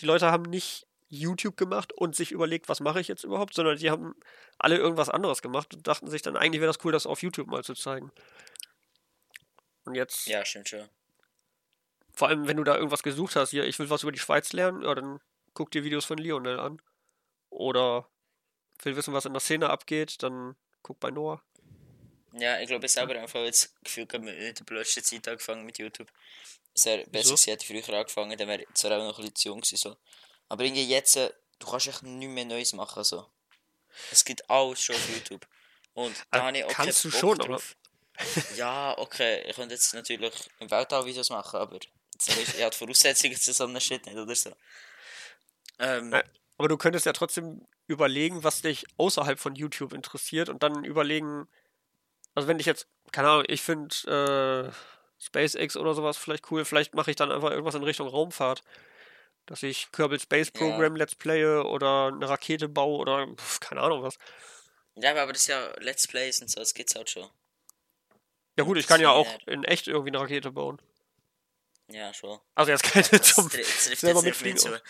die 0.00 0.06
Leute 0.06 0.30
haben 0.30 0.42
nicht 0.42 0.86
YouTube 1.18 1.56
gemacht 1.56 1.92
und 1.92 2.16
sich 2.16 2.32
überlegt, 2.32 2.68
was 2.68 2.80
mache 2.80 3.00
ich 3.00 3.08
jetzt 3.08 3.24
überhaupt, 3.24 3.54
sondern 3.54 3.76
die 3.76 3.90
haben 3.90 4.14
alle 4.58 4.76
irgendwas 4.76 5.08
anderes 5.08 5.42
gemacht 5.42 5.74
und 5.74 5.86
dachten 5.86 6.08
sich 6.08 6.22
dann, 6.22 6.36
eigentlich 6.36 6.60
wäre 6.60 6.72
das 6.72 6.84
cool, 6.84 6.92
das 6.92 7.06
auf 7.06 7.22
YouTube 7.22 7.48
mal 7.48 7.64
zu 7.64 7.74
zeigen. 7.74 8.10
Und 9.84 9.94
jetzt 9.94 10.26
Ja, 10.26 10.44
stimmt 10.44 10.68
schon. 10.68 10.88
Vor 12.12 12.28
allem, 12.28 12.48
wenn 12.48 12.56
du 12.56 12.64
da 12.64 12.76
irgendwas 12.76 13.02
gesucht 13.02 13.36
hast, 13.36 13.50
hier, 13.50 13.64
ich 13.64 13.78
will 13.78 13.90
was 13.90 14.02
über 14.02 14.12
die 14.12 14.18
Schweiz 14.18 14.52
lernen, 14.52 14.82
ja, 14.82 14.94
dann 14.94 15.20
guck 15.54 15.70
dir 15.70 15.84
Videos 15.84 16.04
von 16.04 16.18
Lionel 16.18 16.58
an. 16.58 16.80
Oder 17.50 18.08
will 18.82 18.96
wissen, 18.96 19.14
was 19.14 19.24
in 19.24 19.32
der 19.32 19.40
Szene 19.40 19.70
abgeht, 19.70 20.22
dann 20.22 20.56
guck 20.82 21.00
bei 21.00 21.10
Noah. 21.10 21.42
Ja, 22.32 22.60
ich 22.60 22.68
glaube, 22.68 22.86
ich 22.86 22.92
selber 22.92 23.18
einfach 23.18 23.40
jetzt 23.40 23.64
das 23.64 23.74
Gefühl 23.82 24.06
gehabt, 24.06 24.26
in 24.28 24.54
der 24.54 24.64
blödsten 24.64 25.02
Zeit 25.02 25.26
angefangen 25.28 25.64
mit 25.64 25.78
YouTube. 25.78 26.08
Es 26.74 26.84
wäre 26.84 27.06
besser 27.06 27.30
gewesen, 27.30 27.50
hätte 27.50 27.74
ich 27.74 27.84
früher 27.84 27.98
angefangen, 27.98 28.36
dann 28.36 28.48
wäre 28.48 28.62
ich 28.62 28.68
zwar 28.74 28.92
auch 28.92 29.08
noch 29.08 29.18
ein 29.18 29.22
bisschen 29.22 29.34
zu 29.36 29.48
jung 29.48 29.60
gewesen, 29.60 29.76
so. 29.76 29.96
Aber 30.48 30.64
irgendwie 30.64 30.86
jetzt, 30.86 31.16
äh, 31.16 31.30
du 31.58 31.66
kannst 31.66 31.88
echt 31.88 32.02
nichts 32.02 32.34
mehr 32.34 32.44
Neues 32.44 32.72
machen, 32.72 33.02
so. 33.04 33.26
Es 34.12 34.24
gibt 34.24 34.48
alles 34.50 34.82
schon 34.82 34.94
auf 34.96 35.08
YouTube. 35.08 35.46
Und 35.94 36.14
da 36.30 36.40
Ah, 36.40 36.46
habe 36.46 36.58
ich 36.58 36.64
auch 36.64 36.68
kannst 36.68 37.04
du 37.04 37.10
Bock 37.10 37.20
schon, 37.20 37.38
drauf. 37.38 37.76
ja, 38.56 38.96
okay, 38.98 39.42
ich 39.48 39.56
könnte 39.56 39.74
jetzt 39.74 39.94
natürlich 39.94 40.32
im 40.60 40.70
Weltall 40.70 41.04
Videos 41.06 41.30
machen, 41.30 41.58
aber 41.58 41.74
jetzt 41.74 42.28
nicht, 42.36 42.54
ich 42.54 42.62
habe 42.62 42.70
die 42.70 42.76
Voraussetzungen 42.76 43.36
zu 43.36 43.52
so 43.52 43.64
einem 43.64 43.80
Shit 43.80 44.04
nicht, 44.06 44.16
oder 44.16 44.34
so. 44.34 44.52
Ähm, 45.78 46.12
Ja. 46.12 46.22
Aber 46.58 46.68
du 46.68 46.78
könntest 46.78 47.04
ja 47.04 47.12
trotzdem 47.12 47.66
überlegen, 47.86 48.42
was 48.42 48.62
dich 48.62 48.86
außerhalb 48.96 49.38
von 49.38 49.54
YouTube 49.54 49.92
interessiert 49.92 50.48
und 50.48 50.62
dann 50.62 50.84
überlegen, 50.84 51.48
also 52.34 52.48
wenn 52.48 52.58
ich 52.58 52.64
jetzt, 52.66 52.86
keine 53.12 53.28
Ahnung, 53.28 53.44
ich 53.48 53.60
finde 53.60 54.72
äh, 54.72 55.22
SpaceX 55.22 55.76
oder 55.76 55.94
sowas 55.94 56.16
vielleicht 56.16 56.50
cool, 56.50 56.64
vielleicht 56.64 56.94
mache 56.94 57.10
ich 57.10 57.16
dann 57.16 57.30
einfach 57.30 57.50
irgendwas 57.50 57.74
in 57.74 57.82
Richtung 57.84 58.08
Raumfahrt. 58.08 58.62
Dass 59.46 59.62
ich 59.62 59.90
Kerbal 59.92 60.18
Space 60.20 60.50
Ja. 60.54 60.60
Program 60.60 60.96
Let's 60.96 61.14
Playe 61.14 61.62
oder 61.64 62.08
eine 62.08 62.28
Rakete 62.28 62.68
baue 62.68 62.98
oder 62.98 63.26
pf, 63.36 63.60
keine 63.60 63.80
Ahnung 63.80 64.02
was. 64.02 64.18
ja, 64.96 65.10
aber 65.10 65.32
das 65.32 65.42
ist 65.42 65.48
ja 65.48 65.72
Let's 65.78 66.06
Plays 66.06 66.40
und 66.42 66.50
so, 66.50 66.60
das 66.60 66.74
gibt's 66.74 66.94
halt 66.94 67.08
schon. 67.10 67.28
Ja 68.58 68.64
gut, 68.64 68.78
ich 68.78 68.86
kann 68.86 69.00
ja 69.00 69.10
auch 69.10 69.26
Ja. 69.26 69.52
in 69.52 69.64
echt 69.64 69.86
irgendwie 69.86 70.10
eine 70.10 70.20
Rakete 70.20 70.50
bauen. 70.50 70.80
Ja, 71.88 72.12
schon. 72.12 72.40
Also 72.54 72.72
jetzt 72.72 72.82
keine 72.82 73.06
Das 73.08 73.34
zum 73.34 73.48
selber 73.48 74.22
mitfliegen. 74.22 74.54
mit 74.54 74.60
zu. 74.60 74.82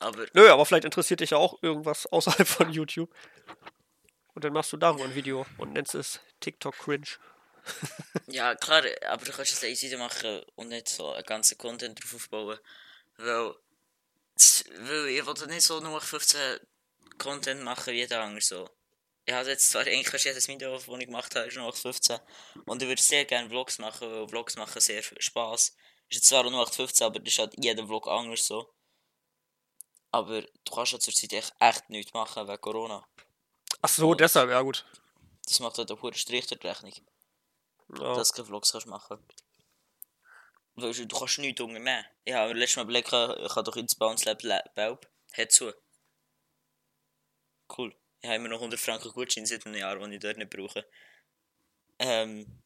Aber 0.00 0.26
Nö, 0.34 0.48
aber 0.50 0.66
vielleicht 0.66 0.84
interessiert 0.84 1.20
dich 1.20 1.30
ja 1.30 1.38
auch 1.38 1.62
irgendwas 1.62 2.06
außerhalb 2.06 2.46
von 2.46 2.70
YouTube. 2.72 3.12
Und 4.34 4.44
dann 4.44 4.52
machst 4.52 4.72
du 4.72 4.76
darüber 4.76 5.04
ein 5.04 5.14
Video 5.14 5.46
und 5.56 5.72
nennst 5.72 5.94
es 5.94 6.20
TikTok 6.40 6.76
Cringe. 6.76 7.06
Ja, 8.28 8.54
klar, 8.54 8.82
aber 9.08 9.24
du 9.24 9.32
kannst 9.32 9.62
es 9.62 9.82
Video 9.82 9.98
machen 9.98 10.42
und 10.54 10.68
nicht 10.68 10.88
so 10.88 11.12
einen 11.12 11.24
ganzen 11.24 11.56
Content 11.58 11.98
drauf 12.02 12.14
aufbauen. 12.14 12.58
Weil, 13.16 13.54
weil 14.80 15.08
ich 15.08 15.26
wollte 15.26 15.46
nicht 15.46 15.62
so 15.62 15.80
nur 15.80 16.00
15 16.00 16.60
Content 17.18 17.62
machen 17.62 17.92
wie 17.92 17.98
jeder 17.98 18.22
andere 18.22 18.40
so. 18.40 18.68
Ich 19.24 19.34
habe 19.34 19.48
jetzt 19.50 19.68
zwar 19.70 19.82
eigentlich 19.82 20.08
fast 20.08 20.24
jedes 20.24 20.48
Video, 20.48 20.72
das 20.72 20.88
ich 20.88 21.06
gemacht 21.06 21.34
habe, 21.36 21.46
ist 21.46 21.56
nur 21.56 21.72
15. 21.72 22.18
Und 22.64 22.82
ich 22.82 22.88
würde 22.88 23.02
sehr 23.02 23.24
gerne 23.24 23.48
Vlogs 23.48 23.78
machen, 23.78 24.10
weil 24.10 24.28
Vlogs 24.28 24.56
machen 24.56 24.80
sehr 24.80 25.02
viel 25.02 25.20
Spaß. 25.20 25.76
Ist 26.08 26.16
jetzt 26.16 26.28
zwar 26.28 26.48
nur 26.48 26.66
15, 26.66 27.06
aber 27.06 27.18
das 27.20 27.34
ist 27.34 27.38
halt 27.38 27.54
jeder 27.58 27.86
Vlog 27.86 28.08
anders 28.08 28.46
so. 28.46 28.72
Aber 30.10 30.40
du 30.40 30.74
kannst 30.74 30.92
ja 30.92 30.98
zurzeit 30.98 31.32
echt, 31.34 31.54
echt 31.58 31.90
nichts 31.90 32.14
machen 32.14 32.48
wegen 32.48 32.60
Corona. 32.60 33.06
Ach 33.82 33.88
so, 33.88 34.14
deshalb, 34.14 34.50
ja 34.50 34.62
gut. 34.62 34.86
Das 35.44 35.60
macht 35.60 35.76
halt 35.76 35.90
einen 35.90 36.00
hohen 36.00 36.14
Strich 36.14 36.46
durch 36.46 36.60
die 36.60 36.66
Rechnung. 36.66 36.92
Ja. 37.96 38.14
dass 38.14 38.28
du 38.28 38.36
keine 38.36 38.46
Vlogs 38.46 38.72
kannst 38.72 38.86
machen 38.86 39.18
Weil 39.18 39.47
du, 40.78 40.92
du 41.06 41.18
kannst 41.18 41.38
nichts 41.38 41.60
unternehmen. 41.60 42.04
Ich 42.24 42.34
habe 42.34 42.52
letztes 42.54 42.76
Mal 42.76 42.82
überlegt, 42.82 43.06
ich 43.08 43.52
kann 43.54 43.64
doch 43.64 43.76
ins 43.76 43.94
Bounce 43.94 44.24
Lab 44.26 44.42
La- 44.42 44.64
Baub. 44.74 45.08
Hat 45.36 45.52
zu. 45.52 45.72
Cool. 47.76 47.94
Ich 48.20 48.26
habe 48.26 48.36
immer 48.36 48.48
noch 48.48 48.58
100 48.58 48.80
Franken 48.80 49.10
Gutschein 49.12 49.46
seit 49.46 49.66
einem 49.66 49.76
Jahr, 49.76 49.98
den 49.98 50.12
ich 50.12 50.20
dort 50.20 50.38
nicht 50.38 50.50
brauche. 50.50 50.86
Ähm. 51.98 52.62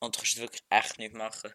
Und 0.00 0.16
du 0.16 0.20
kannst 0.20 0.38
wirklich 0.38 0.62
echt 0.70 0.98
nichts 0.98 1.16
machen. 1.16 1.52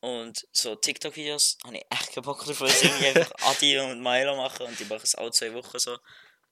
Und 0.00 0.46
so 0.52 0.76
TikTok-Videos 0.76 1.58
habe 1.64 1.78
ich 1.78 1.84
echt 1.90 2.12
keinen 2.12 2.22
Bock 2.22 2.46
weil 2.46 2.70
sie 2.70 2.86
irgendwie 2.86 3.06
einfach 3.08 3.32
Adi 3.42 3.78
und 3.80 4.00
Milo 4.00 4.36
machen 4.36 4.66
und 4.66 4.78
die 4.78 4.84
machen 4.84 5.02
es 5.02 5.16
alle 5.16 5.32
zwei 5.32 5.52
Wochen 5.54 5.78
so. 5.78 5.98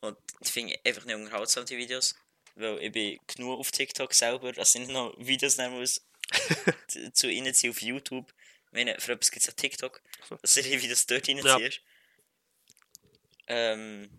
Und 0.00 0.18
das 0.40 0.50
finde 0.50 0.74
ich 0.74 0.84
einfach 0.84 1.04
nicht 1.04 1.14
unterhaltsam, 1.14 1.64
die 1.64 1.76
Videos. 1.76 2.16
Weil 2.56 2.82
ich 2.82 2.90
bin 2.90 3.20
genug 3.28 3.60
auf 3.60 3.70
TikTok 3.70 4.12
selber, 4.14 4.52
dass 4.52 4.74
ich 4.74 4.88
noch 4.88 5.14
Videos 5.18 5.58
nehmen 5.58 5.78
muss 5.78 6.04
zu- 6.88 7.12
zu 7.12 7.26
reinziehen 7.28 7.70
auf 7.70 7.82
YouTube. 7.82 8.32
Ich 8.66 8.72
meine, 8.72 8.98
für 9.00 9.12
etwas 9.12 9.30
gibt 9.30 9.42
es 9.42 9.46
ja 9.46 9.52
TikTok, 9.54 10.02
dass 10.42 10.54
du 10.54 10.62
die 10.62 10.82
Videos 10.82 11.06
dort 11.06 11.28
reinziehst. 11.28 11.80
Ähm. 13.46 14.10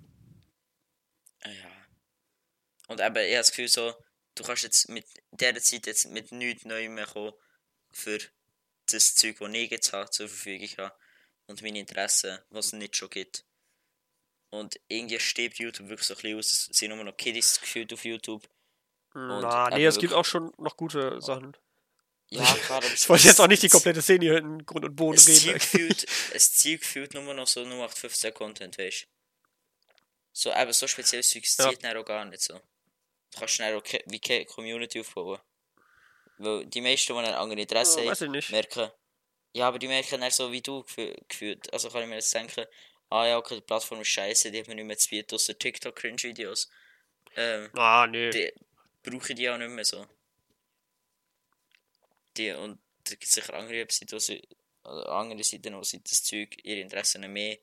ah 1.43 1.49
Ja. 1.49 1.71
Und 2.87 3.01
eben, 3.01 3.15
ich 3.17 3.23
habe 3.23 3.35
das 3.35 3.49
Gefühl 3.51 3.67
so, 3.67 3.93
du 4.35 4.43
kannst 4.43 4.63
jetzt 4.63 4.87
mit 4.89 5.05
dieser 5.31 5.61
Zeit 5.61 5.87
jetzt 5.87 6.05
mit 6.09 6.31
nichts 6.31 6.63
Neuem 6.65 6.93
mehr 6.95 7.05
kommen 7.05 7.33
für 7.91 8.19
das 8.89 9.15
Zeug, 9.15 9.37
das 9.39 9.49
ich 9.53 9.71
jetzt 9.71 9.91
habe, 9.93 10.09
zur 10.09 10.29
Verfügung 10.29 10.69
habe. 10.77 10.95
Und 11.47 11.61
meine 11.61 11.79
Interessen, 11.79 12.39
was 12.49 12.67
es 12.67 12.73
nicht 12.73 12.95
schon 12.95 13.09
gibt. 13.09 13.45
Und 14.49 14.79
irgendwie 14.87 15.19
stirbt 15.19 15.59
YouTube 15.59 15.89
wirklich 15.89 16.07
so 16.07 16.13
ein 16.13 16.21
bisschen 16.21 16.37
aus. 16.39 16.69
Es 16.71 16.77
sind 16.77 16.95
nur 16.95 17.03
noch 17.03 17.15
Kiddies 17.17 17.59
gefühlt 17.59 17.91
auf 17.93 18.05
YouTube. 18.05 18.47
Na, 19.13 19.67
eben 19.67 19.75
nee, 19.77 19.85
es 19.85 19.97
gibt 19.97 20.13
auch 20.13 20.25
schon 20.25 20.53
noch 20.57 20.77
gute 20.77 21.21
Sachen. 21.21 21.55
Ja, 22.29 22.41
aber 22.69 22.85
Ich 22.93 23.07
wollte 23.09 23.27
jetzt 23.27 23.39
auch 23.39 23.47
nicht 23.47 23.63
die 23.63 23.69
komplette 23.69 24.01
Szene 24.01 24.25
hier 24.25 24.37
in 24.37 24.65
Grund 24.65 24.85
und 24.85 24.95
Boden 24.95 25.17
Es 25.17 25.27
reden. 25.27 25.39
Zeug 25.39 25.53
gefühlt, 25.61 26.05
es 26.33 26.53
Zeug 26.55 26.81
gefühlt 26.81 27.13
nur 27.13 27.33
noch 27.33 27.47
so 27.47 27.61
0815 27.61 28.33
Content, 28.33 28.77
weißt 28.77 29.03
du? 29.03 29.07
So, 30.33 30.53
eben 30.53 30.73
so 30.73 30.87
spezielles 30.87 31.29
Zeug, 31.29 31.43
Ja. 31.57 31.69
zieht 31.69 31.85
auch 31.97 32.05
gar 32.05 32.25
nicht 32.25 32.41
so. 32.41 32.53
Du 32.53 33.39
kannst 33.39 33.53
schnell 33.55 33.75
auch 33.75 33.83
wie 34.05 34.19
keine 34.19 34.45
Community 34.45 34.99
aufbauen. 34.99 35.39
Weil 36.37 36.65
die 36.67 36.81
meisten, 36.81 37.15
die 37.15 37.23
dann 37.23 37.33
andere 37.33 37.61
Interessen 37.61 38.03
Ja, 38.03 38.13
haben, 38.13 38.31
nicht. 38.31 38.51
merken, 38.51 38.91
ja, 39.53 39.67
aber 39.67 39.79
die 39.79 39.87
merken 39.87 40.21
dann 40.21 40.29
so 40.29 40.51
wie 40.51 40.61
du 40.61 40.81
gefü- 40.81 41.17
gefühlt. 41.27 41.71
Also 41.73 41.89
kann 41.89 42.03
ich 42.03 42.07
mir 42.09 42.15
jetzt 42.15 42.33
denken, 42.33 42.65
ah 43.09 43.25
ja, 43.25 43.37
okay, 43.37 43.55
die 43.55 43.61
Plattform 43.61 44.01
ist 44.01 44.09
scheiße, 44.09 44.51
die 44.51 44.59
hat 44.59 44.67
mir 44.67 44.75
nicht 44.75 44.85
mehr 44.85 44.97
zu 44.97 45.09
bieten, 45.09 45.33
außer 45.33 45.57
TikTok-Cringe-Videos. 45.57 46.69
Ähm, 47.35 47.69
Ah, 47.75 48.05
nee. 48.05 48.29
die 48.29 48.53
brauche 49.01 49.29
ich 49.31 49.35
die 49.35 49.49
auch 49.49 49.57
nicht 49.57 49.71
mehr 49.71 49.85
so. 49.85 50.05
Die, 52.37 52.51
und 52.51 52.79
da 53.03 53.11
gibt 53.11 53.25
sicher 53.25 53.53
andere 53.53 53.85
Seiten, 53.89 54.11
wo 54.11 54.19
sie, 54.19 54.47
also 54.83 55.03
andere 55.03 55.43
Seiten, 55.43 55.75
wo 55.75 55.83
sie 55.83 56.01
das 56.03 56.23
Zeug, 56.23 56.57
ihre 56.63 56.81
Interessen 56.81 57.31
mehr 57.31 57.57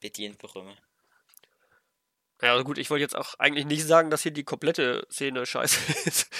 bedient 0.00 0.38
bekommen. 0.38 0.76
Ja, 2.40 2.52
also 2.52 2.64
gut, 2.64 2.78
ich 2.78 2.88
wollte 2.90 3.02
jetzt 3.02 3.16
auch 3.16 3.34
eigentlich 3.38 3.66
nicht 3.66 3.84
sagen, 3.84 4.10
dass 4.10 4.22
hier 4.22 4.32
die 4.32 4.44
komplette 4.44 5.06
Szene 5.10 5.44
scheiße 5.44 5.92
ist. 6.06 6.30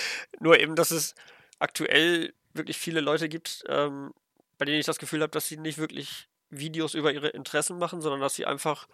Nur 0.40 0.58
eben, 0.60 0.76
dass 0.76 0.90
es 0.90 1.14
aktuell 1.58 2.34
wirklich 2.52 2.78
viele 2.78 3.00
Leute 3.00 3.28
gibt, 3.28 3.64
ähm, 3.68 4.14
bei 4.58 4.64
denen 4.64 4.78
ich 4.78 4.86
das 4.86 4.98
Gefühl 4.98 5.22
habe, 5.22 5.30
dass 5.30 5.48
sie 5.48 5.56
nicht 5.56 5.78
wirklich 5.78 6.28
Videos 6.50 6.94
über 6.94 7.12
ihre 7.12 7.28
Interessen 7.28 7.78
machen, 7.78 8.00
sondern 8.00 8.20
dass 8.20 8.34
sie 8.34 8.46
einfach 8.46 8.88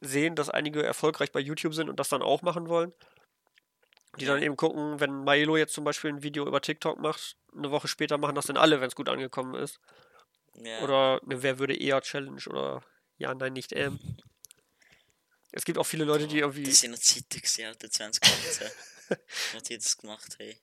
sehen, 0.00 0.34
dass 0.36 0.50
einige 0.50 0.82
erfolgreich 0.82 1.32
bei 1.32 1.40
YouTube 1.40 1.74
sind 1.74 1.88
und 1.88 1.98
das 1.98 2.08
dann 2.08 2.22
auch 2.22 2.42
machen 2.42 2.68
wollen. 2.68 2.92
Die 4.18 4.26
dann 4.26 4.42
eben 4.42 4.56
gucken, 4.56 5.00
wenn 5.00 5.24
Milo 5.24 5.56
jetzt 5.56 5.74
zum 5.74 5.84
Beispiel 5.84 6.10
ein 6.10 6.22
Video 6.22 6.46
über 6.46 6.60
TikTok 6.60 6.98
macht, 6.98 7.36
eine 7.56 7.70
Woche 7.70 7.88
später 7.88 8.18
machen 8.18 8.34
das 8.34 8.46
dann 8.46 8.56
alle, 8.56 8.80
wenn 8.80 8.88
es 8.88 8.94
gut 8.94 9.08
angekommen 9.08 9.54
ist. 9.54 9.80
Ja, 10.54 10.80
Oder 10.80 11.20
eine 11.24 11.42
Wer 11.42 11.58
würde 11.58 11.76
eher 11.76 12.00
Challenge 12.00 12.42
oder 12.46 12.82
Ja, 13.18 13.34
nein, 13.34 13.52
nicht 13.52 13.72
ähm. 13.72 13.98
Es 15.56 15.64
gibt 15.64 15.78
auch 15.78 15.86
viele 15.86 16.04
Leute, 16.04 16.26
die 16.26 16.40
irgendwie. 16.40 16.64
das 16.64 16.80
sind 16.80 16.90
noch 16.90 16.98
Zeiten 16.98 17.28
gewesen, 17.28 17.66
Alter, 17.66 17.88
2018, 17.88 18.68
wo 19.52 19.60
die 19.60 19.78
das 19.78 19.96
gemacht 19.96 20.36
haben. 20.40 20.56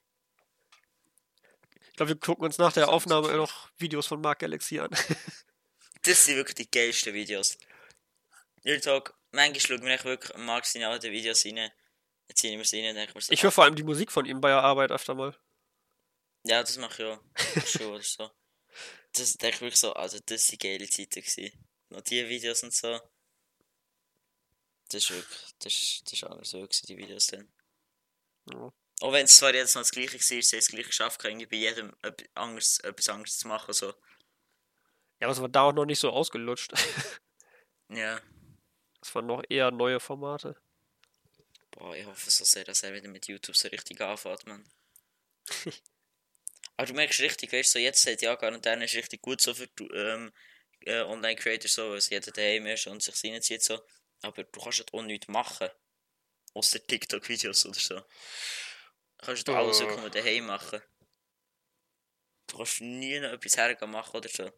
Ich 1.88 1.96
glaube, 1.96 2.10
wir 2.10 2.20
gucken 2.20 2.44
uns 2.44 2.58
nach 2.58 2.74
der 2.74 2.90
Aufnahme 2.90 3.32
noch 3.38 3.70
Videos 3.78 4.08
von 4.08 4.20
Mark 4.20 4.40
Galaxy 4.40 4.80
an. 4.80 4.90
Das 6.04 6.26
sind 6.26 6.36
wirklich 6.36 6.56
die 6.56 6.72
geilsten 6.72 7.14
Videos. 7.14 7.60
Real 8.66 8.80
Talk, 8.80 9.14
manchmal 9.32 9.82
wir 9.82 9.90
echt 9.90 10.04
wirklich 10.04 10.34
am 10.34 10.46
Marc 10.46 10.66
seine 10.66 10.88
alten 10.88 11.12
Videos 11.12 11.46
rein. 11.46 11.72
Und 12.32 12.44
denken 12.44 13.16
wir 13.16 13.22
so, 13.22 13.32
Ich 13.32 13.44
höre 13.44 13.52
vor 13.52 13.64
allem 13.64 13.76
die 13.76 13.84
Musik 13.84 14.12
von 14.12 14.26
ihm 14.26 14.42
bei 14.42 14.50
der 14.50 14.64
Arbeit 14.64 14.92
öfter 14.92 15.16
mal. 15.16 15.36
Ja, 16.44 16.62
das 16.62 16.78
mache 16.78 17.04
ich 17.04 17.10
auch. 17.10 17.22
Schon 17.68 17.88
oder 17.88 18.02
so. 18.02 18.32
Das 19.14 19.34
denke 19.34 19.56
ich 19.56 19.62
wirklich 19.62 19.80
so, 19.80 19.94
also 19.94 20.18
das 20.26 20.48
sind 20.48 20.62
geile 20.62 20.90
Zeiten 20.90 21.22
gewesen. 21.22 21.52
Noch 21.90 22.02
die 22.02 22.28
Videos 22.28 22.64
und 22.64 22.74
so. 22.74 23.00
Das 24.90 25.04
ist 25.04 25.12
wirklich, 25.12 25.56
das 25.60 25.74
ist, 25.74 26.06
das 26.06 26.14
ist 26.14 26.24
anders 26.24 26.50
so 26.50 26.62
gewesen, 26.62 26.86
die 26.88 26.98
Videos 26.98 27.28
dann. 27.28 27.52
Ja. 28.52 28.74
Auch 29.02 29.12
wenn 29.12 29.26
es 29.26 29.38
zwar 29.38 29.54
jetzt 29.54 29.76
noch 29.76 29.82
das 29.82 29.92
gleiche 29.92 30.14
war, 30.14 30.22
sie 30.22 30.36
haben 30.36 30.60
das 30.60 30.68
gleiche 30.68 30.88
geschafft, 30.88 31.24
irgendwie 31.24 31.46
bei 31.46 31.58
jedem 31.58 31.94
etwas 32.02 32.28
anderes, 32.36 32.80
etwas 32.80 33.10
anderes 33.10 33.38
zu 33.38 33.48
machen, 33.48 33.74
so. 33.74 33.88
Ja, 33.88 35.28
aber 35.28 35.32
es 35.32 35.42
war 35.42 35.50
da 35.50 35.64
auch 35.64 35.74
noch 35.74 35.86
nicht 35.86 36.00
so 36.00 36.10
ausgelutscht. 36.10 36.74
Ja. 37.94 38.22
Es 39.02 39.14
waren 39.14 39.26
noch 39.26 39.44
eher 39.50 39.70
neue 39.70 40.00
Formate. 40.00 40.56
Boah, 41.72 41.96
ich 41.96 42.06
hoffe 42.06 42.30
so 42.32 42.46
sehr, 42.46 42.64
dass 42.64 42.84
er 42.84 42.94
wieder 42.94 43.08
mit 43.10 43.28
YouTube 43.28 43.56
so 43.56 43.68
richtig 43.68 44.00
anfängt, 44.02 44.46
man. 44.48 44.66
Aber 46.78 46.88
du 46.88 46.94
merkst 46.94 47.20
richtig, 47.22 47.52
weißt 47.54 47.76
du, 47.76 47.80
so 47.80 47.84
jetzt 47.84 48.06
hat 48.08 48.22
ja 48.22 48.36
Quarantäne 48.36 48.86
ist 48.86 48.96
richtig 48.96 49.22
gut 49.22 49.42
so 49.42 49.54
für 49.54 49.70
ähm, 49.94 50.32
äh, 50.82 51.02
Online-Creators 51.02 51.74
so, 51.74 51.92
weil 51.92 52.00
jeder 52.00 52.32
daheim 52.32 52.66
ist 52.68 52.88
und 52.88 53.04
sich 53.04 53.24
reinzieht 53.24 53.64
so. 53.64 53.80
Aber 54.22 54.44
du 54.44 54.60
kannst 54.62 54.80
halt 54.80 54.94
auch 54.94 55.02
nichts 55.04 55.28
machen. 55.28 55.70
Außer 56.54 56.86
TikTok-Videos 56.86 57.66
oder 57.66 57.80
so. 57.80 57.96
Du 57.96 58.06
kannst 59.26 59.48
halt 59.48 59.58
alles 59.58 59.80
Äh. 59.80 59.88
wirklich 59.88 60.12
daheim 60.12 60.46
machen. 60.48 60.82
Du 62.48 62.58
kannst 62.58 62.82
nie 62.82 63.20
noch 63.20 63.32
etwas 63.32 63.58
hergehen 63.58 63.92
machen 63.92 64.16
oder 64.18 64.30
so. 64.30 64.52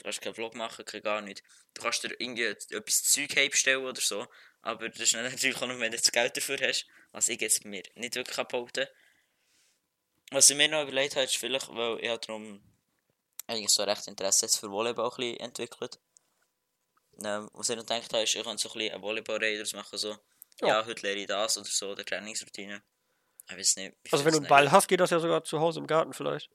Du 0.00 0.04
kannst 0.04 0.22
keinen 0.22 0.34
Vlog 0.34 0.54
machen, 0.54 0.82
kein 0.86 1.02
gar 1.02 1.20
nichts. 1.20 1.42
Du 1.74 1.82
kannst 1.82 2.02
dir 2.02 2.18
irgendwie 2.18 2.44
etwas 2.44 3.02
Zeug 3.02 3.36
heimstellen 3.36 3.84
oder 3.84 4.00
so. 4.00 4.26
Aber 4.62 4.88
das 4.88 4.98
ist 4.98 5.12
natürlich 5.14 5.56
auch 5.58 5.66
nur, 5.66 5.78
wenn 5.78 5.92
du 5.92 5.98
das 5.98 6.10
Geld 6.10 6.34
dafür 6.34 6.56
hast. 6.62 6.86
Was 7.12 7.28
ich 7.28 7.38
jetzt 7.38 7.66
mir 7.66 7.82
nicht 7.96 8.14
wirklich 8.14 8.46
behaupten. 8.46 8.86
Was 10.30 10.48
ich 10.48 10.56
mir 10.56 10.68
noch 10.68 10.84
überlegt 10.84 11.16
habe, 11.16 11.26
ist 11.26 11.36
vielleicht, 11.36 11.68
weil 11.68 11.98
ich 12.00 12.08
habe 12.08 12.18
darum 12.26 12.62
eigentlich 13.46 13.68
so 13.68 13.82
recht 13.82 14.06
Interesse 14.06 14.46
jetzt 14.46 14.56
für 14.56 14.70
Volleyball 14.70 15.10
ein 15.10 15.16
bisschen 15.16 15.40
entwickelt. 15.40 15.98
Ähm, 17.22 17.50
was 17.52 17.68
ich 17.68 17.76
noch 17.76 17.84
gedacht 17.84 18.10
habe, 18.14 18.22
ist, 18.22 18.34
ich 18.34 18.42
kann 18.42 18.56
so 18.56 18.70
ein 18.70 18.78
bisschen 18.78 18.94
einen 18.94 19.02
Volleyball-Raiders 19.02 19.74
machen, 19.74 19.98
so. 19.98 20.16
Ja. 20.62 20.68
Ja. 20.68 20.86
heute 20.86 21.02
lehre 21.06 21.18
ich 21.18 21.26
das 21.26 21.58
oder 21.58 21.68
so, 21.68 21.94
der 21.94 22.06
Trainingsroutine. 22.06 22.82
Ich 23.50 23.56
weiß 23.56 23.76
nicht. 23.76 23.96
Also 24.12 24.24
wenn 24.24 24.32
du 24.32 24.38
einen 24.38 24.48
Ball 24.48 24.70
hast, 24.70 24.88
geht 24.88 25.00
das 25.00 25.10
ja 25.10 25.20
sogar 25.20 25.44
zu 25.44 25.60
Hause 25.60 25.80
im 25.80 25.86
Garten 25.86 26.14
vielleicht. 26.14 26.48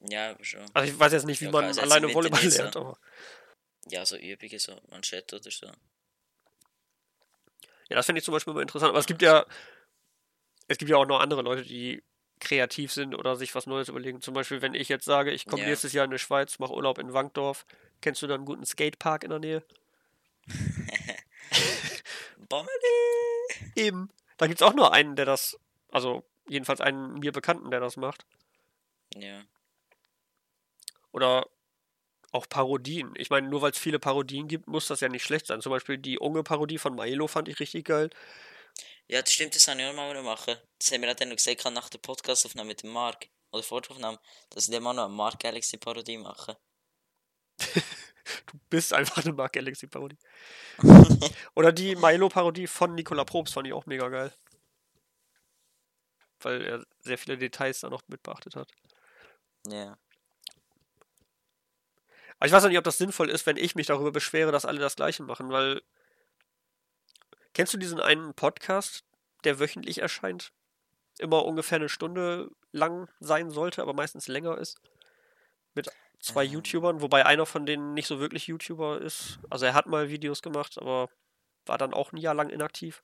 Ja, 0.00 0.36
schon. 0.42 0.64
Also 0.74 0.92
ich 0.92 0.98
weiß 0.98 1.12
jetzt 1.12 1.26
nicht, 1.26 1.40
wie 1.40 1.46
Ja, 1.46 1.50
man 1.50 1.66
jetzt 1.66 1.78
alleine 1.80 2.12
Volleyball 2.12 2.40
so. 2.50 2.58
lernt, 2.58 2.76
aber. 2.76 2.98
Ja, 3.90 4.04
so 4.06 4.16
Übungen, 4.16 4.58
so 4.58 4.78
Manschette 4.90 5.36
oder 5.36 5.50
so. 5.50 5.66
Ja, 7.88 7.96
das 7.96 8.06
finde 8.06 8.18
ich 8.18 8.24
zum 8.24 8.32
Beispiel 8.32 8.52
mal 8.54 8.60
interessant. 8.62 8.90
Aber 8.90 8.98
es 8.98 9.06
gibt 9.06 9.22
ja, 9.22 9.46
es 10.68 10.78
gibt 10.78 10.90
ja 10.90 10.96
auch 10.98 11.06
noch 11.06 11.20
andere 11.20 11.42
Leute, 11.42 11.62
die 11.62 12.02
kreativ 12.40 12.92
sind 12.92 13.14
oder 13.14 13.34
sich 13.34 13.54
was 13.54 13.66
Neues 13.66 13.88
überlegen. 13.88 14.20
Zum 14.20 14.34
Beispiel, 14.34 14.62
wenn 14.62 14.74
ich 14.74 14.88
jetzt 14.88 15.04
sage, 15.04 15.32
ich 15.32 15.46
komme 15.46 15.62
Ja. 15.62 15.68
nächstes 15.70 15.92
Jahr 15.92 16.04
in 16.04 16.10
die 16.10 16.18
Schweiz, 16.18 16.58
mache 16.58 16.74
Urlaub 16.74 16.98
in 16.98 17.12
Wankdorf, 17.12 17.66
kennst 18.00 18.22
du 18.22 18.26
da 18.26 18.34
einen 18.34 18.44
guten 18.44 18.64
Skatepark 18.64 19.24
in 19.24 19.30
der 19.30 19.38
Nähe? 19.40 19.64
Bommeli! 22.48 22.70
Eben. 23.74 24.10
Da 24.36 24.46
gibt 24.46 24.60
es 24.60 24.66
auch 24.66 24.74
nur 24.74 24.92
einen, 24.92 25.16
der 25.16 25.24
das, 25.24 25.58
also 25.90 26.22
jedenfalls 26.48 26.80
einen 26.80 27.14
mir 27.18 27.32
Bekannten, 27.32 27.70
der 27.70 27.80
das 27.80 27.96
macht. 27.96 28.24
Ja. 29.14 29.42
Oder 31.12 31.46
auch 32.32 32.48
Parodien. 32.48 33.14
Ich 33.16 33.30
meine, 33.30 33.48
nur 33.48 33.62
weil 33.62 33.70
es 33.70 33.78
viele 33.78 33.98
Parodien 33.98 34.48
gibt, 34.48 34.66
muss 34.66 34.86
das 34.88 35.00
ja 35.00 35.08
nicht 35.08 35.24
schlecht 35.24 35.46
sein. 35.46 35.62
Zum 35.62 35.70
Beispiel 35.70 35.98
die 35.98 36.18
Unge-Parodie 36.18 36.78
von 36.78 36.94
Milo 36.94 37.26
fand 37.26 37.48
ich 37.48 37.58
richtig 37.60 37.86
geil. 37.86 38.10
Ja, 39.06 39.22
das 39.22 39.32
stimmt, 39.32 39.54
das 39.56 39.66
habe 39.68 39.80
ich 39.80 39.86
auch 39.86 39.94
mal 39.94 40.22
machen. 40.22 40.56
Das 40.78 40.92
haben 40.92 41.02
wir 41.02 41.14
dann 41.14 41.30
noch 41.30 41.36
gesagt, 41.36 41.64
nach 41.72 41.88
der 41.88 41.98
Podcastaufnahme 41.98 42.68
mit 42.68 42.82
dem 42.82 42.90
Marc, 42.90 43.28
oder 43.50 43.62
vor 43.62 43.80
der 43.80 43.92
Aufnahme, 43.92 44.18
dass 44.50 44.64
ich 44.64 44.70
dem 44.70 44.86
auch 44.86 44.92
noch 44.92 45.06
eine 45.06 45.14
Mark 45.14 45.40
Galaxy 45.40 45.78
Parodie 45.78 46.18
mache. 46.18 46.58
Du 48.46 48.58
bist 48.68 48.92
einfach 48.92 49.24
eine 49.24 49.32
Mark 49.32 49.54
Galaxy-Parodie. 49.54 50.18
Oder 51.54 51.72
die 51.72 51.96
Milo-Parodie 51.96 52.66
von 52.66 52.94
Nicola 52.94 53.24
Probst 53.24 53.54
fand 53.54 53.66
ich 53.66 53.72
auch 53.72 53.86
mega 53.86 54.08
geil. 54.08 54.32
Weil 56.40 56.62
er 56.62 56.86
sehr 57.00 57.18
viele 57.18 57.38
Details 57.38 57.80
da 57.80 57.88
noch 57.88 58.02
mit 58.08 58.22
beachtet 58.22 58.54
hat. 58.54 58.70
Ja. 59.66 59.98
Aber 62.38 62.46
ich 62.46 62.52
weiß 62.52 62.64
auch 62.64 62.68
nicht, 62.68 62.78
ob 62.78 62.84
das 62.84 62.98
sinnvoll 62.98 63.30
ist, 63.30 63.46
wenn 63.46 63.56
ich 63.56 63.74
mich 63.74 63.86
darüber 63.86 64.12
beschwere, 64.12 64.52
dass 64.52 64.64
alle 64.64 64.80
das 64.80 64.96
Gleiche 64.96 65.22
machen, 65.22 65.50
weil. 65.50 65.82
Kennst 67.54 67.74
du 67.74 67.78
diesen 67.78 68.00
einen 68.00 68.34
Podcast, 68.34 69.04
der 69.44 69.58
wöchentlich 69.58 69.98
erscheint? 69.98 70.52
Immer 71.18 71.44
ungefähr 71.44 71.76
eine 71.76 71.88
Stunde 71.88 72.50
lang 72.70 73.08
sein 73.18 73.50
sollte, 73.50 73.82
aber 73.82 73.94
meistens 73.94 74.28
länger 74.28 74.58
ist. 74.58 74.80
Mit 75.74 75.90
zwei 76.20 76.44
Ähm. 76.44 76.52
YouTubern, 76.52 77.00
wobei 77.00 77.26
einer 77.26 77.46
von 77.46 77.66
denen 77.66 77.94
nicht 77.94 78.06
so 78.06 78.20
wirklich 78.20 78.46
YouTuber 78.46 79.00
ist. 79.00 79.40
Also 79.50 79.66
er 79.66 79.74
hat 79.74 79.86
mal 79.86 80.08
Videos 80.08 80.42
gemacht, 80.42 80.78
aber 80.78 81.08
war 81.66 81.78
dann 81.78 81.94
auch 81.94 82.12
ein 82.12 82.18
Jahr 82.18 82.34
lang 82.34 82.50
inaktiv. 82.50 83.02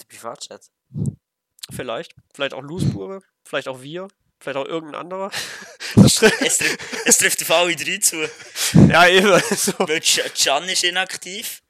Der 0.00 0.04
Privatchat. 0.04 0.70
Vielleicht. 1.70 2.14
Vielleicht 2.34 2.54
auch 2.54 2.62
Loosebure, 2.62 3.22
vielleicht 3.44 3.68
auch 3.68 3.82
wir, 3.82 4.08
vielleicht 4.40 4.56
auch 4.58 4.66
irgendein 4.66 5.00
anderer. 5.00 5.30
Das 5.96 6.16
trifft, 6.16 6.42
Es 6.42 6.58
trifft, 6.58 6.78
es 7.06 7.18
trifft 7.18 7.42
auf 7.42 7.50
alle 7.50 7.74
drei 7.74 7.96
zu. 7.98 8.16
ja, 8.88 9.06
eben. 9.08 9.40
So. 9.56 9.72
Weil 9.78 9.98
Ch- 10.00 10.44
Can 10.44 10.68
ist 10.68 10.84
inaktiv, 10.84 11.62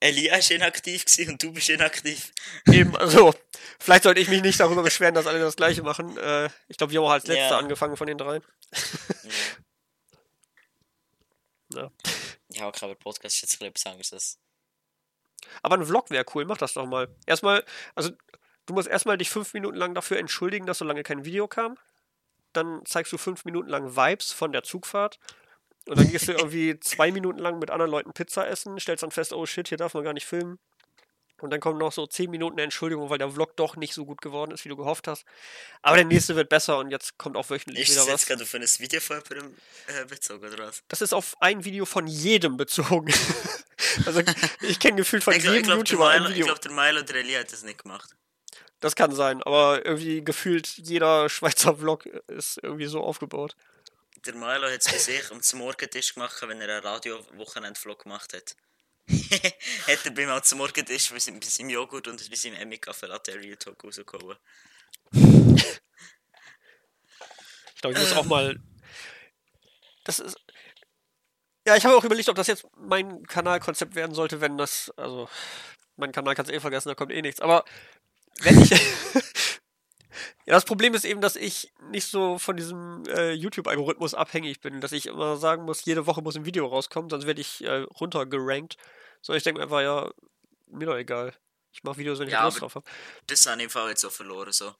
Elia 0.00 0.36
ist 0.36 0.50
inaktiv 0.50 1.04
gewesen 1.04 1.32
und 1.32 1.42
du 1.42 1.52
bist 1.52 1.68
inaktiv. 1.68 2.32
Eben, 2.66 2.96
also, 2.96 3.34
vielleicht 3.78 4.04
sollte 4.04 4.20
ich 4.20 4.28
mich 4.28 4.40
nicht 4.42 4.58
darüber 4.58 4.82
beschweren, 4.82 5.14
dass 5.14 5.26
alle 5.26 5.38
das 5.40 5.56
Gleiche 5.56 5.82
machen. 5.82 6.16
Äh, 6.16 6.48
ich 6.68 6.78
glaube, 6.78 6.92
Jo 6.94 7.06
hat 7.08 7.14
als 7.22 7.26
letzter 7.26 7.50
Ja. 7.50 7.58
angefangen 7.58 7.96
von 7.96 8.06
den 8.06 8.16
dreien. 8.18 8.42
Ja. 11.74 11.90
Ja, 12.50 12.68
okay, 12.68 12.84
aber 12.84 12.94
Podcast 12.94 13.34
ist 13.36 13.42
jetzt 13.42 13.60
etwas 13.62 13.86
anderes. 13.86 14.38
Aber 15.62 15.76
ein 15.76 15.84
Vlog 15.84 16.08
wäre 16.10 16.24
cool, 16.34 16.44
mach 16.44 16.56
das 16.58 16.74
doch 16.74 16.86
mal. 16.86 17.08
Erstmal, 17.26 17.64
also, 17.96 18.10
du 18.66 18.74
musst 18.74 18.86
erstmal 18.86 19.18
dich 19.18 19.28
fünf 19.28 19.54
Minuten 19.54 19.76
lang 19.76 19.92
dafür 19.92 20.18
entschuldigen, 20.18 20.64
dass 20.66 20.78
so 20.78 20.84
lange 20.84 21.02
kein 21.02 21.24
Video 21.24 21.48
kam. 21.48 21.76
Dann 22.54 22.82
zeigst 22.86 23.12
du 23.12 23.18
fünf 23.18 23.44
Minuten 23.44 23.68
lang 23.68 23.96
Vibes 23.96 24.32
von 24.32 24.52
der 24.52 24.62
Zugfahrt. 24.62 25.18
Und 25.86 25.98
dann 25.98 26.10
gehst 26.10 26.28
du 26.28 26.32
irgendwie 26.32 26.78
zwei 26.80 27.12
Minuten 27.12 27.38
lang 27.38 27.58
mit 27.58 27.70
anderen 27.70 27.90
Leuten 27.90 28.12
Pizza 28.12 28.48
essen, 28.48 28.80
stellst 28.80 29.02
dann 29.02 29.10
fest, 29.10 29.32
oh 29.32 29.44
shit, 29.44 29.68
hier 29.68 29.78
darf 29.78 29.94
man 29.94 30.04
gar 30.04 30.14
nicht 30.14 30.26
filmen. 30.26 30.58
Und 31.40 31.50
dann 31.50 31.60
kommen 31.60 31.78
noch 31.78 31.92
so 31.92 32.06
zehn 32.06 32.30
Minuten 32.30 32.58
Entschuldigung, 32.58 33.10
weil 33.10 33.18
der 33.18 33.28
Vlog 33.28 33.56
doch 33.56 33.76
nicht 33.76 33.92
so 33.92 34.06
gut 34.06 34.22
geworden 34.22 34.52
ist, 34.52 34.64
wie 34.64 34.68
du 34.68 34.76
gehofft 34.76 35.08
hast. 35.08 35.24
Aber 35.82 35.96
der 35.96 36.06
nächste 36.06 36.36
wird 36.36 36.48
besser 36.48 36.78
und 36.78 36.90
jetzt 36.90 37.18
kommt 37.18 37.36
auch 37.36 37.50
wöchentlich 37.50 37.82
Ist 37.88 37.90
wieder 37.96 38.02
was. 38.02 38.22
jetzt 38.22 38.26
gerade 38.28 38.44
auf 38.44 38.54
ein 38.54 38.62
Video 38.78 39.00
von 39.00 39.16
jemandem 39.16 39.56
äh, 39.88 40.04
bezogen, 40.06 40.46
oder 40.46 40.68
was? 40.68 40.82
Das 40.88 41.02
ist 41.02 41.12
auf 41.12 41.34
ein 41.40 41.64
Video 41.64 41.84
von 41.84 42.06
jedem 42.06 42.56
bezogen. 42.56 43.12
also 44.06 44.22
ich 44.62 44.78
kenne 44.78 44.96
gefühlt 44.96 45.24
von 45.24 45.34
Ich 45.34 45.42
glaube, 45.42 45.56
jedem 45.56 45.66
glaub, 45.66 45.78
YouTuber 45.78 46.08
ein 46.08 46.22
Milo, 46.22 46.30
ich 46.30 46.36
Video. 46.36 46.46
glaub, 46.46 46.60
der 46.62 46.72
Milo 46.72 47.00
oder 47.00 47.14
Elia 47.16 47.40
hat 47.40 47.52
das 47.52 47.64
nicht 47.64 47.82
gemacht. 47.82 48.14
Das 48.84 48.94
kann 48.94 49.14
sein, 49.14 49.42
aber 49.44 49.86
irgendwie 49.86 50.22
gefühlt 50.22 50.66
jeder 50.76 51.30
Schweizer 51.30 51.74
Vlog 51.74 52.04
ist 52.04 52.58
irgendwie 52.62 52.84
so 52.84 53.02
aufgebaut. 53.02 53.56
Der 54.26 54.34
Milo 54.34 54.68
hat 54.70 54.84
es 54.84 54.92
bei 54.92 54.98
sich 54.98 55.30
am 55.30 55.40
zum 55.40 55.60
Morgentisch 55.60 56.12
gemacht, 56.12 56.36
wenn 56.42 56.60
er 56.60 56.68
einen 56.68 56.84
Radio-Wochenend-Vlog 56.84 58.02
gemacht 58.02 58.34
hat. 58.34 58.54
hat 59.88 60.04
er 60.04 60.10
beim 60.10 60.42
zum 60.42 60.58
Morgentisch 60.58 61.08
bei 61.08 61.18
seinem, 61.18 61.70
Joghurt 61.70 62.08
und 62.08 62.28
bei 62.28 62.36
seinem 62.36 62.56
Emmy-Kaffee 62.56 63.06
Latte 63.06 63.34
Real 63.34 63.56
Talk 63.56 63.82
rausgehauen. 63.82 64.36
Ich 65.12 65.80
glaube, 67.80 67.94
ich 67.94 68.00
muss 68.00 68.12
auch 68.12 68.26
mal. 68.26 68.60
Das 70.04 70.18
ist. 70.18 70.36
Ja, 71.66 71.74
ich 71.74 71.86
habe 71.86 71.96
auch 71.96 72.04
überlegt, 72.04 72.28
ob 72.28 72.36
das 72.36 72.48
jetzt 72.48 72.66
mein 72.76 73.22
Kanalkonzept 73.22 73.94
werden 73.94 74.14
sollte, 74.14 74.42
wenn 74.42 74.58
das. 74.58 74.92
Also, 74.98 75.30
mein 75.96 76.12
Kanal 76.12 76.34
kannst 76.34 76.50
du 76.50 76.54
eh 76.54 76.60
vergessen, 76.60 76.90
da 76.90 76.94
kommt 76.94 77.12
eh 77.12 77.22
nichts. 77.22 77.40
Aber 77.40 77.64
wenn 78.40 78.60
ich. 78.62 78.70
ja, 80.46 80.54
das 80.54 80.64
Problem 80.64 80.94
ist 80.94 81.04
eben, 81.04 81.20
dass 81.20 81.36
ich 81.36 81.72
nicht 81.90 82.06
so 82.06 82.38
von 82.38 82.56
diesem 82.56 83.04
äh, 83.06 83.32
YouTube-Algorithmus 83.32 84.14
abhängig 84.14 84.60
bin, 84.60 84.80
dass 84.80 84.92
ich 84.92 85.06
immer 85.06 85.36
sagen 85.36 85.64
muss, 85.64 85.84
jede 85.84 86.06
Woche 86.06 86.22
muss 86.22 86.36
ein 86.36 86.44
Video 86.44 86.66
rauskommen, 86.66 87.10
sonst 87.10 87.26
werde 87.26 87.40
ich 87.40 87.64
äh, 87.64 87.80
runtergerankt. 88.00 88.76
So, 89.22 89.32
ich 89.32 89.42
denke 89.42 89.58
mir 89.58 89.64
einfach, 89.64 89.80
ja, 89.80 90.10
mir 90.66 90.86
doch 90.86 90.96
egal. 90.96 91.34
Ich 91.72 91.82
mache 91.82 91.96
Videos, 91.96 92.18
wenn 92.18 92.28
ich 92.28 92.32
Ja, 92.34 92.44
Lust 92.44 92.60
drauf 92.60 92.74
habe. 92.74 92.88
Das 93.26 93.46
habe 93.46 93.56
ich 93.58 93.64
im 93.64 93.70
Fall 93.70 93.88
jetzt 93.88 94.02
so 94.02 94.10
verloren. 94.10 94.52
So. 94.52 94.74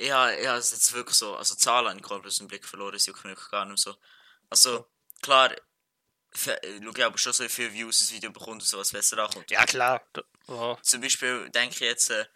Ja, 0.00 0.30
ja, 0.30 0.56
es 0.56 0.66
ist 0.66 0.72
jetzt 0.72 0.92
wirklich 0.92 1.16
so. 1.16 1.34
Also 1.36 1.54
Zahlen 1.54 1.96
ich 1.96 2.02
komplett 2.02 2.28
aus 2.32 2.38
dem 2.38 2.48
Blick 2.48 2.64
verloren, 2.66 2.92
das 2.92 3.06
juckt 3.06 3.24
mich 3.24 3.38
gar 3.50 3.64
nicht 3.64 3.70
mehr 3.84 3.92
so. 3.94 3.96
Also, 4.50 4.86
klar, 5.22 5.54
fe- 6.30 6.60
ich 6.62 6.82
schaue 6.84 7.06
aber 7.06 7.18
schon 7.18 7.32
so 7.32 7.48
viele 7.48 7.72
Views 7.72 8.00
das 8.00 8.12
Video 8.12 8.30
bekommt 8.30 8.60
und 8.62 8.62
so 8.62 8.78
was 8.78 8.92
besser 8.92 9.18
ankommt. 9.18 9.50
Ja, 9.50 9.64
klar. 9.64 10.02
Ja. 10.48 10.76
Zum 10.82 11.00
Beispiel 11.00 11.48
denke 11.50 11.74
ich 11.74 11.80
jetzt 11.80 12.10
äh, 12.10 12.26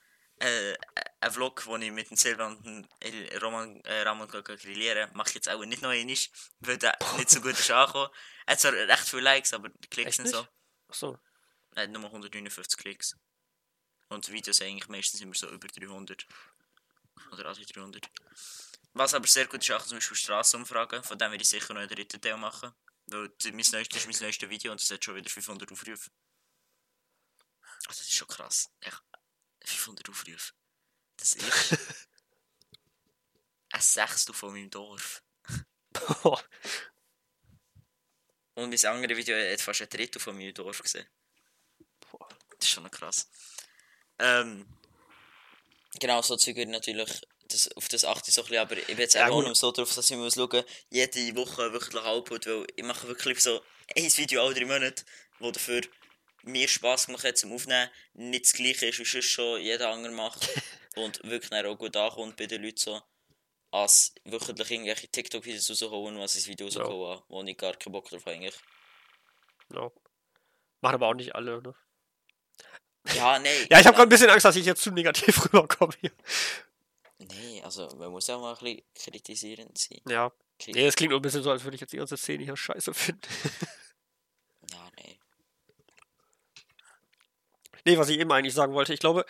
äh, 0.43 0.77
ein 1.21 1.31
Vlog, 1.31 1.67
wo 1.67 1.77
ich 1.77 1.91
mit 1.93 2.11
dem 2.11 2.17
Silvan 2.17 2.57
und 2.57 2.89
dem 3.03 3.39
Roman, 3.41 3.81
äh, 3.83 4.03
Ramon 4.03 4.29
grillieren, 4.29 5.11
mache 5.15 5.29
ich 5.29 5.35
jetzt 5.37 5.49
auch 5.49 5.65
nicht 5.65 5.83
noch 5.83 5.91
einmal, 5.91 6.17
weil 6.61 6.79
der 6.79 6.99
nicht 7.17 7.31
so 7.31 7.41
gut 7.41 7.59
ist 7.59 7.71
angekommen. 7.71 8.11
Er 8.45 8.55
hat 8.55 8.61
zwar 8.61 8.73
recht 8.73 9.09
viele 9.09 9.23
Likes, 9.23 9.53
aber 9.53 9.69
die 9.69 9.89
Klicks 9.89 10.19
nicht 10.19 10.33
so. 10.33 10.45
Achso. 10.89 11.17
Er 11.77 11.85
hat 11.85 11.91
nur 11.91 12.05
159 12.05 12.77
Klicks. 12.77 13.17
Und 14.09 14.27
die 14.27 14.33
Videos 14.33 14.61
eigentlich 14.61 14.89
meistens 14.89 15.21
immer 15.21 15.35
so 15.35 15.49
über 15.49 15.69
300. 15.69 16.27
Oder 17.31 17.47
also 17.47 17.63
300. 17.63 18.11
Was 18.95 19.15
aber 19.15 19.29
sehr 19.29 19.47
gut 19.47 19.63
ist, 19.63 19.71
auch 19.71 19.87
zum 19.87 19.99
Beispiel 19.99 20.17
Straßenumfragen, 20.17 21.05
von 21.05 21.17
dem 21.17 21.31
werde 21.31 21.43
ich 21.43 21.49
sicher 21.49 21.73
noch 21.73 21.81
einen 21.81 21.89
dritten 21.89 22.21
Teil 22.21 22.37
machen. 22.37 22.75
Weil 23.07 23.31
mein 23.45 23.65
neuestes 23.73 24.05
ist 24.05 24.07
mein 24.07 24.27
neuestes 24.27 24.51
Video 24.51 24.73
und 24.73 24.83
das 24.83 24.91
hat 24.91 25.05
schon 25.05 25.15
wieder 25.15 25.31
500 25.31 25.71
Aufrufe. 25.71 26.11
Also 27.87 28.01
das 28.01 28.01
ist 28.01 28.15
schon 28.15 28.29
krass. 28.29 28.73
Echt, 28.81 29.03
500 29.69 30.09
Aufrufe. 30.09 30.53
Das 31.17 31.35
ist 31.35 31.79
ein 33.71 33.81
Sechstel 33.81 34.35
von 34.35 34.53
meinem 34.53 34.71
Dorf. 34.71 35.23
Und 38.55 38.69
mein 38.69 38.85
anderes 38.87 39.17
Video 39.17 39.37
hat 39.37 39.61
fast 39.61 39.83
ein 39.83 39.89
Drittel 39.89 40.21
von 40.21 40.37
meinem 40.37 40.55
Dorf 40.55 40.83
gesehen. 40.83 41.07
Das 42.59 42.69
ist 42.69 42.69
schon 42.69 42.91
krass. 42.91 43.29
Ähm, 44.19 44.67
genau, 45.99 46.23
so 46.23 46.37
Zeug 46.37 46.59
ich 46.59 46.69
natürlich, 46.69 47.23
das, 47.49 47.73
auf 47.77 47.89
das 47.89 48.05
achte 48.05 48.29
ich 48.29 48.35
so 48.35 48.43
ein 48.43 48.49
bisschen, 48.49 48.61
aber 48.61 48.77
ich 48.77 48.87
bin 48.87 48.99
jetzt 48.99 49.15
Ja, 49.15 49.29
auch 49.29 49.43
noch 49.43 49.57
so 49.57 49.73
drauf, 49.73 49.95
dass 49.95 50.11
ich 50.11 50.17
muss 50.17 50.35
schauen, 50.35 50.65
jede 50.91 51.35
Woche 51.37 51.73
wirklich 51.73 52.03
Output, 52.03 52.47
weil 52.47 52.67
ich 52.77 52.85
mache 52.85 53.09
wirklich 53.09 53.41
so 53.41 53.63
ein 53.97 54.17
Video 54.17 54.45
alle 54.45 54.55
drei 54.55 54.67
Monate, 54.67 55.05
wo 55.39 55.51
dafür 55.51 55.83
mir 56.43 56.69
Spass 56.69 57.07
gemacht 57.07 57.25
hat 57.25 57.39
zum 57.39 57.53
Aufnehmen, 57.53 57.91
nicht 58.15 58.45
das 58.45 58.53
gleiche 58.53 58.87
ist, 58.87 58.99
wie 58.99 59.05
sonst 59.05 59.27
schon 59.31 59.61
jeder 59.61 59.91
andere 59.91 60.13
macht 60.13 60.49
und 60.97 61.23
wirklich 61.25 61.65
auch 61.65 61.77
gut 61.79 61.97
ankommt 61.97 62.37
bei 62.37 62.47
den 62.47 62.63
Leuten 62.63 62.77
so, 62.79 63.03
als 63.71 64.15
wirklich 64.25 64.71
irgendwelche 64.71 65.09
TikTok-Videos 65.09 65.71
rausholen, 65.71 66.19
was 66.19 66.35
ich 66.35 66.47
Video 66.47 66.69
Ja. 66.69 66.83
rausholen 66.83 67.11
habe, 67.19 67.25
wo 67.29 67.43
ich 67.43 67.57
gar 67.57 67.75
keinen 67.75 67.93
Bock 67.93 68.09
drauf 68.09 68.23
habe 68.27 68.37
eigentlich. 68.37 68.59
Ja. 69.73 69.91
Machen 70.81 70.95
aber 70.95 71.09
auch 71.09 71.15
nicht 71.15 71.35
alle, 71.35 71.63
ne? 71.63 71.75
Ja, 73.15 73.39
nee. 73.39 73.49
Ja, 73.71 73.81
ich 73.81 73.87
habe 73.87 73.97
gerade 73.97 74.03
ein 74.03 74.09
bisschen 74.09 74.31
Angst, 74.31 74.45
dass 74.45 74.57
ich 74.57 74.67
jetzt 74.67 74.83
zu 74.83 74.91
negativ 74.91 75.45
rüberkomme 75.53 75.95
hier. 76.01 76.13
Nee, 77.19 77.63
also 77.63 77.87
man 77.97 78.11
muss 78.11 78.29
auch 78.31 78.41
mal 78.41 78.53
ein 78.53 78.59
bisschen 78.59 78.83
kritisierend 78.95 79.79
sein. 79.79 80.01
Ja. 80.09 80.33
Kri- 80.61 80.73
Nee, 80.75 80.87
es 80.87 80.97
klingt 80.97 81.11
nur 81.11 81.21
ein 81.21 81.23
bisschen 81.23 81.43
so, 81.43 81.51
als 81.51 81.63
würde 81.65 81.77
ich 81.77 81.81
jetzt 81.81 81.93
die 81.93 81.97
ganze 81.99 82.17
Szene 82.17 82.45
hier 82.45 82.57
scheiße 82.57 82.93
finden. 82.93 83.21
Ja, 84.73 84.91
nee. 84.99 85.19
Nee, 87.85 87.99
was 87.99 88.09
ich 88.09 88.19
eben 88.19 88.31
eigentlich 88.33 88.55
sagen 88.55 88.75
wollte, 88.75 88.95
ich 88.95 89.01
glaube, 89.01 89.25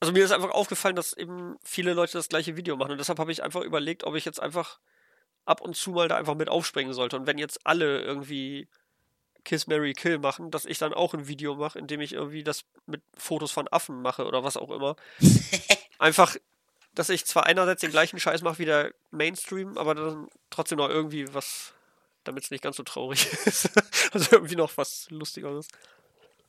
also 0.00 0.12
mir 0.12 0.24
ist 0.24 0.32
einfach 0.32 0.50
aufgefallen, 0.50 0.96
dass 0.96 1.12
eben 1.12 1.56
viele 1.62 1.94
Leute 1.94 2.12
das 2.14 2.28
gleiche 2.28 2.56
Video 2.56 2.76
machen 2.76 2.92
und 2.92 2.98
deshalb 2.98 3.18
habe 3.18 3.32
ich 3.32 3.42
einfach 3.42 3.62
überlegt, 3.62 4.04
ob 4.04 4.14
ich 4.14 4.24
jetzt 4.24 4.40
einfach 4.40 4.78
ab 5.44 5.60
und 5.60 5.76
zu 5.76 5.90
mal 5.90 6.08
da 6.08 6.16
einfach 6.16 6.34
mit 6.34 6.48
aufspringen 6.48 6.94
sollte 6.94 7.16
und 7.16 7.26
wenn 7.26 7.38
jetzt 7.38 7.66
alle 7.66 8.02
irgendwie 8.02 8.68
Kiss 9.44 9.66
Mary 9.66 9.92
Kill 9.92 10.18
machen, 10.18 10.50
dass 10.50 10.64
ich 10.64 10.78
dann 10.78 10.94
auch 10.94 11.14
ein 11.14 11.28
Video 11.28 11.54
mache, 11.54 11.78
in 11.78 11.86
dem 11.86 12.00
ich 12.00 12.12
irgendwie 12.12 12.42
das 12.42 12.64
mit 12.86 13.02
Fotos 13.16 13.52
von 13.52 13.68
Affen 13.68 14.00
mache 14.02 14.24
oder 14.24 14.42
was 14.42 14.56
auch 14.56 14.70
immer. 14.70 14.96
einfach, 15.98 16.36
dass 16.94 17.10
ich 17.10 17.26
zwar 17.26 17.46
einerseits 17.46 17.82
den 17.82 17.90
gleichen 17.90 18.18
Scheiß 18.18 18.42
mache 18.42 18.58
wie 18.58 18.64
der 18.64 18.94
Mainstream, 19.10 19.76
aber 19.76 19.94
dann 19.94 20.28
trotzdem 20.50 20.78
noch 20.78 20.88
irgendwie 20.88 21.32
was, 21.34 21.74
damit 22.24 22.44
es 22.44 22.50
nicht 22.50 22.62
ganz 22.62 22.76
so 22.76 22.82
traurig 22.82 23.32
ist. 23.44 23.70
also 24.12 24.32
irgendwie 24.32 24.56
noch 24.56 24.76
was 24.76 25.08
Lustigeres. 25.10 25.68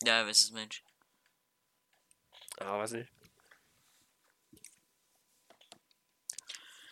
Ja, 0.03 0.27
was 0.27 0.37
ist 0.39 0.51
Mensch? 0.51 0.83
Ja, 2.59 2.77
weiß 2.77 2.91
nicht. 2.91 3.11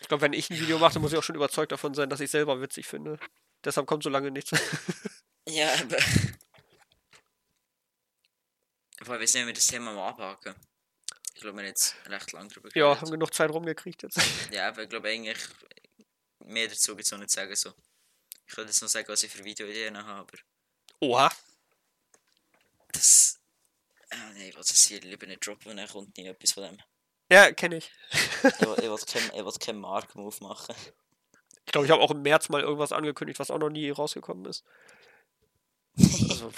Ich 0.00 0.08
glaube, 0.08 0.20
wenn 0.20 0.32
ich 0.34 0.50
ein 0.50 0.58
Video 0.58 0.78
mache, 0.78 0.98
muss 1.00 1.12
ich 1.12 1.18
auch 1.18 1.22
schon 1.22 1.36
überzeugt 1.36 1.72
davon 1.72 1.94
sein, 1.94 2.10
dass 2.10 2.20
ich 2.20 2.30
selber 2.30 2.60
witzig 2.60 2.86
finde. 2.86 3.18
Deshalb 3.64 3.86
kommt 3.86 4.02
so 4.02 4.10
lange 4.10 4.30
nichts. 4.30 4.50
Ja, 5.46 5.74
aber. 5.74 5.98
Aber 9.00 9.20
wir 9.20 9.28
sind 9.28 9.44
mit 9.44 9.58
das 9.58 9.66
Thema 9.66 9.92
mal 9.92 10.08
abhaken. 10.08 10.54
Ich 11.34 11.42
glaube, 11.42 11.58
wir 11.58 11.64
haben 11.64 11.68
jetzt 11.68 11.94
recht 12.06 12.32
lang 12.32 12.48
drüber 12.48 12.68
ja, 12.68 12.86
geredet. 12.86 13.02
haben 13.02 13.10
genug 13.10 13.34
Zeit 13.34 13.50
rumgekriegt 13.50 14.02
jetzt. 14.04 14.18
Ja, 14.50 14.68
aber 14.68 14.84
ich 14.84 14.88
glaube 14.88 15.08
eigentlich, 15.08 15.38
mehr 16.38 16.68
dazu 16.68 16.96
gibt 16.96 17.04
es 17.04 17.12
noch 17.12 17.18
nicht 17.18 17.30
sagen. 17.30 17.54
So. 17.54 17.74
Ich 18.46 18.54
könnte 18.54 18.70
jetzt 18.70 18.80
noch 18.80 18.88
sagen, 18.88 19.06
was 19.08 19.22
ich 19.22 19.30
für 19.30 19.44
Videoideen 19.44 19.98
habe, 19.98 20.20
aber 20.20 20.38
Oha. 21.00 21.30
Das. 22.94 23.40
Ah, 24.10 24.30
nee, 24.34 24.48
ich 24.48 24.54
will 24.54 24.62
das 24.62 24.84
hier 24.84 25.00
lieber 25.00 25.26
nicht 25.26 25.46
droppen, 25.46 25.76
dann 25.76 25.88
kommt 25.88 26.16
nie 26.16 26.26
etwas 26.26 26.52
von 26.52 26.62
dem. 26.64 26.78
Ja, 27.30 27.52
kenne 27.52 27.76
ich. 27.76 27.90
Ich 28.12 28.42
will, 28.60 28.74
ich 28.78 28.82
will 28.84 29.30
keinen 29.30 29.58
keinen 29.58 29.80
Mark-Move 29.80 30.36
machen. 30.40 30.74
Ich 31.66 31.72
glaube, 31.72 31.86
ich 31.86 31.90
habe 31.90 32.02
auch 32.02 32.10
im 32.10 32.22
März 32.22 32.48
mal 32.50 32.60
irgendwas 32.60 32.92
angekündigt, 32.92 33.40
was 33.40 33.50
auch 33.50 33.58
noch 33.58 33.70
nie 33.70 33.90
rausgekommen 33.90 34.44
ist. 34.46 34.64
Also, 36.30 36.52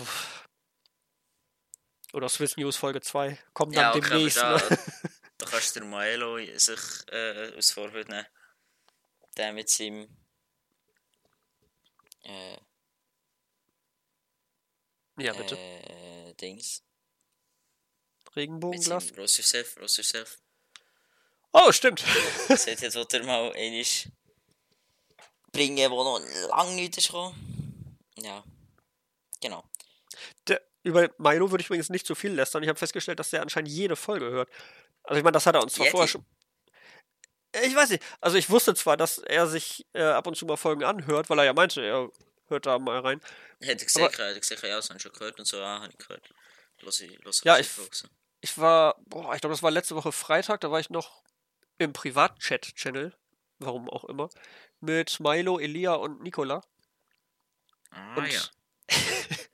oder 2.12 2.28
Swiss 2.28 2.56
News 2.56 2.76
Folge 2.76 3.00
2. 3.00 3.38
Kommt 3.52 3.76
dann 3.76 3.82
Ja, 3.82 3.90
okay, 3.94 4.06
aber 4.06 4.08
demnächst. 4.14 4.38
da, 4.38 4.56
Ne? 4.56 4.78
da 5.38 5.46
kannst 5.46 5.76
du 5.76 5.80
der 5.80 5.88
Milo 5.88 6.38
sich 6.56 6.80
äh, 7.12 7.52
als 7.54 7.72
Vorbild 7.72 8.08
nehmen. 8.08 8.26
Der 9.36 9.52
mit 9.52 9.68
seinem. 9.68 10.08
Äh, 12.22 12.56
Ja, 15.18 15.32
bitte. 15.34 15.56
äh, 15.56 16.05
Dings. 16.36 16.82
Regenbogenglas. 18.34 19.16
Roast 19.16 19.38
Yourself, 19.38 19.76
Roast 19.80 19.96
Yourself. 19.96 20.38
Oh, 21.52 21.72
stimmt. 21.72 22.00
Seht 22.48 22.80
jetzt, 22.82 22.96
was 22.96 23.06
er 23.12 23.24
mal 23.24 23.52
einig 23.54 24.08
bringen, 25.52 25.90
wo 25.90 26.04
noch 26.04 26.20
lange 26.48 26.74
nichts 26.74 26.98
ist 26.98 27.06
gekommen. 27.06 27.98
Ja. 28.18 28.44
Genau. 29.40 29.64
Der, 30.48 30.60
über 30.82 31.08
Milo 31.18 31.50
würde 31.50 31.62
ich 31.62 31.68
übrigens 31.68 31.88
nicht 31.88 32.06
zu 32.06 32.14
viel 32.14 32.32
lästern. 32.32 32.62
Ich 32.62 32.68
habe 32.68 32.78
festgestellt, 32.78 33.18
dass 33.18 33.30
der 33.30 33.42
anscheinend 33.42 33.70
jede 33.70 33.96
Folge 33.96 34.26
hört. 34.26 34.50
Also 35.02 35.18
ich 35.18 35.24
meine, 35.24 35.32
das 35.32 35.46
hat 35.46 35.54
er 35.54 35.62
uns 35.62 35.72
zwar 35.72 35.86
vorher 35.86 36.08
schon. 36.08 36.24
Ich 37.64 37.74
weiß 37.74 37.90
nicht. 37.90 38.02
Also 38.20 38.36
ich 38.36 38.50
wusste 38.50 38.74
zwar, 38.74 38.96
dass 38.96 39.18
er 39.18 39.46
sich 39.46 39.86
äh, 39.94 40.02
ab 40.02 40.26
und 40.26 40.36
zu 40.36 40.44
mal 40.44 40.56
Folgen 40.56 40.84
anhört, 40.84 41.30
weil 41.30 41.38
er 41.38 41.44
ja 41.46 41.54
meinte, 41.54 41.82
er 41.82 42.10
hört 42.48 42.66
da 42.66 42.78
mal 42.78 43.00
rein. 43.00 43.20
Hätte 43.60 43.84
ich 43.84 43.92
gesagt, 43.92 44.18
hätte 44.18 44.34
ich 44.34 44.40
gesagt, 44.40 44.62
ja, 44.62 44.78
ich 44.78 45.02
schon 45.02 45.12
gehört 45.12 45.38
und 45.38 45.46
so, 45.46 45.58
ja, 45.58 45.80
habe 45.80 45.90
ich 45.90 45.98
gehört. 45.98 46.28
Los 46.80 47.00
ich, 47.00 47.18
Ja, 47.44 47.58
ich-. 47.58 47.70
Ich 48.40 48.58
war, 48.58 48.96
boah, 49.06 49.34
ich 49.34 49.40
glaube, 49.40 49.54
das 49.54 49.62
war 49.62 49.70
letzte 49.70 49.96
Woche 49.96 50.12
Freitag, 50.12 50.60
da 50.60 50.70
war 50.70 50.78
ich 50.80 50.90
noch 50.90 51.22
im 51.78 51.92
Privatchat-Channel, 51.92 53.14
warum 53.58 53.88
auch 53.90 54.04
immer, 54.04 54.28
mit 54.80 55.20
Milo, 55.20 55.58
Elia 55.58 55.94
und 55.94 56.22
Nicola. 56.22 56.62
Ah, 57.90 58.16
Und, 58.16 58.32
ja. 58.32 58.40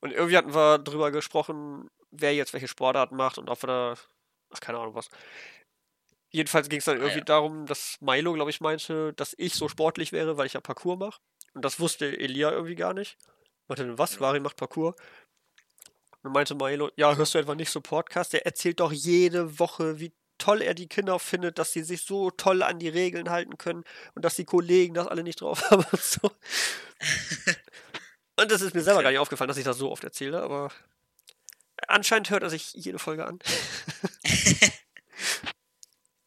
und 0.00 0.12
irgendwie 0.12 0.36
hatten 0.36 0.54
wir 0.54 0.78
drüber 0.78 1.10
gesprochen, 1.10 1.90
wer 2.10 2.34
jetzt 2.34 2.52
welche 2.52 2.68
Sportarten 2.68 3.16
macht 3.16 3.38
und 3.38 3.48
ob 3.48 3.62
wir 3.62 3.66
da, 3.66 3.94
ach, 4.50 4.60
keine 4.60 4.78
Ahnung 4.78 4.94
was. 4.94 5.08
Jedenfalls 6.32 6.68
ging 6.68 6.78
es 6.78 6.84
dann 6.84 6.96
Ah, 6.96 7.00
irgendwie 7.00 7.18
ja. 7.18 7.24
darum, 7.24 7.66
dass 7.66 7.96
Milo, 8.00 8.32
glaube 8.34 8.50
ich, 8.50 8.60
meinte, 8.60 9.12
dass 9.14 9.34
ich 9.36 9.54
so 9.54 9.68
sportlich 9.68 10.12
wäre, 10.12 10.36
weil 10.36 10.46
ich 10.46 10.52
ja 10.52 10.60
Parkour 10.60 10.96
mache. 10.96 11.20
Und 11.54 11.64
das 11.64 11.80
wusste 11.80 12.06
Elia 12.18 12.50
irgendwie 12.50 12.76
gar 12.76 12.94
nicht. 12.94 13.16
Meinte, 13.68 13.86
dann, 13.86 13.98
was? 13.98 14.20
Vari 14.20 14.40
macht 14.40 14.56
Parkour. 14.56 14.94
Und 16.22 16.32
meinte 16.32 16.54
Milo, 16.54 16.90
ja, 16.96 17.16
hörst 17.16 17.34
du 17.34 17.38
etwa 17.38 17.54
nicht 17.54 17.70
so 17.70 17.80
Podcast? 17.80 18.32
Der 18.32 18.44
erzählt 18.44 18.80
doch 18.80 18.92
jede 18.92 19.58
Woche, 19.58 19.98
wie 20.00 20.12
toll 20.38 20.62
er 20.62 20.74
die 20.74 20.88
Kinder 20.88 21.18
findet, 21.18 21.58
dass 21.58 21.72
sie 21.72 21.82
sich 21.82 22.02
so 22.02 22.30
toll 22.30 22.62
an 22.62 22.78
die 22.78 22.88
Regeln 22.88 23.30
halten 23.30 23.58
können 23.58 23.84
und 24.14 24.24
dass 24.24 24.36
die 24.36 24.44
Kollegen 24.44 24.94
das 24.94 25.06
alle 25.06 25.22
nicht 25.22 25.40
drauf 25.40 25.62
haben 25.70 25.84
und 25.90 26.02
so. 26.02 26.30
Und 28.36 28.50
das 28.50 28.62
ist 28.62 28.74
mir 28.74 28.82
selber 28.82 29.02
gar 29.02 29.10
nicht 29.10 29.18
aufgefallen, 29.18 29.48
dass 29.48 29.56
ich 29.58 29.64
das 29.64 29.78
so 29.78 29.90
oft 29.90 30.04
erzähle, 30.04 30.42
aber 30.42 30.70
anscheinend 31.88 32.30
hört 32.30 32.42
er 32.42 32.50
sich 32.50 32.72
jede 32.72 32.98
Folge 32.98 33.26
an. 33.26 33.38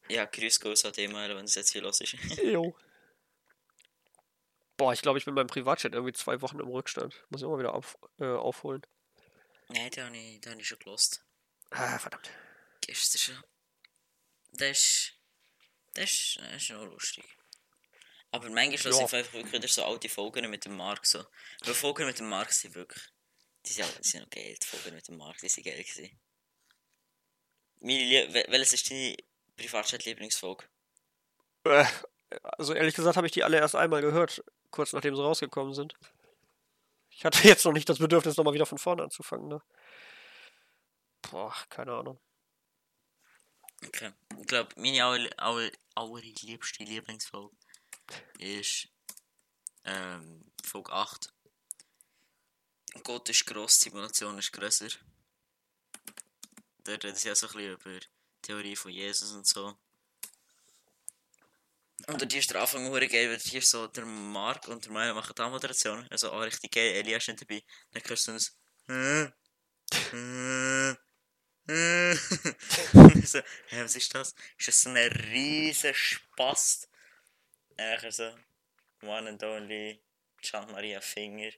Ja, 0.09 0.25
grüß 0.25 0.59
Gott 0.59 0.85
an 0.85 0.91
dem, 0.93 1.13
wenn 1.13 1.45
es 1.45 1.55
jetzt 1.55 1.71
hier 1.71 1.81
los 1.81 1.99
ist. 1.99 2.15
Jo. 2.43 2.75
Boah, 4.83 4.91
ich 4.91 5.01
glaube, 5.01 5.17
ich 5.17 5.23
bin 5.23 5.33
beim 5.33 5.47
Privatchat 5.47 5.93
irgendwie 5.93 6.11
zwei 6.11 6.41
Wochen 6.41 6.59
im 6.59 6.67
Rückstand. 6.67 7.23
Muss 7.29 7.39
ich 7.39 7.47
immer 7.47 7.57
wieder 7.57 7.73
auf, 7.73 7.97
äh, 8.19 8.25
aufholen. 8.25 8.81
Nein, 9.69 9.89
den 9.91 10.05
habe 10.05 10.17
ich, 10.17 10.41
hab 10.45 10.59
ich 10.59 10.67
schon 10.67 10.79
gelost. 10.79 11.25
Ah, 11.69 11.97
verdammt. 11.97 12.29
Gestern 12.81 13.19
schon. 13.19 13.43
Das 14.51 14.77
ist. 14.77 15.13
Das 15.93 16.11
ist, 16.11 16.37
das 16.37 16.63
ist 16.63 16.69
noch 16.71 16.83
lustig. 16.83 17.23
Aber 18.31 18.49
manchmal 18.49 18.91
Ja. 18.93 18.99
lasse 18.99 19.03
ich 19.05 19.13
einfach 19.13 19.33
wirklich 19.33 19.53
wieder 19.53 19.69
so 19.69 19.85
alte 19.85 20.09
Folgen 20.09 20.49
mit 20.49 20.65
dem 20.65 20.75
Mark 20.75 21.05
so. 21.05 21.25
Weil 21.61 21.73
Folgen 21.75 22.05
mit 22.05 22.19
dem 22.19 22.27
Mark 22.27 22.51
sind 22.51 22.75
wirklich. 22.75 23.03
Die 23.65 23.71
sind, 23.71 23.87
die 24.03 24.05
sind 24.09 24.23
noch 24.23 24.29
geil, 24.31 24.57
die 24.61 24.67
Folgen 24.67 24.95
mit 24.95 25.07
dem 25.07 25.15
Mark, 25.15 25.37
die 25.37 25.47
sind 25.47 25.63
geil 25.63 25.81
gewesen. 25.81 26.19
Meine 27.79 28.33
welches 28.49 28.73
ist 28.73 28.91
deine 28.91 29.15
Privatchat-Lieblingsfolge? 29.55 30.65
Äh, 31.63 31.85
also 32.57 32.73
ehrlich 32.73 32.95
gesagt 32.95 33.15
habe 33.15 33.27
ich 33.27 33.33
die 33.33 33.43
alle 33.43 33.57
erst 33.57 33.75
einmal 33.75 34.01
gehört, 34.01 34.43
kurz 34.73 34.91
nachdem 34.91 35.15
sie 35.15 35.21
rausgekommen 35.21 35.73
sind. 35.73 35.95
Ich 37.09 37.23
hatte 37.23 37.37
jetzt 37.47 37.63
noch 37.63 37.71
nicht 37.71 37.87
das 37.87 37.99
Bedürfnis, 37.99 38.35
nochmal 38.35 38.55
wieder 38.55 38.65
von 38.65 38.79
vorne 38.79 39.03
anzufangen, 39.03 39.47
ne? 39.47 39.61
Boah, 41.21 41.55
keine 41.69 41.93
Ahnung. 41.93 42.19
Okay. 43.85 44.11
Ich 44.39 44.47
glaube, 44.47 44.69
meine 44.77 45.05
aller, 45.05 45.29
aller, 45.37 45.71
allerliebste 45.95 46.83
Lieblingsfolge 46.83 47.55
ist 48.39 48.89
ähm, 49.85 50.51
Folge 50.63 50.91
8. 50.91 51.33
Gott 53.03 53.29
ist 53.29 53.45
gross, 53.45 53.79
Simulation 53.79 54.37
ist 54.37 54.51
grösser. 54.51 54.89
Dort 56.83 57.03
reden 57.03 57.15
sie 57.15 57.27
ja 57.27 57.35
so 57.35 57.47
ein 57.47 57.53
bisschen 57.53 57.73
über 57.73 57.99
die 57.99 58.07
Theorie 58.41 58.75
von 58.75 58.91
Jesus 58.91 59.31
und 59.31 59.47
so. 59.47 59.77
Und 62.07 62.21
dort 62.21 62.33
ist 62.33 62.49
der 62.49 62.61
Anfang 62.61 62.87
hure 62.87 63.07
geil, 63.07 63.29
weil 63.29 63.39
hier 63.39 63.61
so 63.61 63.87
der 63.87 64.05
Mark 64.05 64.67
und 64.67 64.83
der 64.85 64.91
Maya 64.91 65.13
machen 65.13 65.33
die 65.37 65.41
Moderation. 65.41 66.05
Also 66.09 66.31
auch 66.31 66.41
richtig 66.41 66.71
geil, 66.71 66.95
Elia 66.95 67.17
ist 67.17 67.27
nicht 67.27 67.41
dabei. 67.41 67.63
Dann 67.91 68.03
hörst 68.05 68.27
du 68.27 68.37
«Hm, 68.87 69.33
hm, 70.11 70.97
hm.» 71.67 72.19
so, 73.25 73.39
hä, 73.39 73.83
was 73.83 73.95
ist 73.95 74.13
das? 74.13 74.35
Ist 74.57 74.67
das 74.67 74.81
so 74.81 74.89
ein 74.89 74.97
riesen 74.97 75.93
Spast? 75.93 76.89
Nachher 77.77 78.11
so, 78.11 78.35
one 79.01 79.29
and 79.29 79.41
only, 79.43 80.03
Gian 80.41 80.69
Maria 80.71 80.99
Finger. 80.99 81.51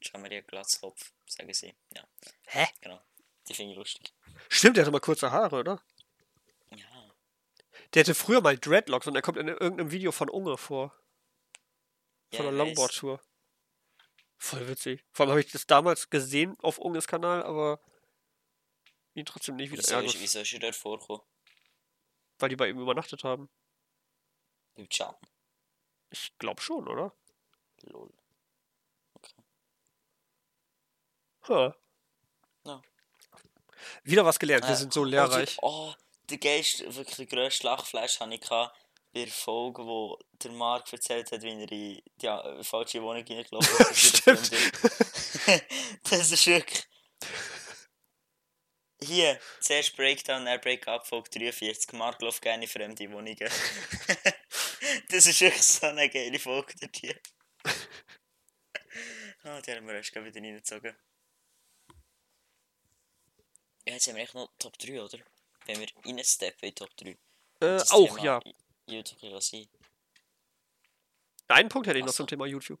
Gian 0.00 0.20
Maria 0.20 0.42
Glatzkopf, 0.42 1.12
sagen 1.26 1.52
sie. 1.54 1.74
Ja, 1.94 2.06
Hä? 2.46 2.66
genau. 2.80 3.00
Die 3.48 3.54
finde 3.54 3.72
ich 3.72 3.78
lustig. 3.78 4.12
Stimmt, 4.48 4.76
der 4.76 4.84
hatte 4.84 4.92
mal 4.92 5.00
kurze 5.00 5.30
Haare, 5.30 5.56
oder? 5.56 5.82
Ja. 7.80 7.88
Der 7.94 8.02
hatte 8.04 8.14
früher 8.14 8.40
mal 8.40 8.58
Dreadlocks 8.58 9.06
und 9.06 9.14
der 9.14 9.22
kommt 9.22 9.38
in 9.38 9.48
irgendeinem 9.48 9.90
Video 9.90 10.12
von 10.12 10.28
Unge 10.30 10.56
vor. 10.56 10.94
ja 12.32 12.38
Von 12.38 12.46
der 12.46 12.52
weiß. 12.52 12.58
Longboard-Tour. 12.58 13.20
Voll 14.38 14.68
witzig. 14.68 15.04
Vor 15.12 15.24
allem 15.24 15.30
habe 15.32 15.40
ich 15.40 15.52
das 15.52 15.66
damals 15.66 16.08
gesehen 16.08 16.56
auf 16.60 16.78
Unges 16.78 17.06
Kanal, 17.06 17.42
aber 17.42 17.80
ihn 19.14 19.26
trotzdem 19.26 19.56
nicht 19.56 19.70
wieder 19.70 19.86
ärgert, 19.86 20.18
wieso 20.18 20.40
ist 20.40 20.52
er 20.52 20.60
dort 20.60 20.76
vorgekommen? 20.76 21.22
weil 22.38 22.48
die 22.48 22.56
bei 22.56 22.68
ihm 22.68 22.80
übernachtet 22.80 23.22
haben. 23.22 23.50
Beim 24.74 24.88
Gian. 24.88 25.14
Ich 26.08 26.36
glaube 26.38 26.62
schon, 26.62 26.88
oder? 26.88 27.14
Lol. 27.82 28.10
Ha. 31.48 31.76
Ja. 32.64 32.82
Wieder 34.04 34.24
was 34.24 34.38
gelernt, 34.38 34.64
wir 34.64 34.70
Äh, 34.72 34.76
sind 34.76 34.92
so 34.94 35.04
lehrreich. 35.04 35.58
Oh, 35.60 35.92
der 36.30 36.38
geilste, 36.38 36.94
wirklich 36.94 37.16
der 37.16 37.26
grösste 37.26 37.66
Lachflash 37.66 38.20
hatte 38.20 38.34
ich 38.34 38.48
bei 39.12 39.24
der 39.24 39.28
Folge, 39.28 39.84
wo 39.84 40.18
der 40.32 40.52
Mark 40.52 40.92
erzählt 40.92 41.30
hat, 41.32 41.42
wie 41.42 41.48
er 41.48 41.60
in 41.60 41.66
die 41.66 42.04
ja, 42.22 42.62
falsche 42.62 43.02
Wohnung 43.02 43.24
reingelaufen 43.26 43.86
ist. 43.90 44.26
der 44.26 44.34
das 46.10 46.30
ist 46.30 46.46
wirklich... 46.46 46.86
Hier, 49.02 49.40
zuerst 49.60 49.96
Breakdown, 49.96 50.44
dann 50.44 50.60
Breakup, 50.60 51.06
Folge 51.06 51.30
43. 51.30 51.94
Mark 51.94 52.20
läuft 52.20 52.42
gerne 52.42 52.64
in 52.64 52.68
fremde 52.68 53.10
Wohnungen. 53.10 53.38
das 55.08 55.26
ist 55.26 55.40
wirklich 55.40 55.62
so 55.62 55.86
eine 55.86 56.10
geile 56.10 56.38
Folge 56.38 56.74
dort 56.78 56.96
hier. 56.96 57.18
Ah, 59.42 59.60
die 59.62 59.72
haben 59.72 59.86
wir 59.86 59.94
erst 59.94 60.14
wieder 60.14 60.34
reingezogen. 60.34 60.94
Ja, 63.86 63.94
jetzt 63.94 64.06
haben 64.06 64.16
wir 64.16 64.22
echt 64.22 64.34
noch 64.34 64.52
Top 64.58 64.78
3, 64.78 65.00
oder? 65.00 65.18
Wenn 65.66 65.80
wir 65.80 65.88
reinsteppen 66.04 66.68
in 66.68 66.74
Top 66.74 66.96
3. 66.96 67.16
Äh, 67.60 67.80
auch, 67.90 68.16
Thema 68.16 68.24
ja. 68.24 68.40
YouTube 68.86 69.42
sein. 69.42 69.68
Einen 71.48 71.68
Punkt 71.68 71.88
hätte 71.88 71.98
ich 71.98 72.04
noch 72.04 72.12
so. 72.12 72.18
zum 72.18 72.26
Thema 72.28 72.46
YouTube. 72.46 72.80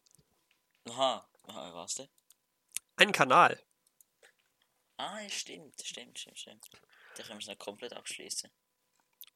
Aha, 0.88 1.28
Aha 1.46 1.74
was 1.74 1.96
denn? 1.96 2.08
Einen 2.96 3.12
Kanal. 3.12 3.60
Ah, 4.96 5.28
stimmt, 5.28 5.80
stimmt, 5.82 6.18
stimmt, 6.18 6.38
stimmt. 6.38 6.70
Da 7.16 7.22
können 7.22 7.38
wir 7.38 7.42
es 7.42 7.48
noch 7.48 7.58
komplett 7.58 7.94
abschließen. 7.94 8.50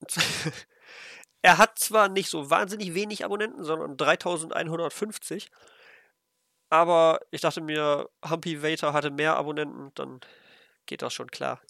er 1.43 1.59
hat 1.59 1.79
zwar 1.79 2.09
nicht 2.09 2.29
so 2.29 2.51
wahnsinnig 2.51 2.95
wenig 2.95 3.25
Abonnenten, 3.25 3.65
sondern 3.65 3.97
3150. 3.97 5.51
Aber 6.71 7.21
ich 7.31 7.41
dachte 7.41 7.61
mir, 7.61 8.11
Humpy 8.29 8.59
Vater 8.59 8.93
hatte 8.93 9.11
mehr 9.11 9.37
Abonnenten, 9.37 9.93
dann 9.95 10.21
geht 10.87 11.03
das 11.03 11.15
schon 11.15 11.31
klar. 11.31 11.61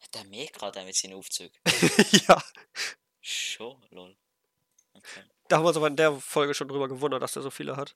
Hat 0.00 0.16
er 0.16 0.24
mehr 0.24 0.46
gerade 0.46 0.82
mit 0.84 0.96
seinen 0.96 1.14
Aufzügen? 1.14 1.56
ja, 2.28 2.42
Schon, 3.20 3.82
lol. 3.90 4.16
Okay, 4.94 5.22
da 5.48 5.56
haben 5.56 5.64
wir 5.64 5.68
uns 5.68 5.76
aber 5.76 5.86
in 5.88 5.96
der 5.96 6.14
Folge 6.20 6.54
schon 6.54 6.68
drüber 6.68 6.88
gewundert, 6.88 7.22
dass 7.22 7.36
er 7.36 7.42
so 7.42 7.50
viele 7.50 7.76
hat. 7.76 7.94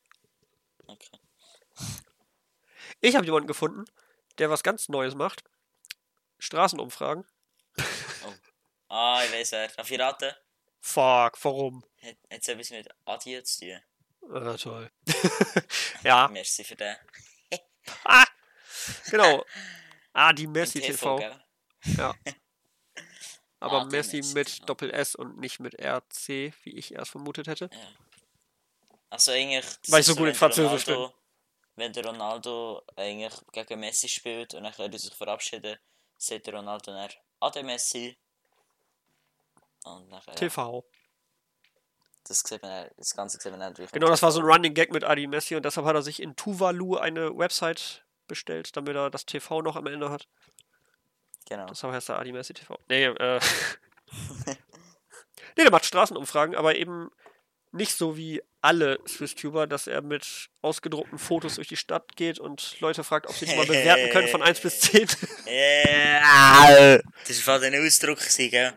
okay. 0.86 1.18
Ich 3.00 3.16
habe 3.16 3.24
jemanden 3.24 3.46
gefunden, 3.48 3.84
der 4.38 4.50
was 4.50 4.62
ganz 4.62 4.88
Neues 4.88 5.14
macht. 5.14 5.42
Straßenumfragen. 6.38 7.24
Ah, 8.88 9.22
ich 9.24 9.32
weiß 9.32 9.52
wer. 9.52 9.68
Darf 9.68 9.90
ich 9.90 9.98
raten? 9.98 10.32
Fuck, 10.80 11.42
warum? 11.44 11.84
Hat 12.02 12.16
es 12.28 12.48
etwas 12.48 12.70
mit 12.70 12.88
Adi 13.06 13.42
zu 13.42 13.60
tun? 13.60 13.80
Ah, 14.34 14.56
toll. 14.56 14.90
ja, 16.04 16.28
Merci 16.28 16.62
für 16.64 16.76
den. 16.76 16.96
ah, 18.04 18.26
genau. 19.10 19.44
Ah, 20.12 20.32
die 20.32 20.44
Im 20.44 20.52
Messi 20.52 20.80
TV. 20.80 21.16
gell? 21.16 21.42
Ja. 21.84 22.14
Aber 23.60 23.82
Ah, 23.82 23.84
die 23.84 23.96
Messi 23.96 24.16
Messi 24.16 24.34
mit 24.34 24.48
TV. 24.48 24.64
Doppel 24.66 24.90
S 24.90 25.14
und 25.14 25.38
nicht 25.38 25.60
mit 25.60 25.80
RC, 25.80 26.52
wie 26.64 26.70
ich 26.76 26.94
erst 26.94 27.12
vermutet 27.12 27.46
hätte. 27.46 27.70
Ja. 27.72 27.78
Also 29.10 29.30
eigentlich... 29.30 29.64
das 29.64 29.92
Weil 29.92 30.00
ich 30.00 30.06
so 30.06 30.16
gut 30.16 30.28
in 30.28 30.34
Französisch 30.34 30.88
Ronaldo, 30.88 31.14
Wenn 31.76 31.92
der 31.92 32.06
Ronaldo 32.06 32.82
eigentlich 32.96 33.34
gegen 33.52 33.78
Messi 33.78 34.08
spielt 34.08 34.54
und 34.54 34.64
dann 34.64 34.72
er 34.72 34.98
sich 34.98 35.14
verabschieden, 35.14 35.78
sagt 36.16 36.46
der 36.46 36.54
Ronaldo 36.54 36.92
dann 36.92 37.10
Ade 37.38 37.62
Messi. 37.62 38.18
Und 39.84 40.08
nachher... 40.08 40.32
Ja. 40.32 40.34
TV. 40.34 40.84
Das, 42.24 42.40
sieht 42.40 42.62
man, 42.62 42.88
das 42.96 43.14
Ganze 43.14 43.38
sieht 43.38 43.52
man 43.52 43.60
natürlich. 43.60 43.92
Genau, 43.92 44.08
das 44.08 44.22
war 44.22 44.32
so 44.32 44.40
ein 44.40 44.46
Running 44.46 44.74
Gag 44.74 44.92
mit 44.92 45.04
Adi 45.04 45.26
Messi 45.26 45.54
und 45.54 45.64
deshalb 45.64 45.86
hat 45.86 45.94
er 45.94 46.02
sich 46.02 46.20
in 46.20 46.34
Tuvalu 46.34 46.96
eine 46.96 47.36
Website 47.36 48.04
bestellt, 48.26 48.76
damit 48.76 48.96
er 48.96 49.10
das 49.10 49.26
TV 49.26 49.62
noch 49.62 49.76
am 49.76 49.86
Ende 49.86 50.10
hat. 50.10 50.28
Genau. 51.48 51.66
Deshalb 51.66 51.92
heißt 51.94 52.08
er 52.10 52.18
Adi 52.18 52.32
Messi 52.32 52.54
TV. 52.54 52.78
Nee, 52.88 53.04
äh. 53.04 53.40
nee, 54.46 55.64
der 55.64 55.70
macht 55.70 55.84
Straßenumfragen, 55.84 56.54
aber 56.54 56.76
eben 56.76 57.10
nicht 57.72 57.96
so 57.96 58.16
wie 58.16 58.42
alle 58.60 59.00
Swiss-Tuber, 59.08 59.66
dass 59.66 59.86
er 59.86 60.02
mit 60.02 60.50
ausgedruckten 60.60 61.18
Fotos 61.18 61.56
durch 61.56 61.68
die 61.68 61.76
Stadt 61.76 62.16
geht 62.16 62.38
und 62.38 62.78
Leute 62.80 63.02
fragt, 63.02 63.26
ob 63.26 63.34
sie 63.34 63.46
ihn 63.46 63.56
mal 63.56 63.66
bewerten 63.66 64.10
können 64.10 64.28
von 64.28 64.42
1 64.42 64.60
bis 64.60 64.80
10. 64.80 65.08
Ja, 65.46 66.98
das 67.26 67.46
war 67.46 67.60
ein 67.60 67.74
Ausdruck, 67.84 68.18
gell? 68.36 68.72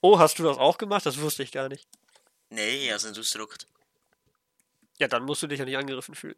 Oh, 0.00 0.18
hast 0.18 0.38
du 0.38 0.44
das 0.44 0.56
auch 0.56 0.78
gemacht? 0.78 1.04
Das 1.04 1.20
wusste 1.20 1.42
ich 1.42 1.52
gar 1.52 1.68
nicht. 1.68 1.86
Nein, 2.50 2.68
ich 2.68 2.88
habe 2.88 2.96
es 2.96 3.04
nicht 3.04 3.18
ausgedruckt. 3.18 3.66
Ja, 4.98 5.08
dann 5.08 5.24
musst 5.24 5.42
du 5.42 5.46
dich 5.46 5.58
ja 5.58 5.64
nicht 5.64 5.76
angegriffen 5.76 6.14
fühlen. 6.14 6.36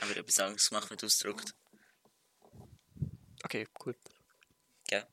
Aber 0.00 0.10
ich 0.10 0.16
habe 0.16 0.20
etwas 0.20 0.40
anderes 0.40 0.68
gemacht 0.68 0.90
mit 0.90 1.04
ausgedruckt. 1.04 1.54
Okay, 3.54 3.68
cool. 3.86 3.94
Gell? 4.88 5.06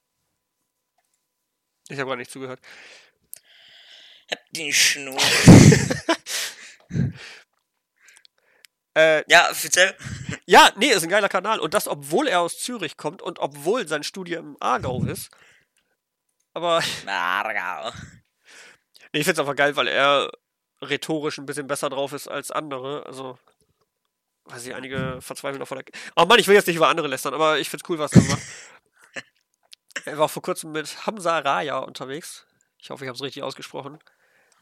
Ich 1.90 2.00
habe 2.00 2.10
gar 2.10 2.16
nicht 2.16 2.32
zugehört. 2.32 2.60
Hab 4.32 4.40
die 4.52 4.74
Schnur. 4.74 5.22
Äh, 8.94 9.24
ja, 9.32 9.48
erzähl. 9.48 9.96
ja, 10.46 10.70
nee, 10.76 10.88
ist 10.88 11.04
ein 11.04 11.10
geiler 11.10 11.30
Kanal. 11.30 11.62
Und 11.62 11.74
das, 11.74 11.88
obwohl 11.88 12.28
er 12.28 12.42
aus 12.42 12.60
Zürich 12.60 12.98
kommt 12.98 13.22
und 13.22 13.40
obwohl 13.40 13.88
sein 13.88 14.04
Studium 14.04 14.48
im 14.48 14.58
Aargau 14.60 15.06
ist. 15.06 15.30
Aber 16.54 16.84
Margau. 17.06 17.94
Nee, 19.14 19.20
ich 19.20 19.24
find's 19.24 19.40
einfach 19.40 19.56
geil, 19.56 19.78
weil 19.78 19.88
er 19.88 20.30
rhetorisch 20.82 21.38
ein 21.38 21.46
bisschen 21.46 21.68
besser 21.68 21.90
drauf 21.90 22.12
ist 22.12 22.28
als 22.28 22.52
andere. 22.52 23.06
Also, 23.06 23.40
weiß 24.46 24.66
ich, 24.66 24.76
einige 24.76 25.20
verzweifeln 25.22 25.60
davon. 25.60 25.84
Oh 26.16 26.26
Mann, 26.26 26.40
ich 26.40 26.48
will 26.48 26.56
jetzt 26.56 26.68
nicht 26.68 26.76
über 26.76 26.90
andere 26.90 27.08
lästern, 27.08 27.34
aber 27.34 27.60
ich 27.60 27.70
find's 27.70 27.88
cool, 27.90 28.00
was 28.00 28.14
er 28.14 28.22
macht. 28.24 28.42
er 30.06 30.18
war 30.18 30.30
vor 30.30 30.42
kurzem 30.42 30.72
mit 30.72 31.06
Hamza 31.06 31.40
Raya 31.40 31.80
unterwegs. 31.80 32.46
Ich 32.78 32.90
hoffe, 32.90 33.06
ich 33.06 33.08
habe 33.08 33.16
es 33.16 33.22
richtig 33.22 33.44
ausgesprochen. 33.44 34.00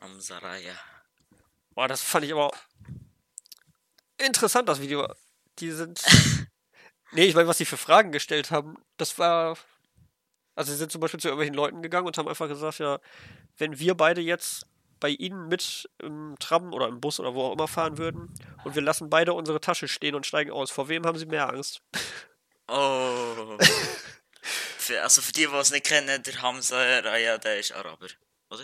Hamsaraya. 0.02 0.74
Boah, 1.72 1.88
das 1.88 2.02
fand 2.02 2.26
ich 2.26 2.34
aber 2.34 2.52
interessant, 4.18 4.68
das 4.68 4.82
Video. 4.82 5.08
Die 5.60 5.72
sind. 5.72 6.02
nee, 7.12 7.26
ich 7.26 7.36
meine, 7.36 7.48
was 7.48 7.58
sie 7.58 7.66
für 7.66 7.78
Fragen 7.78 8.12
gestellt 8.12 8.52
haben, 8.52 8.78
das 8.98 9.18
war. 9.18 9.58
Also, 10.56 10.72
sie 10.72 10.78
sind 10.78 10.92
zum 10.92 11.00
Beispiel 11.00 11.20
zu 11.20 11.30
irgendwelchen 11.30 11.56
Leuten 11.56 11.82
gegangen 11.82 12.08
und 12.08 12.18
haben 12.18 12.28
einfach 12.28 12.50
gesagt, 12.50 12.80
ja, 12.80 13.00
wenn 13.58 13.80
wir 13.80 13.96
beide 13.96 14.20
jetzt 14.20 14.66
bei 15.00 15.10
ihnen 15.10 15.48
mit 15.48 15.90
im 16.00 16.36
Tram 16.40 16.74
oder 16.74 16.88
im 16.88 17.00
Bus 17.00 17.20
oder 17.20 17.34
wo 17.34 17.44
auch 17.44 17.54
immer 17.54 17.68
fahren 17.68 17.98
würden 17.98 18.34
und 18.64 18.76
wir 18.76 18.82
lassen 18.82 19.10
beide 19.10 19.34
unsere 19.34 19.62
Tasche 19.62 19.88
stehen 19.88 20.16
und 20.16 20.26
steigen 20.26 20.52
aus, 20.52 20.72
vor 20.72 20.90
wem 20.90 21.06
haben 21.06 21.18
sie 21.18 21.26
mehr 21.26 21.50
Angst? 21.50 21.82
Oh. 22.72 23.58
für, 24.78 25.02
also 25.02 25.24
für 25.24 25.32
die, 25.32 25.48
die 25.48 25.56
es 25.56 25.72
nicht 25.72 25.88
kennen, 25.88 26.22
der 26.22 26.42
Hamza 26.44 26.78
Raya, 27.00 27.40
der 27.40 27.58
ist 27.58 27.72
Araber. 27.72 28.06
Oder? 28.52 28.64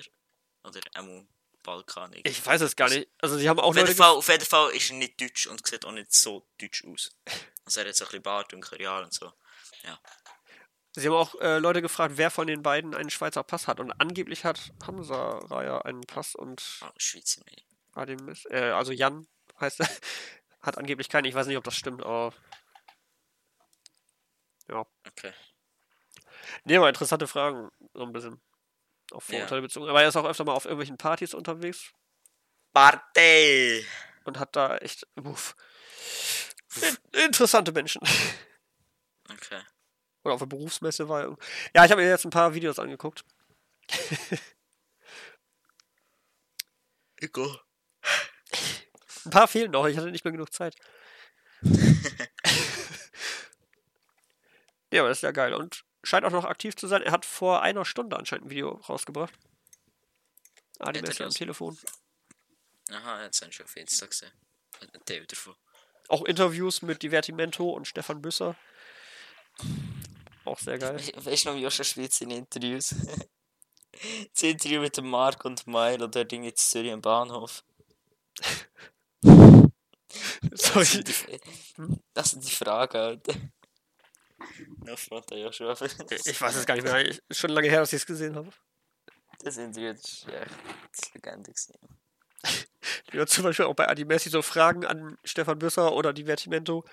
Oder 0.63 0.79
Emu 0.93 1.25
Balkan. 1.65 2.13
Ich 2.23 2.45
weiß 2.45 2.61
es 2.61 2.75
gar 2.75 2.89
nicht. 2.89 3.09
Also, 3.19 3.38
sie 3.38 3.49
haben 3.49 3.59
auch 3.59 3.69
Auf 3.69 3.75
jeden. 3.75 3.95
Fall, 3.95 4.11
auf 4.11 4.27
jeden 4.29 4.45
Fall 4.45 4.69
ist 4.71 4.91
er 4.91 4.97
nicht 4.97 5.19
deutsch 5.19 5.47
und 5.47 5.65
sieht 5.65 5.83
auch 5.83 5.91
nicht 5.91 6.13
so 6.13 6.47
deutsch 6.59 6.86
aus. 6.86 7.11
Also 7.65 7.81
er 7.81 7.88
hat 7.88 7.95
so 7.95 8.05
ein 8.05 8.07
bisschen 8.07 8.21
Bart 8.21 8.53
und 8.53 8.61
Karial 8.61 9.03
und 9.03 9.13
so. 9.13 9.33
Sie 11.02 11.08
haben 11.08 11.16
auch 11.16 11.36
äh, 11.41 11.58
Leute 11.60 11.82
gefragt, 11.82 12.14
wer 12.18 12.32
von 12.32 12.48
den 12.48 12.62
beiden 12.62 12.96
einen 12.96 13.10
Schweizer 13.10 13.43
Pass 13.43 13.68
hat. 13.68 13.80
Und 13.80 13.91
angeblich 14.00 14.46
hat 14.46 14.72
Hamza 14.86 15.39
Raya 15.39 15.80
einen 15.80 16.02
Pass 16.02 16.36
und 16.36 16.80
Ah, 16.82 16.91
Schweizer 16.98 17.41
ist, 18.30 18.46
äh, 18.52 18.72
also 18.72 18.91
Jan 18.91 19.28
heißt 19.60 19.82
er, 19.82 19.89
hat 20.62 20.78
angeblich 20.78 21.10
keinen. 21.10 21.26
Ich 21.26 21.36
weiß 21.36 21.48
nicht, 21.48 21.58
ob 21.58 21.64
das 21.64 21.76
stimmt, 21.76 22.04
aber. 22.04 22.34
Ja. 24.70 24.86
Okay. 25.08 25.34
Nee, 26.64 26.78
aber 26.78 26.89
interessante 26.89 27.28
Fragen, 27.28 27.70
so 27.93 28.04
ein 28.04 28.12
bisschen. 28.14 28.41
Auf 29.12 29.28
Ja. 29.30 29.36
Vorurteile 29.39 29.62
bezogen. 29.62 29.88
Aber 29.89 30.02
er 30.02 30.08
ist 30.08 30.16
auch 30.16 30.26
öfter 30.26 30.46
mal 30.46 30.54
auf 30.54 30.66
irgendwelchen 30.66 30.98
Partys 30.98 31.34
unterwegs 31.34 31.91
Partei! 32.74 33.86
und 34.24 34.39
hat 34.39 34.56
da 34.56 34.78
echt. 34.78 35.06
Uff, 35.24 35.56
in- 37.14 37.22
interessante 37.26 37.72
Menschen. 37.72 38.02
Okay. 39.28 39.60
Oder 40.26 40.34
auf 40.34 40.41
der 40.41 40.47
Berufsmesse 40.47 41.07
war. 41.07 41.38
Ja, 41.76 41.86
ich 41.86 41.91
habe 41.91 42.01
mir 42.01 42.09
jetzt 42.09 42.26
ein 42.26 42.32
paar 42.32 42.55
Videos 42.55 42.80
angeguckt. 42.80 43.23
Igo. 47.21 47.59
Ein 49.26 49.32
paar 49.32 49.47
fehlen 49.47 49.71
noch, 49.71 49.86
ich 49.86 49.97
hatte 49.97 50.09
nicht 50.11 50.26
mehr 50.26 50.32
genug 50.32 50.51
Zeit. 50.51 50.76
ja, 54.91 55.01
aber 55.01 55.09
das 55.09 55.19
ist 55.19 55.23
ja 55.23 55.32
geil. 55.32 55.53
Und 55.53 55.86
scheint 56.03 56.26
auch 56.26 56.32
noch 56.32 56.45
aktiv 56.45 56.76
zu 56.76 56.88
sein. 56.88 57.03
Er 57.03 57.11
hat 57.11 57.26
vor 57.26 57.61
einer 57.61 57.86
Stunde 57.86 58.17
anscheinend 58.17 58.47
ein 58.47 58.49
Video 58.49 58.71
rausgebracht. 58.89 59.34
Adi 60.80 60.88
Hat 60.88 60.95
er 60.97 61.01
Messi 61.03 61.23
am? 61.23 61.30
Telefon. 61.30 61.78
Aha, 62.89 63.23
jetzt 63.23 63.41
haben 63.43 63.51
schon 63.51 63.65
auf 63.65 63.78
Insta 63.78 64.07
gesehen. 64.07 64.32
Davon. 65.28 65.55
Auch 66.07 66.26
Interviews 66.26 66.82
mit 66.82 67.03
Divertimento 67.03 67.69
und 67.69 67.88
Stefan 67.88 68.21
Büsser. 68.21 68.55
Auch 70.46 70.60
sehr 70.60 70.78
geil. 70.78 70.98
We 70.98 71.26
weißt 71.26 71.46
du 71.46 71.52
noch, 71.52 71.58
Joscha 71.58 71.84
Schweiz 71.84 72.22
in 72.22 72.32
Interviews? 72.32 72.96
das 74.34 74.43
Interview 74.43 74.82
mit 74.82 74.98
dem 74.98 75.10
Marc 75.10 75.43
und 75.46 75.66
Mail 75.68 75.96
oder 75.96 76.08
der 76.08 76.26
Ding 76.26 76.43
jetzt 76.43 76.70
Zürich 76.70 76.91
am 76.91 77.02
Bahnhof. 77.02 77.64
Das 80.50 80.62
Sorry. 80.62 80.86
sind 80.86 81.08
die, 81.10 81.39
das 82.14 82.32
sind 82.32 82.46
die 82.46 82.52
Fragen, 82.52 82.96
Alter. 82.96 83.34
No 84.86 84.96
front 84.96 85.32
an 85.32 85.39
Joshua. 85.39 85.74
Ich 85.74 86.41
weiß 86.41 86.56
es 86.56 86.66
gar 86.66 86.76
nicht 86.76 86.84
mehr. 86.84 87.06
Ich, 87.06 87.22
schon 87.32 87.50
lange 87.50 87.70
her, 87.70 87.80
dass 87.80 87.91
ich 87.91 88.02
es 88.02 88.06
gesehen 88.06 88.36
habe. 88.36 88.50
Das 89.39 89.58
Interview 89.58 89.91
ist 89.91 90.26
echt 90.28 91.14
Legende 91.14 91.52
gewesen. 91.52 91.74
Ja, 93.14 93.26
zum 93.26 93.43
Beispiel 93.43 93.66
auch 93.66 93.74
bei 93.74 93.88
Adi 93.88 94.06
Messi 94.06 94.30
so 94.30 94.41
Fragen 94.41 94.86
an 94.86 95.18
Stefan 95.24 95.58
Büsser 95.58 95.93
oder 95.93 96.14
Divertimento. 96.14 96.86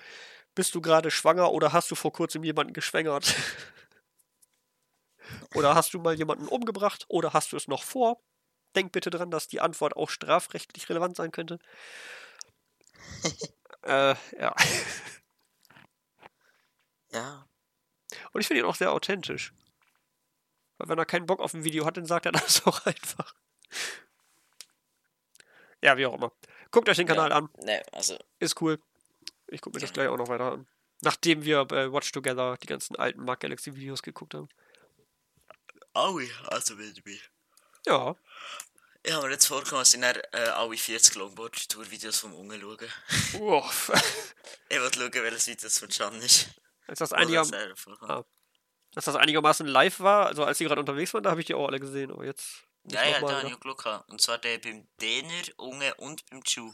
Bist 0.55 0.75
du 0.75 0.81
gerade 0.81 1.09
schwanger 1.09 1.51
oder 1.51 1.73
hast 1.73 1.89
du 1.89 1.95
vor 1.95 2.13
kurzem 2.13 2.43
jemanden 2.43 2.73
geschwängert? 2.73 3.35
oder 5.55 5.75
hast 5.75 5.93
du 5.93 5.99
mal 5.99 6.15
jemanden 6.15 6.47
umgebracht 6.47 7.05
oder 7.07 7.33
hast 7.33 7.51
du 7.51 7.57
es 7.57 7.67
noch 7.67 7.83
vor? 7.83 8.21
Denk 8.75 8.91
bitte 8.91 9.09
dran, 9.09 9.31
dass 9.31 9.47
die 9.47 9.61
Antwort 9.61 9.95
auch 9.95 10.09
strafrechtlich 10.09 10.89
relevant 10.89 11.15
sein 11.15 11.31
könnte. 11.31 11.59
äh, 13.83 14.15
ja. 14.39 14.55
Ja. 17.11 17.47
Und 18.31 18.41
ich 18.41 18.47
finde 18.47 18.61
ihn 18.61 18.67
auch 18.67 18.75
sehr 18.75 18.91
authentisch. 18.91 19.53
Weil 20.77 20.89
wenn 20.89 20.97
er 20.97 21.05
keinen 21.05 21.25
Bock 21.25 21.39
auf 21.39 21.53
ein 21.53 21.63
Video 21.63 21.85
hat, 21.85 21.97
dann 21.97 22.05
sagt 22.05 22.25
er 22.25 22.31
das 22.31 22.65
auch 22.65 22.85
einfach. 22.85 23.35
Ja, 25.81 25.97
wie 25.97 26.05
auch 26.05 26.13
immer. 26.13 26.31
Guckt 26.71 26.89
euch 26.89 26.97
den 26.97 27.07
Kanal 27.07 27.29
ja. 27.29 27.37
an. 27.37 27.49
Ne, 27.57 27.83
also, 27.91 28.17
Ist 28.39 28.59
cool. 28.61 28.79
Ich 29.53 29.61
gucke 29.61 29.77
mir 29.77 29.81
das 29.81 29.93
gleich 29.93 30.07
auch 30.07 30.17
noch 30.17 30.29
weiter 30.29 30.51
an. 30.53 30.67
Nachdem 31.01 31.43
wir 31.43 31.65
bei 31.65 31.91
Watch 31.91 32.11
Together 32.11 32.57
die 32.61 32.65
ganzen 32.65 32.95
alten 32.95 33.23
Mark 33.23 33.41
Galaxy 33.41 33.75
Videos 33.75 34.01
geguckt 34.01 34.33
haben. 34.33 34.49
alle, 35.93 36.27
also 36.47 36.77
wieder 36.77 36.93
dabei. 36.93 37.19
Ja. 37.85 38.15
Ich 39.03 39.11
habe 39.11 39.27
mir 39.27 39.33
jetzt 39.33 39.45
vorgenommen, 39.45 39.81
dass 39.81 39.93
ich 39.93 40.01
dann 40.01 40.15
äh, 40.31 40.49
alle 40.49 40.77
40 40.77 41.15
Longboard-Tour-Videos 41.15 42.19
vom 42.19 42.33
Unge 42.33 42.59
schaue. 42.59 42.89
Uff. 43.39 43.91
Ich 44.69 44.79
will 44.79 44.91
schauen, 44.91 45.13
welches 45.13 45.47
Video 45.47 45.63
das 45.63 45.77
von 45.77 45.89
Can 45.89 46.15
ist. 46.21 46.49
als, 46.87 46.99
das 46.99 47.13
einiger. 47.13 47.45
Ah. 48.01 48.23
als 48.95 49.05
das 49.05 49.15
einigermaßen 49.15 49.67
live 49.67 49.99
war, 49.99 50.25
also 50.27 50.45
als 50.45 50.57
die 50.57 50.65
gerade 50.65 50.79
unterwegs 50.79 51.13
waren, 51.13 51.23
da 51.23 51.29
habe 51.29 51.41
ich 51.41 51.45
die 51.47 51.53
auch 51.53 51.67
alle 51.67 51.79
gesehen. 51.79 52.11
Aber 52.11 52.25
jetzt. 52.25 52.63
nicht 52.83 52.95
Ja, 52.95 53.03
ja, 53.05 53.19
da 53.19 53.39
habe 53.39 53.49
ich 53.49 53.53
auch 53.53 53.59
Glück 53.59 53.83
gehabt. 53.83 54.09
Und 54.09 54.19
zwar 54.19 54.39
der 54.39 54.57
beim 54.57 54.87
Däner, 54.99 55.43
Unge 55.57 55.93
und 55.95 56.25
beim 56.29 56.43
Chu. 56.43 56.73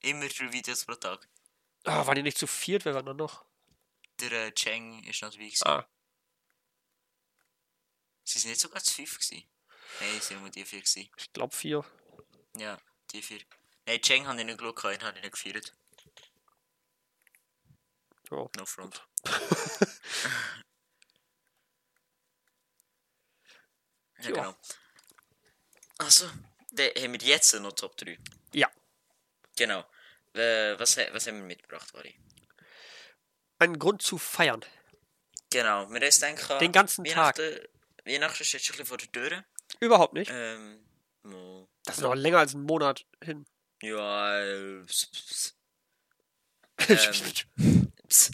Immer 0.00 0.26
drei 0.26 0.52
Videos 0.52 0.84
pro 0.84 0.94
Tag. 0.94 1.28
Ah, 1.84 2.06
waren 2.06 2.14
die 2.16 2.22
nicht 2.22 2.38
zu 2.38 2.46
viert? 2.46 2.84
Wer 2.84 2.94
war 2.94 3.02
dann 3.02 3.16
noch? 3.16 3.44
Der 4.20 4.32
äh, 4.32 4.52
Cheng 4.52 5.02
ist 5.04 5.22
noch 5.22 5.30
dabei 5.30 5.44
gewesen. 5.46 5.66
Ah. 5.66 5.88
Sie 8.24 8.38
sind 8.38 8.50
nicht 8.50 8.60
sogar 8.60 8.82
zu 8.82 8.94
fünf 8.94 9.18
gewesen. 9.18 9.44
Nein, 10.00 10.20
sie 10.20 10.34
waren 10.34 10.42
nur 10.42 10.50
die 10.50 10.64
vier 10.64 10.80
gewesen. 10.80 11.10
Ich 11.16 11.32
glaube 11.32 11.54
vier. 11.54 11.84
Ja, 12.56 12.78
die 13.10 13.20
vier. 13.22 13.40
Nein, 13.86 14.00
Cheng 14.00 14.26
habe 14.26 14.38
ich 14.40 14.46
nicht 14.46 14.58
Glück 14.58 14.76
gehabt, 14.80 15.00
den 15.00 15.06
habe 15.06 15.18
ich 15.18 15.24
nicht 15.24 15.32
gefeiert. 15.32 15.74
Ja. 18.30 18.48
No 18.56 18.64
front. 18.64 19.06
ja, 24.18 24.24
Ja. 24.24 24.30
genau. 24.30 24.54
Also, 25.98 26.30
dann 26.70 26.90
haben 26.96 27.12
wir 27.12 27.20
jetzt 27.20 27.52
noch 27.54 27.72
Top 27.72 27.96
3. 27.96 28.18
Ja. 28.52 28.70
Genau. 29.56 29.84
Äh, 30.34 30.78
was, 30.78 30.96
was 30.96 31.26
haben 31.26 31.38
wir 31.38 31.44
mitgebracht, 31.44 31.92
Wari? 31.94 32.14
Ein 33.58 33.78
Grund 33.78 34.02
zu 34.02 34.18
feiern. 34.18 34.64
Genau, 35.50 35.88
wir 35.90 36.00
haben 36.00 36.34
gedacht, 36.34 36.60
Den 36.60 36.72
ganzen 36.72 37.04
Tag. 37.04 37.38
Weihnachten, 37.38 37.68
Weihnachten 38.04 38.44
steht 38.44 38.64
schon 38.64 38.74
ein 38.74 38.78
bisschen 38.78 38.86
vor 38.86 38.98
der 38.98 39.12
Tür. 39.12 39.44
Überhaupt 39.80 40.14
nicht. 40.14 40.30
Ähm, 40.32 40.84
Mo. 41.22 41.68
Das 41.84 41.96
ist 41.96 42.02
noch 42.02 42.14
länger 42.14 42.38
als 42.38 42.54
einen 42.54 42.64
Monat 42.64 43.06
hin. 43.22 43.46
Ja, 43.82 44.40
äh, 44.40 44.84
ps, 44.84 45.06
ps. 45.06 45.56
Ähm, 46.88 47.92
ps. 48.08 48.30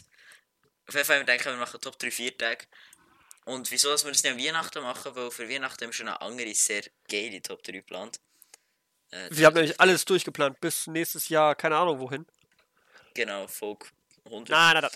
Auf 0.87 0.95
jeden 0.95 1.05
Fall, 1.05 1.19
wir 1.19 1.25
denken, 1.25 1.45
wir 1.45 1.57
machen 1.57 1.79
Top 1.81 1.99
3 1.99 2.09
4 2.09 2.37
Tage. 2.37 2.65
Und 3.45 3.69
wieso, 3.69 3.89
dass 3.89 4.05
wir 4.05 4.11
das 4.11 4.23
nicht 4.23 4.31
an 4.31 4.39
Weihnachten 4.39 4.81
machen? 4.81 5.15
Weil 5.15 5.29
für 5.29 5.47
Weihnachten 5.47 5.83
haben 5.83 5.89
wir 5.89 5.93
schon 5.93 6.07
eine 6.07 6.21
andere, 6.21 6.53
sehr 6.55 6.83
geile 7.07 7.41
Top 7.41 7.61
3 7.61 7.73
geplant. 7.73 8.19
Äh, 9.11 9.27
Wir 9.31 9.45
haben 9.47 9.55
nämlich 9.55 9.79
alles 9.79 10.05
durchgeplant 10.05 10.59
bis 10.61 10.87
nächstes 10.87 11.29
Jahr, 11.29 11.55
keine 11.55 11.77
Ahnung 11.77 11.99
wohin. 11.99 12.25
Genau, 13.13 13.47
Folge 13.47 13.85
100. 14.25 14.49
Nein, 14.49 14.73
nein, 14.73 14.81
nein. 14.83 14.91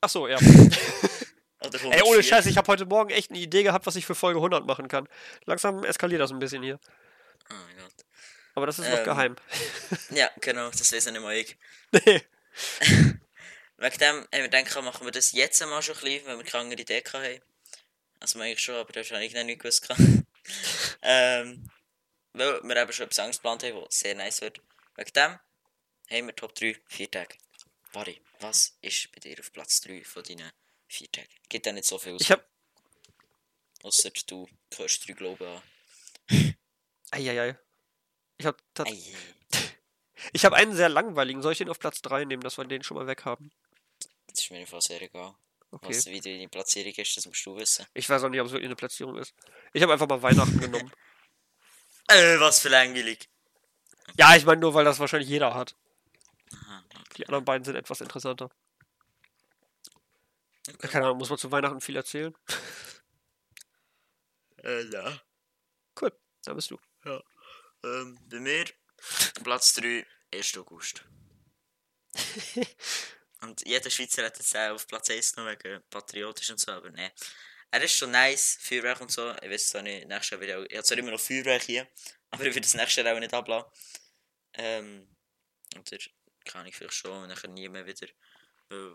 Ach 0.00 0.08
so, 0.08 0.28
ja. 0.28 0.38
Ey, 1.60 2.02
ohne 2.02 2.20
104. 2.20 2.22
Scheiß, 2.22 2.46
ich 2.46 2.56
habe 2.56 2.68
heute 2.70 2.86
Morgen 2.86 3.10
echt 3.10 3.30
eine 3.30 3.40
Idee 3.40 3.62
gehabt, 3.64 3.86
was 3.86 3.96
ich 3.96 4.06
für 4.06 4.14
Folge 4.14 4.38
100 4.38 4.64
machen 4.66 4.86
kann. 4.88 5.08
Langsam 5.46 5.84
eskaliert 5.84 6.20
das 6.20 6.30
ein 6.30 6.38
bisschen 6.38 6.62
hier. 6.62 6.78
Oh 7.50 7.54
mein 7.54 7.76
Gott. 7.78 7.92
Aber 8.54 8.66
das 8.66 8.78
ist 8.78 8.88
noch 8.88 8.98
Ähm. 8.98 9.04
geheim. 9.04 9.36
Ja, 10.10 10.30
genau, 10.40 10.70
das 10.70 10.92
weiß 10.92 11.06
nicht 11.06 11.20
mal 11.20 11.34
ich. 11.34 11.56
Nee. 11.92 12.22
Wegen 13.78 13.98
dem 13.98 14.16
haben 14.16 14.28
wir 14.32 14.48
gedacht, 14.48 14.82
machen 14.82 15.06
wir 15.06 15.10
das 15.10 15.32
jetzt 15.32 15.60
einmal 15.60 15.82
schon 15.82 15.96
ein 15.96 16.00
bisschen, 16.02 16.26
weil 16.26 16.38
wir 16.38 16.44
keine 16.44 16.64
andere 16.64 16.80
Idee 16.80 17.02
haben. 17.12 17.40
Also 18.20 18.38
eigentlich 18.40 18.62
schon, 18.62 18.76
aber 18.76 18.92
das 18.92 19.10
habe 19.10 19.24
ich 19.24 19.34
noch 19.34 19.44
nicht 19.44 19.60
gewusst. 19.60 19.86
ähm, 21.02 21.68
weil 22.36 22.62
wir 22.62 22.76
eben 22.76 22.92
schon 22.92 23.06
etwas 23.06 23.18
Angst 23.18 23.40
geplant 23.40 23.62
haben, 23.62 23.82
was 23.82 23.98
sehr 23.98 24.14
nice 24.14 24.40
wird. 24.40 24.60
Wegen 24.96 25.12
dem 25.12 25.38
haben 26.10 26.26
wir 26.26 26.36
Top 26.36 26.54
3 26.54 26.76
4 26.86 27.10
Tage. 27.10 27.36
Barry, 27.92 28.20
was 28.40 28.76
ist 28.82 29.10
bei 29.12 29.20
dir 29.20 29.38
auf 29.40 29.52
Platz 29.52 29.80
3 29.80 30.04
von 30.04 30.22
deinen 30.22 30.50
4 30.88 31.10
Tagen? 31.12 31.28
Gibt 31.48 31.66
ja 31.66 31.72
nicht 31.72 31.86
so 31.86 31.98
viel 31.98 32.14
aus. 32.14 32.20
Ich 32.20 32.30
hab. 32.30 32.46
Ausser 33.82 34.10
du 34.26 34.48
hörst 34.76 35.08
3 35.08 35.12
Glauben 35.14 35.46
an. 35.46 35.62
Eieiei. 37.10 37.58
Ich 38.38 38.46
hab, 38.46 38.60
Ei, 38.80 39.02
ich 40.32 40.44
hab 40.44 40.52
einen 40.52 40.74
sehr 40.74 40.88
langweiligen. 40.88 41.42
Soll 41.42 41.52
ich 41.52 41.58
den 41.58 41.70
auf 41.70 41.78
Platz 41.78 42.02
3 42.02 42.24
nehmen, 42.24 42.42
dass 42.42 42.58
wir 42.58 42.64
den 42.64 42.82
schon 42.82 42.96
mal 42.96 43.06
weg 43.06 43.24
haben? 43.24 43.50
das 44.36 44.44
ist 44.44 44.50
mir 44.50 44.58
einfach 44.58 44.82
sehr 44.82 45.00
egal. 45.00 45.34
Okay. 45.70 45.88
Was, 45.88 46.06
wie 46.06 46.20
deine 46.20 46.48
Platzierung 46.48 46.92
ist, 46.92 47.16
das 47.16 47.26
musst 47.26 47.44
du 47.46 47.56
wissen. 47.56 47.86
Ich 47.94 48.08
weiß 48.08 48.22
auch 48.22 48.28
nicht, 48.28 48.40
ob 48.40 48.46
es 48.46 48.52
wirklich 48.52 48.68
eine 48.68 48.76
Platzierung 48.76 49.16
ist. 49.16 49.34
Ich 49.72 49.82
habe 49.82 49.92
einfach 49.92 50.08
mal 50.08 50.22
Weihnachten 50.22 50.60
genommen. 50.60 50.92
Äh, 52.08 52.38
was 52.40 52.60
für 52.60 52.68
langweilig. 52.68 53.28
Ja, 54.16 54.36
ich 54.36 54.44
meine 54.44 54.60
nur, 54.60 54.74
weil 54.74 54.84
das 54.84 54.98
wahrscheinlich 54.98 55.28
jeder 55.28 55.54
hat. 55.54 55.74
Aha, 56.52 56.84
Die 57.16 57.26
anderen 57.26 57.44
beiden 57.44 57.64
sind 57.64 57.76
etwas 57.76 58.00
interessanter. 58.00 58.50
Keine 60.78 61.06
Ahnung, 61.06 61.18
muss 61.18 61.30
man 61.30 61.38
zu 61.38 61.50
Weihnachten 61.50 61.80
viel 61.80 61.96
erzählen? 61.96 62.34
Äh, 64.62 64.82
ja. 64.90 65.20
Cool, 66.00 66.12
da 66.44 66.54
bist 66.54 66.70
du. 66.70 66.78
Ähm, 67.84 68.18
bei 68.28 68.40
mir, 68.40 68.64
Platz 69.44 69.74
3, 69.74 70.04
1. 70.32 70.58
August. 70.58 71.04
und 73.42 73.64
jeder 73.66 73.90
Schweizer 73.90 74.24
hat 74.24 74.38
jetzt 74.38 74.56
auch 74.56 74.74
auf 74.74 74.86
Platz 74.88 75.10
1 75.10 75.36
noch 75.36 75.46
wegen 75.46 75.82
patriotisch 75.88 76.50
und 76.50 76.58
so, 76.58 76.72
aber 76.72 76.90
ne. 76.90 77.12
Er 77.76 77.82
ist 77.82 77.98
schon 77.98 78.10
nice, 78.10 78.56
Feuerwerk 78.58 79.02
und 79.02 79.12
so. 79.12 79.34
Ich 79.42 79.50
weiß 79.50 79.68
zwar 79.68 79.82
nicht, 79.82 80.08
nächstes 80.08 80.30
Jahr 80.30 80.40
wieder 80.40 80.64
ich 80.70 80.76
habe 80.78 80.82
zwar 80.82 80.96
immer 80.96 81.10
noch 81.10 81.20
Feuerwerk 81.20 81.62
hier, 81.62 81.86
aber 82.30 82.46
ich 82.46 82.54
will 82.54 82.62
das 82.62 82.72
nächste 82.72 83.02
Jahr 83.02 83.14
auch 83.14 83.20
nicht 83.20 83.34
ablassen. 83.34 83.70
Ähm, 84.54 85.14
oder 85.74 85.98
kann 86.46 86.64
ich 86.64 86.74
vielleicht 86.74 86.94
schon, 86.94 87.24
und 87.24 87.28
nachher 87.28 87.50
nie 87.50 87.68
mehr 87.68 87.84
wieder. 87.84 88.08
Weil, 88.70 88.94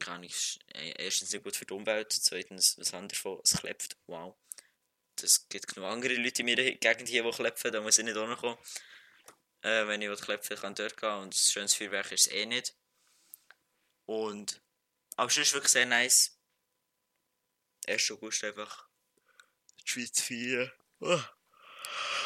kann 0.00 0.22
ich, 0.22 0.58
äh, 0.68 0.94
erstens 1.04 1.34
nicht 1.34 1.44
gut 1.44 1.54
für 1.54 1.66
die 1.66 1.74
Umwelt, 1.74 2.10
zweitens, 2.10 2.78
was 2.78 2.94
haben 2.94 3.08
davon? 3.08 3.42
Es 3.44 3.58
klebt, 3.58 3.98
wow. 4.06 4.34
Es 5.22 5.46
gibt 5.50 5.68
genug 5.68 5.90
andere 5.90 6.14
Leute 6.14 6.40
in 6.40 6.46
meiner 6.46 6.62
Gegend 6.62 7.10
hier, 7.10 7.22
die 7.22 7.30
klepfen, 7.30 7.72
da 7.72 7.82
muss 7.82 7.98
ich 7.98 8.06
nicht 8.06 8.16
auch 8.16 8.26
noch 8.26 8.40
kommen. 8.40 8.58
Äh, 9.60 9.86
wenn 9.86 10.00
ich 10.00 10.20
klepfen 10.22 10.56
kann, 10.56 10.74
dort 10.74 10.96
gehen 10.96 11.10
und 11.10 11.34
ein 11.34 11.38
schönes 11.38 11.74
Feuerwerk 11.74 12.10
ist 12.12 12.28
es 12.28 12.32
eh 12.32 12.46
nicht. 12.46 12.74
Und, 14.06 14.62
aber 15.16 15.28
es 15.28 15.36
ist 15.36 15.52
wirklich 15.52 15.72
sehr 15.72 15.84
nice. 15.84 16.37
1. 17.88 18.10
August 18.12 18.44
einfach 18.44 18.86
die 19.84 19.88
Schweiz 19.88 20.20
feiern. 20.20 20.70
Oh. 21.00 21.18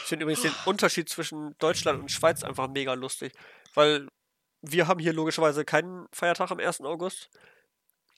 Ich 0.03 0.09
finde 0.09 0.25
übrigens 0.25 0.43
den 0.43 0.55
Unterschied 0.67 1.09
zwischen 1.09 1.57
Deutschland 1.59 2.01
und 2.01 2.11
Schweiz 2.11 2.43
einfach 2.43 2.69
mega 2.69 2.95
lustig. 2.95 3.33
Weil 3.75 4.09
wir 4.61 4.87
haben 4.87 5.01
hier 5.01 5.13
logischerweise 5.13 5.65
keinen 5.65 6.07
Feiertag 6.13 6.51
am 6.51 6.59
1. 6.59 6.81
August. 6.83 7.31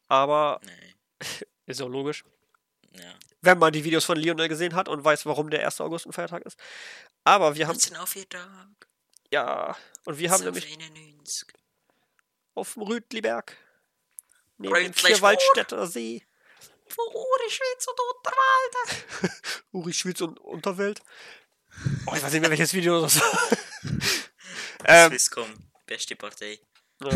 Aber 0.09 0.61
Nee, 0.65 0.95
ist 1.67 1.81
ja 1.81 1.87
auch 1.87 1.91
logisch. 1.91 2.25
ja. 2.93 3.15
Wenn 3.43 3.59
man 3.59 3.73
die 3.75 3.85
Videos 3.85 4.07
von 4.07 4.17
Lionel 4.17 4.49
gesehen 4.49 4.75
hat 4.75 4.89
und 4.89 5.05
weiß, 5.05 5.27
warum 5.27 5.51
der 5.51 5.65
1. 5.67 5.81
August 5.83 6.07
ein 6.07 6.13
Feiertag 6.13 6.43
ist. 6.47 6.59
Aber 7.25 7.55
wir 7.57 7.67
haben, 7.69 7.79
14 7.79 7.97
auf 7.99 8.09
vier 8.11 8.27
Tage. 8.29 8.75
ja, 9.31 9.77
und 10.07 10.19
wir 10.19 10.31
haben 10.31 10.45
nämlich 10.45 10.73
91. 10.73 11.49
auf 12.55 12.73
dem 12.75 12.83
Rütliberg, 12.85 13.55
neben 14.57 14.75
dem 14.75 14.95
Vierwaldstätter 14.95 15.87
See, 15.87 16.27
Von 16.95 17.07
Uri, 17.07 17.51
Schweiz 17.51 17.87
und 17.89 18.01
Unterwalden. 18.15 19.33
Uri 19.73 19.93
Schweiz 19.93 20.21
und 20.21 20.39
Unterwelt. 20.39 21.03
Oh, 22.07 22.13
ich 22.15 22.23
weiß 22.23 22.33
nicht 22.33 22.41
mehr, 22.41 22.51
welches 22.51 22.73
Video 22.73 23.01
das 23.01 23.21
war. 23.21 23.59
ähm, 24.85 25.11
Swisscom, 25.11 25.53
beste 25.87 26.15
Partei. 26.15 26.61
Ja. 27.03 27.11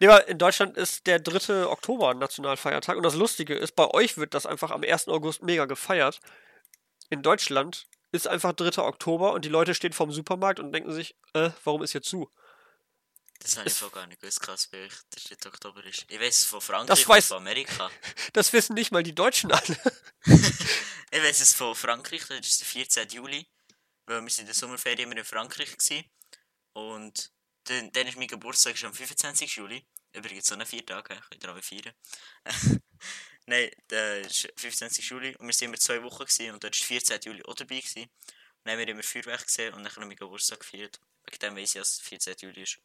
Nee, 0.00 0.08
aber 0.08 0.28
in 0.28 0.36
Deutschland 0.36 0.76
ist 0.76 1.06
der 1.06 1.18
3. 1.18 1.66
Oktober 1.66 2.10
ein 2.10 2.18
Nationalfeiertag. 2.18 2.96
Und 2.96 3.04
das 3.04 3.14
Lustige 3.14 3.54
ist, 3.54 3.74
bei 3.74 3.88
euch 3.88 4.18
wird 4.18 4.34
das 4.34 4.44
einfach 4.44 4.70
am 4.70 4.82
1. 4.82 5.08
August 5.08 5.42
mega 5.42 5.64
gefeiert. 5.64 6.20
In 7.08 7.22
Deutschland 7.22 7.86
ist 8.10 8.28
einfach 8.28 8.52
3. 8.52 8.82
Oktober 8.82 9.32
und 9.32 9.46
die 9.46 9.48
Leute 9.48 9.74
stehen 9.74 9.92
vorm 9.94 10.12
Supermarkt 10.12 10.60
und 10.60 10.72
denken 10.72 10.92
sich, 10.92 11.16
äh, 11.32 11.50
warum 11.64 11.82
ist 11.82 11.92
hier 11.92 12.02
zu? 12.02 12.28
Das 13.42 13.56
habe 13.56 13.68
ich 13.68 13.74
voll 13.74 13.90
gar 13.90 14.06
nicht 14.06 14.20
gewusst, 14.20 14.40
krass, 14.40 14.68
weil 14.70 14.86
ich 14.86 15.28
der 15.28 15.36
3. 15.36 15.48
Oktober 15.48 15.84
ist. 15.84 16.04
Ich 16.08 16.20
weiß 16.20 16.38
es 16.40 16.44
von 16.44 16.60
Frankreich 16.60 16.98
Das 16.98 17.08
weiß- 17.08 17.16
und 17.16 17.22
von 17.24 17.36
Amerika. 17.38 17.90
Das 18.32 18.52
wissen 18.52 18.74
nicht 18.74 18.92
mal 18.92 19.02
die 19.02 19.14
Deutschen 19.14 19.50
alle. 19.52 19.78
Ich 21.14 21.22
weiß 21.22 21.40
es 21.40 21.52
von 21.52 21.74
Frankreich, 21.74 22.22
das 22.26 22.46
ist 22.46 22.60
der 22.60 22.66
14. 22.66 23.08
Juli. 23.10 23.46
Weil 24.06 24.22
wir 24.22 24.30
sind 24.30 24.42
in 24.42 24.46
der 24.46 24.54
Sommerferien 24.54 25.00
immer 25.00 25.18
in 25.18 25.24
Frankreich 25.26 25.76
gewesen. 25.76 26.04
Und 26.72 27.30
dann, 27.64 27.92
dann 27.92 28.06
ist 28.06 28.16
mein 28.16 28.28
Geburtstag 28.28 28.74
ist 28.74 28.84
am 28.84 28.94
25. 28.94 29.56
Juli. 29.56 29.84
Übrigens 30.14 30.46
so 30.46 30.54
eine 30.54 30.64
vier 30.64 30.84
Tage, 30.86 31.20
könnt 31.28 31.44
ihr 31.44 31.50
aber 31.50 31.62
feiern. 31.62 31.92
Nein, 33.46 33.70
der 33.90 34.20
ist 34.20 34.48
25. 34.56 35.08
Juli 35.08 35.36
und 35.36 35.46
wir 35.46 35.52
sind 35.52 35.68
immer 35.68 35.78
zwei 35.78 36.02
Wochen 36.02 36.24
gewesen 36.24 36.52
und 36.52 36.64
dort 36.64 36.74
ist 36.74 36.84
14. 36.84 37.20
Juli 37.24 37.42
auch 37.44 37.54
dabei 37.54 37.80
gewesen. 37.80 38.02
Und 38.04 38.10
dann 38.64 38.72
haben 38.72 38.78
wir 38.78 38.88
immer 38.88 39.02
Feuerwerk 39.02 39.44
gesehen 39.46 39.74
und 39.74 39.82
dann 39.82 39.94
haben 39.94 40.08
wir 40.08 40.16
Geburtstag 40.16 40.60
gefeiert. 40.60 41.00
Wegen 41.24 41.38
dem 41.40 41.56
weiss 41.56 41.74
ich, 41.74 41.80
dass 41.80 41.92
es 41.94 42.00
14. 42.00 42.36
Juli 42.40 42.62
ist. 42.62 42.78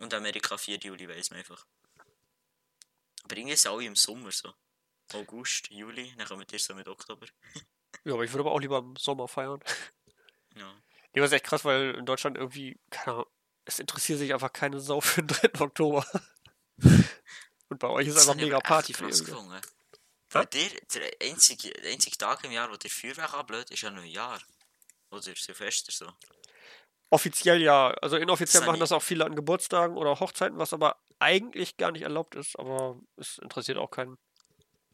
Und 0.00 0.14
Amerika 0.14 0.56
4. 0.56 0.78
Juli 0.78 1.08
weiss 1.08 1.30
man 1.30 1.38
einfach. 1.38 1.64
Aber 3.22 3.36
irgendwie 3.36 3.52
ist 3.52 3.60
es 3.60 3.66
alle 3.66 3.84
im 3.84 3.94
Sommer 3.94 4.32
so. 4.32 4.52
August, 5.12 5.70
Juli, 5.70 6.12
dann 6.16 6.26
kommen 6.26 6.44
wir 6.48 6.58
so 6.58 6.74
mit 6.74 6.88
Oktober. 6.88 7.26
Ja, 8.04 8.14
aber 8.14 8.24
ich 8.24 8.32
würde 8.32 8.42
aber 8.42 8.52
auch 8.52 8.60
lieber 8.60 8.78
im 8.78 8.96
Sommer 8.96 9.26
feiern. 9.28 9.60
Ja. 10.54 10.72
Nee, 11.12 11.22
ist 11.22 11.32
echt 11.32 11.44
krass, 11.44 11.64
weil 11.64 11.96
in 11.96 12.06
Deutschland 12.06 12.38
irgendwie, 12.38 12.78
keine 12.88 13.14
Ahnung, 13.14 13.26
es 13.64 13.78
interessiert 13.78 14.20
sich 14.20 14.32
einfach 14.32 14.52
keine 14.52 14.80
Sau 14.80 15.00
für 15.00 15.22
den 15.22 15.26
3. 15.26 15.60
Oktober. 15.60 16.06
Und 17.68 17.78
bei 17.78 17.88
euch 17.88 18.06
ist 18.06 18.16
einfach 18.16 18.36
mega 18.36 18.60
Party 18.60 18.94
für 18.94 19.06
gefunden. 19.06 19.60
Weil 20.30 20.46
der, 20.46 20.70
einzige, 21.20 21.72
der 21.72 21.92
einzige 21.92 22.16
Tag 22.16 22.44
im 22.44 22.52
Jahr, 22.52 22.70
wo 22.70 22.76
der 22.76 22.90
Feuerwerk 22.90 23.34
ablöst, 23.34 23.72
ist 23.72 23.82
ja 23.82 23.90
Neujahr. 23.90 24.40
Oder 25.10 25.22
Silvester 25.22 25.92
so. 25.92 26.10
Offiziell 27.10 27.60
ja. 27.60 27.90
Also 28.00 28.16
inoffiziell 28.16 28.64
machen 28.64 28.80
das 28.80 28.92
auch 28.92 29.02
viele 29.02 29.24
an 29.26 29.34
Geburtstagen 29.34 29.96
oder 29.96 30.20
Hochzeiten, 30.20 30.58
was 30.58 30.72
aber 30.72 30.96
eigentlich 31.18 31.76
gar 31.76 31.90
nicht 31.90 32.02
erlaubt 32.02 32.36
ist. 32.36 32.56
Aber 32.58 33.00
es 33.16 33.38
interessiert 33.38 33.78
auch 33.78 33.90
keinen. 33.90 34.16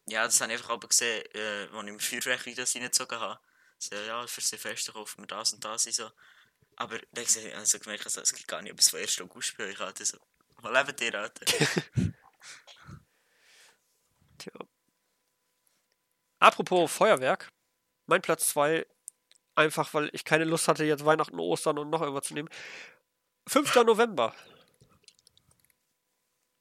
Ja, 0.09 0.25
das 0.25 0.41
habe 0.41 0.53
ich 0.53 0.59
einfach 0.59 0.73
aber 0.75 0.89
gesehen, 0.89 1.25
äh, 1.35 1.69
als 1.73 1.83
ich 1.85 1.89
im 1.89 2.01
Feuerwerk 2.01 2.57
das 2.57 2.75
reingezogen 2.75 3.21
habe. 3.21 3.39
So, 3.79 3.95
ja, 3.95 4.27
für 4.27 4.41
Silvester 4.41 4.93
kaufen 4.93 5.23
wir 5.23 5.27
das 5.27 5.53
und 5.53 5.63
das 5.65 5.87
und 5.87 5.95
so. 5.95 6.11
Aber 6.77 6.99
dann 7.13 7.25
habe 7.25 7.41
ich 7.41 7.55
also 7.55 7.79
gemerkt, 7.79 8.05
also, 8.07 8.21
es 8.23 8.33
geht 8.33 8.49
gar 8.49 8.63
nicht, 8.63 8.73
ob 8.73 8.79
es 8.79 8.91
von 8.91 9.01
1. 9.01 9.21
August 9.21 9.57
bei 9.59 9.65
euch 9.65 9.79
hat. 9.79 9.99
So, 9.99 10.19
wo 10.63 10.69
lebt 10.69 11.01
ihr, 11.01 11.15
Alter? 11.15 11.45
Tja. 14.39 14.53
Apropos 16.39 16.91
Feuerwerk. 16.91 17.49
Mein 18.07 18.23
Platz 18.23 18.49
2, 18.49 18.87
einfach 19.57 19.93
weil 19.95 20.11
ich 20.13 20.25
keine 20.25 20.45
Lust 20.45 20.69
hatte, 20.69 20.85
jetzt 20.85 21.05
Weihnachten, 21.05 21.39
Ostern 21.39 21.79
und 21.79 21.91
noch 21.91 22.03
irgendwas 22.03 22.29
zu 22.29 22.35
nehmen. 22.35 22.49
5. 23.49 23.75
November. 23.77 24.35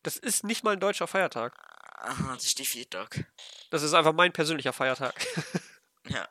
Das 0.03 0.17
ist 0.17 0.43
nicht 0.43 0.63
mal 0.63 0.73
ein 0.73 0.79
deutscher 0.79 1.07
Feiertag. 1.07 1.55
Aha, 1.97 2.35
das 2.35 2.45
ist 2.45 2.59
die 2.59 2.65
vier 2.65 2.87
Tage. 2.89 3.25
Das 3.71 3.81
ist 3.81 3.93
einfach 3.93 4.13
mein 4.13 4.31
persönlicher 4.33 4.73
Feiertag. 4.73 5.13
Ja, 6.07 6.29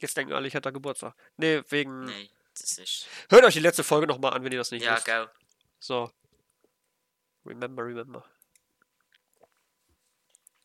Jetzt 0.00 0.16
denken 0.18 0.34
alle, 0.34 0.46
ich 0.48 0.52
hätte 0.52 0.64
da 0.64 0.70
Geburtstag. 0.70 1.14
Nee, 1.38 1.62
wegen. 1.70 2.04
nein, 2.04 2.28
das 2.52 2.76
ist. 2.78 3.06
Hört 3.30 3.44
euch 3.44 3.54
die 3.54 3.60
letzte 3.60 3.84
Folge 3.84 4.06
nochmal 4.06 4.34
an, 4.34 4.44
wenn 4.44 4.52
ihr 4.52 4.58
das 4.58 4.70
nicht 4.70 4.84
Ja, 4.84 4.96
wisst. 4.96 5.06
gell. 5.06 5.30
So. 5.78 6.10
Remember, 7.46 7.84
remember. 7.84 8.24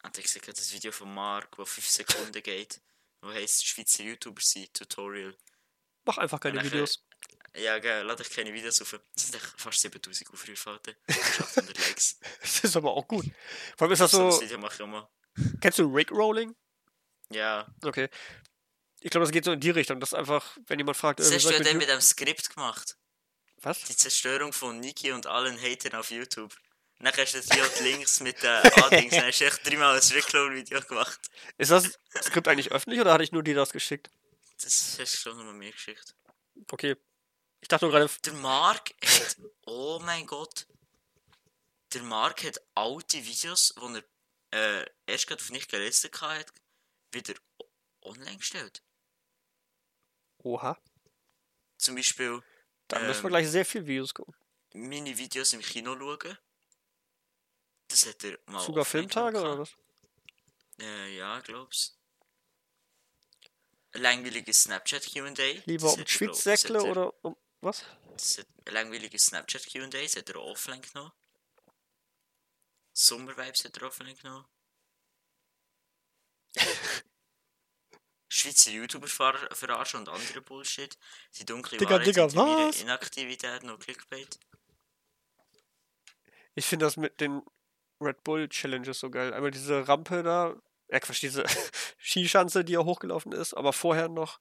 Und 0.03 0.17
ich 0.17 0.29
sehe 0.29 0.41
das 0.41 0.73
Video 0.73 0.91
von 0.91 1.13
Mark, 1.13 1.55
das 1.55 1.69
5 1.69 1.87
Sekunden 1.89 2.43
geht. 2.43 2.81
Wo 3.21 3.29
heisst 3.31 3.65
Schweizer 3.67 4.03
YouTuber 4.03 4.41
sind, 4.41 4.73
Tutorial. 4.73 5.35
Mach 6.05 6.17
einfach 6.17 6.39
keine 6.39 6.57
Nachher- 6.57 6.71
Videos. 6.71 7.03
Ja, 7.57 7.79
geil, 7.79 8.03
lade 8.05 8.21
ich 8.21 8.29
keine 8.29 8.53
Videos 8.53 8.81
auf. 8.81 8.99
Das 9.15 9.27
sind 9.27 9.37
fast 9.57 9.79
7000 9.79 10.29
Aufrufe, 10.33 10.69
Alter. 10.71 10.93
800 11.09 11.77
Likes. 11.87 12.19
Das 12.41 12.59
ist 12.65 12.75
aber 12.75 12.91
auch 12.91 13.07
gut. 13.07 13.25
Vor 13.77 13.85
allem 13.85 13.93
ist 13.93 13.99
das 14.01 14.11
So 14.11 14.27
ein 14.27 14.41
Video 14.41 14.57
mache 14.57 14.83
ich 14.83 14.89
mal. 14.89 15.07
Kennst 15.61 15.79
du 15.79 15.83
Rigrolling? 15.93 16.53
Ja. 17.29 17.65
Okay. 17.81 18.09
Ich 18.99 19.09
glaube, 19.09 19.23
das 19.25 19.31
geht 19.31 19.45
so 19.45 19.51
in 19.53 19.59
die 19.61 19.69
Richtung, 19.69 19.99
dass 20.01 20.13
einfach, 20.13 20.57
wenn 20.67 20.79
jemand 20.79 20.97
fragt, 20.97 21.19
Das 21.19 21.31
hast 21.33 21.45
du 21.45 21.51
ja 21.51 21.59
dann 21.59 21.77
mit 21.77 21.87
dem 21.87 22.01
Skript 22.01 22.49
gemacht. 22.49 22.97
was? 23.57 23.79
Die 23.83 23.95
Zerstörung 23.95 24.51
von 24.51 24.79
Niki 24.79 25.11
und 25.13 25.25
allen 25.25 25.57
Hatern 25.61 25.93
auf 25.95 26.11
YouTube. 26.11 26.55
Dann 26.99 27.13
hast 27.13 27.33
du 27.35 27.41
die 27.41 27.61
halt 27.61 27.79
Links 27.81 28.19
mit 28.21 28.41
den 28.41 28.49
Adings. 28.83 29.13
Dann 29.15 29.25
hast 29.25 29.39
du 29.41 29.45
echt 29.45 29.65
dreimal 29.67 29.95
ein 29.95 30.01
Reclone-Video 30.11 30.81
gemacht. 30.81 31.19
Ist 31.57 31.71
das 31.71 31.99
Skript 32.23 32.47
eigentlich 32.47 32.71
öffentlich 32.71 32.99
oder 33.01 33.13
hatte 33.13 33.23
ich 33.23 33.31
nur 33.31 33.43
dir 33.43 33.55
das 33.55 33.71
geschickt? 33.71 34.09
Das 34.61 34.97
hast 34.99 35.13
du 35.13 35.17
schon 35.17 35.37
mal 35.45 35.53
mir 35.53 35.71
geschickt. 35.71 36.15
Okay. 36.71 36.95
Ich 37.61 37.67
dachte 37.67 37.85
nur 37.85 37.91
gerade, 37.91 38.11
Der 38.23 38.33
Mark 38.33 38.91
hat. 39.03 39.37
Oh 39.65 39.99
mein 40.03 40.25
Gott. 40.25 40.67
Der 41.93 42.03
Mark 42.03 42.43
hat 42.43 42.59
alte 42.75 43.23
Videos, 43.25 43.73
die 43.75 44.03
er 44.51 44.81
äh, 44.81 44.85
erst 45.07 45.27
gerade 45.27 45.41
auf 45.41 45.49
nicht 45.49 45.69
gelistet 45.69 46.19
hat, 46.21 46.51
wieder 47.11 47.33
online 48.01 48.37
gestellt. 48.37 48.81
oha, 50.43 50.77
Zum 51.77 51.95
Beispiel 51.95 52.41
dann 52.87 53.07
müssen 53.07 53.23
wir 53.23 53.27
Ähm, 53.27 53.31
gleich 53.31 53.49
sehr 53.49 53.65
viel 53.65 53.85
Videos 53.85 54.13
gucken. 54.13 54.35
meine 54.73 55.17
Videos 55.17 55.53
im 55.53 55.61
Kino 55.61 55.95
schauen. 55.97 56.37
Das 57.87 58.05
hat 58.05 58.23
er 58.23 58.37
mal. 58.47 58.61
Sogar 58.61 58.85
Filmtage 58.85 59.39
oder 59.39 59.59
was? 59.59 59.75
Äh, 60.79 61.17
ja, 61.17 61.39
glaub's. 61.39 61.97
Langweiliges 63.93 64.63
Snapchat 64.63 65.05
QA. 65.05 65.31
Lieber 65.65 65.93
um 65.93 66.03
die 66.03 66.11
Schweiz 66.11 66.43
säckle 66.43 66.83
oder 66.83 67.13
um 67.23 67.37
was? 67.61 67.85
Das 68.13 68.39
hat 68.39 68.47
langweiliges 68.69 69.27
Snapchat 69.27 69.65
QA, 69.67 69.87
das 69.87 70.15
hat 70.15 70.29
er 70.29 70.41
offline 70.41 70.81
genommen. 70.81 71.11
Sommervibes 72.93 73.63
hat 73.63 73.77
er 73.77 73.83
offline 73.83 74.15
genommen. 74.15 74.45
Schweizer 78.27 78.71
YouTuber 78.71 79.07
ver 79.07 79.49
verarschen 79.51 79.99
und 80.01 80.09
andere 80.09 80.41
Bullshit. 80.41 80.97
Die 81.37 81.45
dunkle 81.45 81.77
Digga, 81.77 81.91
Wahrheit 81.91 82.07
Digga, 82.07 82.35
was? 82.35 82.81
Inaktivität 82.81 83.63
noch 83.63 83.79
Clickbait. 83.79 84.39
Ich 86.53 86.65
finde 86.65 86.85
das 86.85 86.97
mit 86.97 87.19
den 87.19 87.41
Red 88.05 88.23
Bull 88.23 88.47
Challenges 88.49 88.99
so 88.99 89.09
geil. 89.09 89.33
Einmal 89.33 89.51
diese 89.51 89.87
Rampe 89.87 90.23
da, 90.23 90.55
ja 90.89 90.99
Quatsch, 90.99 91.21
diese 91.21 91.43
Skischanze, 91.99 92.63
die 92.63 92.73
ja 92.73 92.83
hochgelaufen 92.83 93.31
ist, 93.31 93.53
aber 93.53 93.73
vorher 93.73 94.07
noch, 94.09 94.39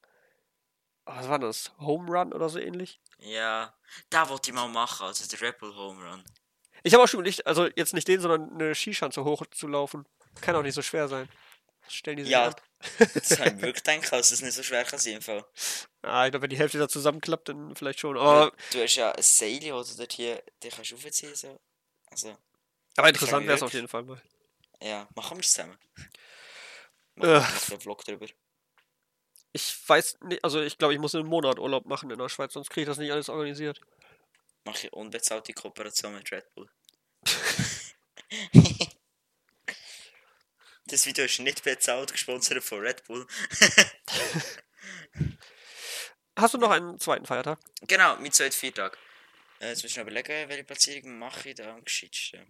ah, 1.04 1.16
was 1.20 1.28
war 1.28 1.38
das? 1.38 1.72
Home 1.78 2.10
Run 2.10 2.32
oder 2.32 2.48
so 2.48 2.58
ähnlich? 2.58 3.00
Ja, 3.18 3.74
da 4.10 4.28
wollte 4.28 4.50
ich 4.50 4.54
mal 4.54 4.68
machen, 4.68 5.06
also 5.06 5.26
der 5.26 5.40
Red 5.40 5.58
Bull 5.58 5.74
Home 5.74 6.02
Run. 6.08 6.24
Ich 6.82 6.92
habe 6.92 7.02
auch 7.04 7.08
schon 7.08 7.22
nicht, 7.22 7.46
also 7.46 7.66
jetzt 7.76 7.94
nicht 7.94 8.06
den, 8.08 8.20
sondern 8.20 8.52
eine 8.54 8.74
Skischanze 8.74 9.24
hochzulaufen. 9.24 10.06
Kann 10.42 10.54
auch 10.56 10.62
nicht 10.62 10.74
so 10.74 10.82
schwer 10.82 11.08
sein. 11.08 11.28
Stellen 11.88 12.16
die 12.18 12.24
sich 12.24 12.32
Ja. 12.32 12.46
an? 12.48 12.54
Das 13.14 13.38
habe 13.38 13.50
ich 13.50 13.56
wirklich 13.62 13.82
gedacht, 13.84 14.12
dass 14.12 14.30
es 14.30 14.42
nicht 14.42 14.52
so 14.54 14.62
schwer 14.62 14.84
kann 14.84 14.98
sein. 14.98 15.22
Fall. 15.22 15.44
Ah, 16.02 16.26
ich 16.26 16.30
glaube, 16.32 16.42
wenn 16.42 16.50
die 16.50 16.58
Hälfte 16.58 16.78
da 16.78 16.88
zusammenklappt, 16.88 17.48
dann 17.48 17.74
vielleicht 17.74 18.00
schon. 18.00 18.18
Aber, 18.18 18.52
Du 18.72 18.82
hast 18.82 18.96
ja 18.96 19.12
ein 19.12 19.22
Seil, 19.22 19.72
oder 19.72 19.86
dort 19.96 20.12
hier, 20.12 20.42
den 20.62 20.70
kannst 20.70 20.90
du 20.90 20.96
aufziehen. 20.96 21.34
So. 21.34 21.58
Also, 22.10 22.36
aber 22.97 23.09
interessant 23.09 23.47
wäre 23.47 23.57
es 23.57 23.62
auf 23.62 23.72
jeden 23.72 23.88
Fall 23.88 24.03
mal. 24.05 24.20
ja, 24.80 25.09
machen 25.14 25.36
wir 25.36 25.42
es 25.42 25.53
zusammen. 25.53 25.78
Äh. 27.16 27.20
Machen 27.20 27.28
wir 27.28 27.40
noch 27.40 27.70
einen 27.70 27.80
Vlog 27.80 28.05
drüber. 28.05 28.26
Ich 29.53 29.88
weiß 29.88 30.18
nicht, 30.22 30.42
also 30.42 30.61
ich 30.61 30.78
glaube, 30.78 30.95
ich 30.95 31.01
muss 31.01 31.14
einen 31.14 31.28
Monat 31.28 31.61
Urlaub 31.61 31.86
machen 31.86 32.11
in 32.11 32.18
der 32.18 32.28
Schweiz, 32.28 32.53
sonst 32.55 32.70
kriege 32.70 32.82
ich 32.82 32.88
das 32.88 32.99
nicht 32.99 33.12
alles 33.12 33.28
organisiert. 33.28 33.80
Mache 34.64 34.86
ich 34.86 34.92
unbezahlte 34.92 35.53
Kooperation 35.53 36.14
mit 36.14 36.32
Red 36.32 36.53
Bull. 36.55 36.68
das 40.86 41.07
Video 41.07 41.24
ist 41.24 41.38
nicht 41.38 41.62
bezahlt, 41.62 42.11
gesponsert 42.11 42.64
von 42.64 42.80
Red 42.80 43.05
Bull. 43.05 43.26
Hast 46.36 46.55
du 46.55 46.59
noch 46.59 46.70
einen 46.70 46.99
zweiten 46.99 47.26
Feiertag? 47.26 47.61
Genau, 47.82 48.16
mit 48.16 48.34
zweiten 48.34 48.57
Viertag. 48.57 48.99
Äh, 49.61 49.68
jetzt 49.68 49.84
muss 49.84 49.92
ich 49.92 49.97
noch 49.97 50.03
überlegen, 50.03 50.49
welche 50.49 50.64
Platzierung 50.64 51.16
mache 51.18 51.51
ich 51.51 51.55
da 51.55 51.72
am 51.72 51.84
gescheitsten. 51.84 52.45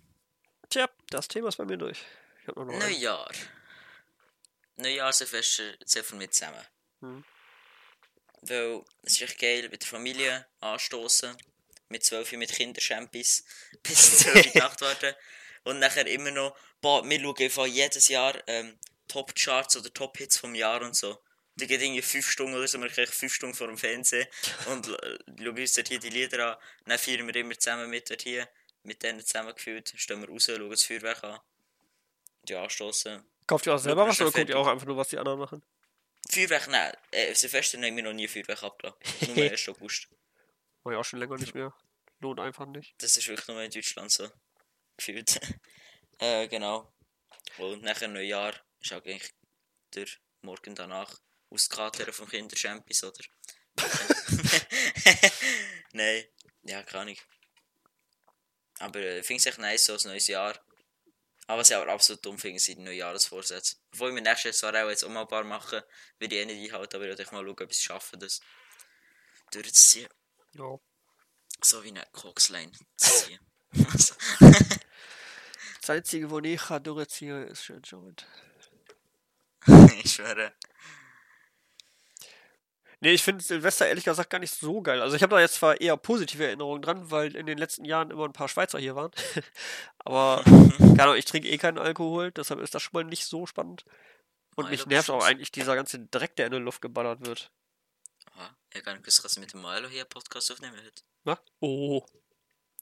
Das 1.15 1.29
Thema 1.29 1.47
ist 1.47 1.59
bei 1.59 1.65
mir 1.65 1.77
durch. 1.77 2.01
Ich 2.43 2.49
habe 2.49 2.65
noch 2.65 2.69
einen. 2.69 2.81
Neujahr. 2.81 3.31
Neujahr 4.75 5.13
Silvester 5.13 5.63
zählt 5.85 6.07
von 6.07 6.19
mir 6.19 6.29
zusammen. 6.29 6.67
Hm. 7.03 7.25
Weil 8.43 8.83
es 9.05 9.13
ist 9.13 9.23
echt 9.23 9.39
geil, 9.39 9.69
mit 9.69 9.81
der 9.83 9.89
Familie 9.89 10.45
anstoßen, 10.59 11.37
mit 11.89 12.03
12 12.03 12.33
Uhr 12.33 12.39
mit 12.39 12.53
Kinderschampis 12.53 13.45
bis 13.85 14.19
12 14.25 14.57
Uhr 14.57 14.61
Nacht 14.61 14.81
warten 14.81 15.15
und 15.63 15.79
nachher 15.79 16.05
immer 16.09 16.33
noch, 16.33 16.59
boah, 16.81 17.09
wir 17.09 17.21
schauen 17.21 17.37
einfach 17.39 17.67
jedes 17.67 18.09
Jahr 18.09 18.35
ähm, 18.49 18.77
Top-Charts 19.07 19.77
oder 19.77 19.95
Top-Hits 19.95 20.39
vom 20.39 20.57
Jahr 20.57 20.83
und 20.83 20.97
so. 20.97 21.23
Die 21.55 21.69
geht 21.69 21.81
irgendwie 21.81 22.03
5 22.03 22.29
Stunden 22.29 22.57
oder 22.57 22.67
so, 22.67 22.79
wir 22.79 22.89
kriegen 22.89 23.13
5 23.13 23.33
Stunden 23.33 23.55
vor 23.55 23.69
dem 23.69 23.79
Fernsehen 23.79 24.27
und 24.67 24.89
äh, 24.89 25.19
schauen 25.39 25.59
uns 25.61 25.75
dort 25.75 25.87
hier 25.87 26.01
die 26.01 26.11
Lieder 26.11 26.55
an. 26.55 26.57
Dann 26.87 26.99
feiern 26.99 27.25
wir 27.25 27.37
immer 27.37 27.57
zusammen 27.57 27.89
mit 27.89 28.11
dort 28.11 28.23
hier, 28.23 28.49
mit 28.85 29.03
denen 29.03 29.21
zusammengefühlt, 29.21 29.93
stehen 29.97 30.21
wir 30.21 30.29
raus, 30.29 30.45
schauen 30.45 30.71
das 30.71 30.85
Feuerwerk 30.85 31.25
an. 31.25 31.41
Die 32.47 32.55
anstoßen. 32.55 33.25
Kauft 33.47 33.67
ihr 33.67 33.75
auch 33.75 33.79
selber 33.79 34.07
was 34.07 34.21
oder 34.21 34.31
guckt 34.31 34.49
ihr 34.49 34.59
auch 34.59 34.67
einfach 34.67 34.87
nur, 34.87 34.97
was 34.97 35.09
die 35.09 35.19
anderen 35.19 35.39
machen? 35.39 35.63
Feuerwerk, 36.31 36.69
nein, 36.69 36.93
äh, 37.11 37.35
Silvester 37.35 37.79
haben 37.79 37.97
wir 37.97 38.03
noch 38.03 38.13
nie 38.13 38.29
Feuerwerk 38.29 38.63
abgelassen. 38.63 38.99
Nur 39.35 39.51
1. 39.51 39.69
August. 39.69 40.09
War 40.83 40.93
ja 40.93 40.99
auch 40.99 41.05
schon 41.05 41.19
länger 41.19 41.37
nicht 41.39 41.55
mehr. 41.55 41.75
Lohnt 42.21 42.41
einfach 42.41 42.67
nicht. 42.67 42.95
Das 42.99 43.17
ist 43.17 43.29
wirklich 43.29 43.49
nur 43.49 43.63
in 43.63 43.71
Deutschland 43.71 44.11
so. 44.11 44.29
Gefühlt. 44.97 45.41
äh, 46.19 46.49
genau. 46.49 46.93
Und 47.59 47.83
nachher 47.83 48.09
Neujahr 48.09 48.55
ist 48.81 48.93
auch 48.93 49.05
eigentlich 49.05 49.33
der 49.95 50.07
Morgen 50.43 50.75
danach 50.75 51.21
auskatern 51.51 52.13
vom 52.13 52.29
Kinderschampis, 52.29 53.05
oder? 53.05 53.25
Nein, 55.93 56.25
ja, 56.63 56.83
keine 56.83 57.03
Ahnung. 57.03 57.17
Aber 58.81 58.99
äh, 59.01 59.21
ich 59.21 59.27
finde 59.27 59.41
es 59.41 59.47
echt 59.47 59.59
nice, 59.59 59.87
so 59.87 59.95
ein 59.95 60.01
neues 60.05 60.27
Jahr. 60.27 60.59
Aber 61.47 61.61
was 61.61 61.71
ich 61.71 61.77
aber 61.77 61.93
absolut 61.93 62.25
dumm 62.25 62.39
finde, 62.39 62.59
sind 62.59 62.79
die 62.79 62.85
Neujahresvorsätze. 62.85 63.77
Bevor 63.91 64.09
ich 64.09 64.15
mir 64.15 64.23
nächstes 64.23 64.61
Jahr 64.61 64.75
auch 64.75 64.89
jetzt 64.89 65.05
auch 65.05 65.11
mal 65.11 65.23
ein 65.23 65.29
paar 65.29 65.45
machen, 65.45 65.83
würde 66.19 66.35
ich 66.35 66.43
eh 66.43 66.47
nicht 66.47 66.73
einhalten, 66.73 66.97
aber 66.97 67.05
ich 67.05 67.19
würde 67.19 67.23
mal 67.33 67.45
schauen, 67.45 67.49
ob 67.51 67.71
ich 67.71 67.77
es 67.77 67.83
schaffe, 67.83 68.17
das 68.17 68.41
durchzuziehen. 69.51 70.09
Ja. 70.53 70.79
So 71.63 71.85
wie 71.85 71.89
eine 71.89 72.07
Coxline 72.13 72.73
zu 72.97 73.11
ziehen. 73.27 73.41
Das 75.81 75.91
Einzige, 75.91 76.31
wo 76.31 76.39
ich 76.39 76.61
kann 76.61 76.83
durchziehen 76.83 77.47
ist 77.49 77.65
schon 77.65 77.83
Joint. 77.83 78.27
ich 80.03 80.13
schwöre. 80.13 80.55
Nee, 83.05 83.13
ich 83.13 83.23
finde 83.23 83.45
Silvester 83.45 83.87
ehrlich 83.87 84.05
gesagt 84.05 84.31
gar 84.31 84.39
nicht 84.39 84.55
so 84.55 84.81
geil. 84.81 85.03
Also 85.03 85.15
ich 85.15 85.23
habe 85.23 85.35
da 85.35 85.39
jetzt 85.39 85.57
zwar 85.57 85.79
eher 85.79 85.95
positive 85.99 86.43
Erinnerungen 86.43 86.81
dran, 86.81 87.11
weil 87.11 87.37
in 87.37 87.45
den 87.45 87.59
letzten 87.59 87.85
Jahren 87.85 88.11
immer 88.11 88.25
ein 88.25 88.33
paar 88.33 88.49
Schweizer 88.49 88.79
hier 88.79 88.97
waren. 88.97 89.13
Aber, 89.99 90.43
keine 90.79 91.03
Ahnung, 91.03 91.17
ich 91.17 91.27
trinke 91.27 91.51
eh 91.51 91.59
keinen 91.59 91.77
Alkohol, 91.77 92.33
deshalb 92.33 92.61
ist 92.61 92.75
das 92.75 92.83
schon 92.83 92.93
mal 92.95 93.05
nicht 93.05 93.27
so 93.27 93.45
spannend. 93.45 93.85
Und 94.57 94.65
Ah, 94.65 94.71
mich 94.71 94.81
ja, 94.81 94.87
nervt 94.87 95.11
auch 95.11 95.23
eigentlich 95.23 95.53
dieser 95.53 95.75
ganze 95.75 95.99
Dreck, 95.99 96.35
der 96.37 96.47
in 96.47 96.53
die 96.53 96.59
Luft 96.59 96.81
geballert 96.81 97.27
wird. 97.27 97.53
Aha, 98.33 98.57
ich 98.73 98.83
dass 98.83 99.33
ich 99.33 99.39
mit 99.39 99.53
dem 99.53 99.61
Milo 99.61 99.87
hier 99.87 100.07
Podcast 100.07 100.51
aufnehmen 100.51 100.81
heute. 100.83 101.03
Na? 101.25 101.39
Oh. 101.61 102.07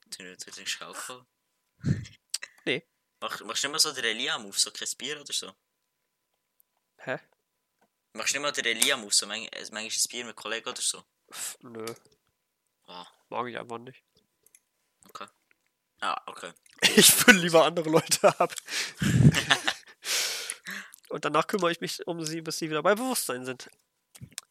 Du 0.05 0.37
trinkst 0.37 0.81
Alkohol. 0.83 1.27
Nee. 2.65 2.87
Mach, 3.21 3.41
machst 3.41 3.65
du 3.65 3.69
mal 3.71 3.81
so 3.81 3.91
den 3.91 4.05
Elia-Move, 4.05 4.57
so 4.57 4.71
Bier 4.97 5.21
oder 5.21 5.33
so? 5.33 5.53
Hä? 6.99 7.19
Machst 8.15 8.35
du 8.35 8.39
nicht 8.39 8.43
mal 8.43 8.53
den 8.53 8.65
Elia-Move, 8.77 9.13
so 9.13 9.27
manchmal, 9.27 9.49
äh, 9.59 9.61
manchmal 9.73 9.85
ein 9.85 10.11
Bier 10.11 10.25
mit 10.27 10.37
Kollegen 10.37 10.69
oder 10.69 10.83
so? 10.83 11.03
Pff, 11.33 11.57
nö, 11.63 11.87
Ah, 12.87 13.07
mag 13.31 13.49
ich 13.49 13.59
einfach 13.59 13.79
nicht. 13.79 14.03
okay. 15.09 15.27
Ah, 16.01 16.21
okay. 16.27 16.53
Ich 16.97 17.11
fülle 17.13 17.39
lieber 17.41 17.65
andere 17.65 17.89
Leute 17.89 18.39
ab. 18.41 18.55
Und 21.09 21.25
danach 21.25 21.47
kümmere 21.47 21.71
ich 21.71 21.81
mich 21.81 22.07
um 22.07 22.25
sie, 22.25 22.41
bis 22.41 22.59
sie 22.59 22.69
wieder 22.69 22.83
bei 22.83 22.95
Bewusstsein 22.95 23.45
sind. 23.45 23.71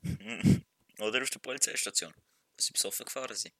Oder 0.99 1.21
auf 1.21 1.29
der 1.29 1.39
Polizeistation, 1.39 2.13
wo 2.13 2.61
sie 2.61 2.71
besoffen 2.73 3.05
gefahren 3.05 3.35
sind. 3.35 3.53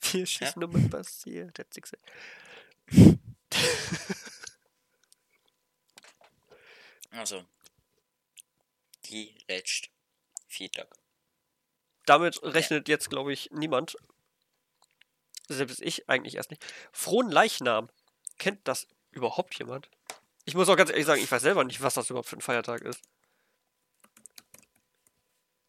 Viel 0.00 0.26
Schießen 0.26 0.62
ja. 0.62 0.88
passiert, 0.88 1.58
hat 1.58 1.74
sie 1.74 1.80
gesagt. 1.80 2.02
Also, 7.10 7.44
letzten 9.48 9.88
vier 10.48 10.70
Tage. 10.70 10.90
Damit 12.06 12.42
rechnet 12.42 12.88
jetzt, 12.88 13.10
glaube 13.10 13.32
ich, 13.32 13.50
niemand. 13.50 13.96
Selbst 15.48 15.80
ich 15.80 16.08
eigentlich 16.08 16.36
erst 16.36 16.50
nicht. 16.50 16.64
Frohen 16.92 17.30
Leichnam. 17.30 17.90
Kennt 18.38 18.66
das 18.68 18.86
überhaupt 19.10 19.58
jemand? 19.58 19.90
Ich 20.44 20.54
muss 20.54 20.68
auch 20.68 20.76
ganz 20.76 20.90
ehrlich 20.90 21.06
sagen, 21.06 21.22
ich 21.22 21.30
weiß 21.30 21.42
selber 21.42 21.64
nicht, 21.64 21.82
was 21.82 21.94
das 21.94 22.08
überhaupt 22.08 22.28
für 22.28 22.36
ein 22.36 22.40
Feiertag 22.40 22.82
ist. 22.82 23.02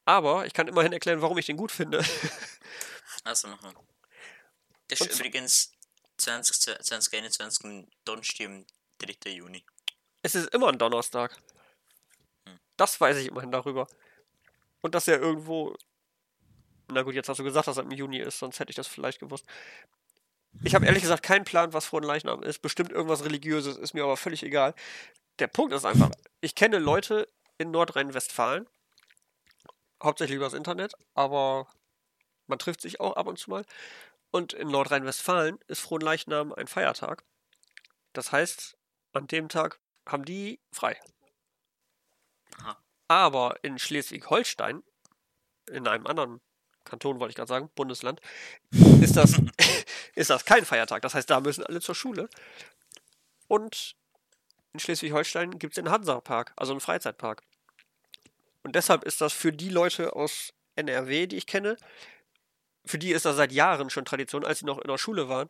Aber 0.06 0.46
ich 0.46 0.54
kann 0.54 0.68
immerhin 0.68 0.94
erklären, 0.94 1.22
warum 1.22 1.38
ich 1.38 1.46
den 1.46 1.58
gut 1.58 1.72
finde. 1.72 2.04
Also 3.26 3.50
machen. 3.50 3.76
Das 4.88 5.02
ist 5.02 5.20
übrigens 5.20 5.74
20, 6.18 6.62
2021 6.62 7.66
am 7.66 7.88
Donnerstag, 8.06 8.46
am 8.46 8.66
3. 9.00 9.32
Juni. 9.32 9.66
Es 10.22 10.36
ist 10.36 10.54
immer 10.54 10.70
ein 10.70 10.80
Donnerstag. 10.80 11.38
Das 12.80 13.00
weiß 13.02 13.18
ich 13.18 13.28
immerhin 13.28 13.52
darüber. 13.52 13.88
Und 14.82 14.96
dass 14.96 15.08
er 15.08 15.20
irgendwo. 15.20 15.76
Na 16.88 17.04
gut, 17.04 17.14
jetzt 17.14 17.30
hast 17.30 17.38
du 17.38 17.44
gesagt, 17.44 17.68
dass 17.68 17.78
er 17.78 17.84
im 17.84 17.92
Juni 17.92 18.20
ist, 18.20 18.40
sonst 18.40 18.60
hätte 18.60 18.72
ich 18.72 18.76
das 18.76 18.88
vielleicht 18.88 19.20
gewusst. 19.20 19.46
Ich 20.64 20.74
habe 20.74 20.86
ehrlich 20.86 21.04
gesagt 21.04 21.22
keinen 21.22 21.46
Plan, 21.46 21.74
was 21.74 21.86
Frohen 21.86 22.04
Leichnam 22.04 22.42
ist. 22.42 22.60
Bestimmt 22.60 22.92
irgendwas 22.92 23.24
Religiöses, 23.24 23.78
ist 23.78 23.94
mir 23.94 24.04
aber 24.04 24.18
völlig 24.18 24.42
egal. 24.44 24.74
Der 25.38 25.48
Punkt 25.48 25.74
ist 25.74 25.86
einfach, 25.86 26.10
ich 26.42 26.56
kenne 26.56 26.80
Leute 26.80 27.30
in 27.60 27.70
Nordrhein-Westfalen, 27.70 28.68
hauptsächlich 30.02 30.38
übers 30.38 30.54
Internet, 30.54 30.94
aber 31.14 31.68
man 32.48 32.58
trifft 32.58 32.82
sich 32.82 33.00
auch 33.00 33.16
ab 33.16 33.28
und 33.28 33.38
zu 33.38 33.52
mal. 33.52 33.66
Und 34.32 34.54
in 34.54 34.70
Nordrhein-Westfalen 34.70 35.60
ist 35.68 35.82
Frohen 35.82 36.02
Leichnam 36.02 36.54
ein 36.54 36.68
Feiertag. 36.68 37.24
Das 38.14 38.32
heißt, 38.32 38.78
an 39.14 39.28
dem 39.28 39.50
Tag 39.50 39.80
haben 40.08 40.26
die 40.26 40.60
frei. 40.72 40.98
Aber 43.07 43.57
in 43.64 43.80
Schleswig-Holstein, 43.80 44.84
in 45.72 45.88
einem 45.88 46.05
anderen 46.05 46.41
Kanton, 46.84 47.20
wollte 47.20 47.32
ich 47.32 47.36
gerade 47.36 47.49
sagen, 47.49 47.70
Bundesland, 47.76 48.22
ist 49.01 49.18
das, 49.18 49.34
ist 50.16 50.30
das 50.30 50.45
kein 50.45 50.66
Feiertag. 50.66 51.01
Das 51.01 51.16
heißt, 51.16 51.30
da 51.30 51.39
müssen 51.39 51.66
alle 51.66 51.82
zur 51.82 51.95
Schule. 51.95 52.30
Und 53.47 53.95
in 54.74 54.80
Schleswig-Holstein 54.80 55.57
gibt 55.57 55.74
es 55.74 55.84
den 55.84 55.91
Hansa-Park, 55.91 56.53
also 56.55 56.74
einen 56.74 56.82
Freizeitpark. 56.82 57.41
Und 58.64 58.76
deshalb 58.76 59.03
ist 59.03 59.22
das 59.22 59.34
für 59.34 59.51
die 59.51 59.70
Leute 59.70 60.16
aus 60.16 60.53
NRW, 60.76 61.28
die 61.28 61.38
ich 61.38 61.47
kenne, 61.47 61.78
für 62.86 62.97
die 62.97 63.12
ist 63.12 63.26
das 63.26 63.36
seit 63.36 63.51
Jahren 63.51 63.89
schon 63.89 64.05
Tradition, 64.05 64.45
als 64.45 64.60
sie 64.60 64.66
noch 64.66 64.80
in 64.80 64.88
der 64.88 64.97
Schule 64.97 65.30
waren, 65.30 65.49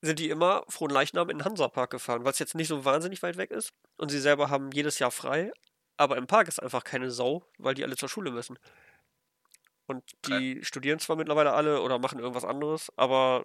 sind 0.00 0.18
die 0.18 0.28
immer 0.28 0.64
frohen 0.68 0.90
Leichnam 0.90 1.28
in 1.30 1.38
den 1.38 1.44
Hansapark 1.44 1.90
gefahren, 1.90 2.24
weil 2.24 2.32
es 2.32 2.38
jetzt 2.38 2.54
nicht 2.54 2.68
so 2.68 2.84
wahnsinnig 2.84 3.22
weit 3.22 3.36
weg 3.36 3.50
ist. 3.50 3.72
Und 3.96 4.10
sie 4.10 4.20
selber 4.20 4.48
haben 4.48 4.70
jedes 4.70 4.98
Jahr 4.98 5.10
frei. 5.10 5.52
Aber 5.98 6.16
im 6.16 6.26
Park 6.26 6.48
ist 6.48 6.62
einfach 6.62 6.84
keine 6.84 7.10
Sau, 7.10 7.44
weil 7.58 7.74
die 7.74 7.84
alle 7.84 7.96
zur 7.96 8.08
Schule 8.08 8.30
müssen. 8.30 8.58
Und 9.86 10.04
die 10.26 10.64
studieren 10.64 11.00
zwar 11.00 11.16
mittlerweile 11.16 11.52
alle 11.52 11.82
oder 11.82 11.98
machen 11.98 12.18
irgendwas 12.20 12.44
anderes, 12.44 12.92
aber 12.96 13.44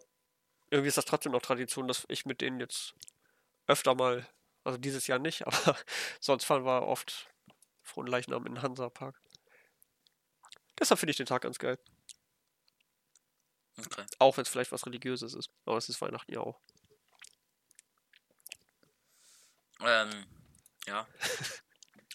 irgendwie 0.69 0.89
ist 0.89 0.97
das 0.97 1.05
trotzdem 1.05 1.31
noch 1.31 1.41
Tradition, 1.41 1.87
dass 1.87 2.05
ich 2.09 2.25
mit 2.25 2.41
denen 2.41 2.59
jetzt 2.59 2.93
öfter 3.65 3.95
mal, 3.95 4.27
also 4.63 4.77
dieses 4.77 5.07
Jahr 5.07 5.19
nicht, 5.19 5.47
aber 5.47 5.77
sonst 6.19 6.43
fahren 6.43 6.65
wir 6.65 6.83
oft 6.83 7.29
frohen 7.81 8.07
Leichnam 8.07 8.45
in 8.45 8.55
den 8.55 8.61
Hansapark. 8.61 9.19
Deshalb 10.79 10.99
finde 10.99 11.11
ich 11.11 11.17
den 11.17 11.25
Tag 11.25 11.43
ganz 11.43 11.57
geil. 11.59 11.79
Okay. 13.77 14.05
Auch 14.19 14.37
wenn 14.37 14.43
es 14.43 14.49
vielleicht 14.49 14.71
was 14.71 14.85
Religiöses 14.85 15.33
ist. 15.33 15.49
Aber 15.65 15.77
es 15.77 15.89
ist 15.89 16.01
Weihnachten 16.01 16.33
ja 16.33 16.41
auch. 16.41 16.59
Ähm, 19.81 20.25
ja. 20.85 21.07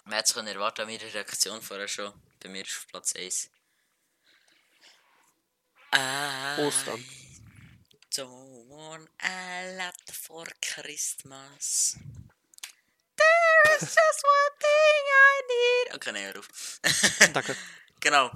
Man 0.08 0.16
hätte 0.16 0.28
es 0.28 0.34
können 0.34 0.48
erwarten, 0.48 0.80
an 0.80 0.86
meiner 0.88 1.12
Reaktion 1.12 1.60
vorher 1.60 1.86
schon. 1.86 2.10
Bei 2.40 2.48
mir 2.48 2.62
ist 2.62 2.78
auf 2.78 2.86
Platz 2.86 3.14
1. 3.14 3.50
I 5.94 6.62
Ostern. 6.62 7.04
don't 8.14 8.68
want 8.70 9.06
a 9.20 9.70
lot 9.76 9.94
for 10.10 10.46
Christmas. 10.62 11.98
There 13.18 13.76
is 13.76 13.82
just 13.82 14.24
one 14.24 14.58
thing 14.58 15.04
I 15.12 15.42
need. 15.50 15.94
Okay, 15.96 16.12
nein, 16.12 16.32
hör 16.32 16.38
auf. 16.38 16.80
Danke. 17.34 17.54
Genau. 18.00 18.30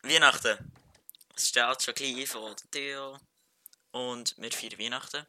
Weihnachten. 0.00 0.72
Es 1.36 1.48
steht 1.48 1.82
schon 1.82 1.94
gleich 1.94 2.26
vor 2.26 2.56
der 2.56 2.70
Tür. 2.70 3.20
Und 3.90 4.34
wir 4.38 4.50
feiern 4.50 4.78
Weihnachten. 4.78 5.26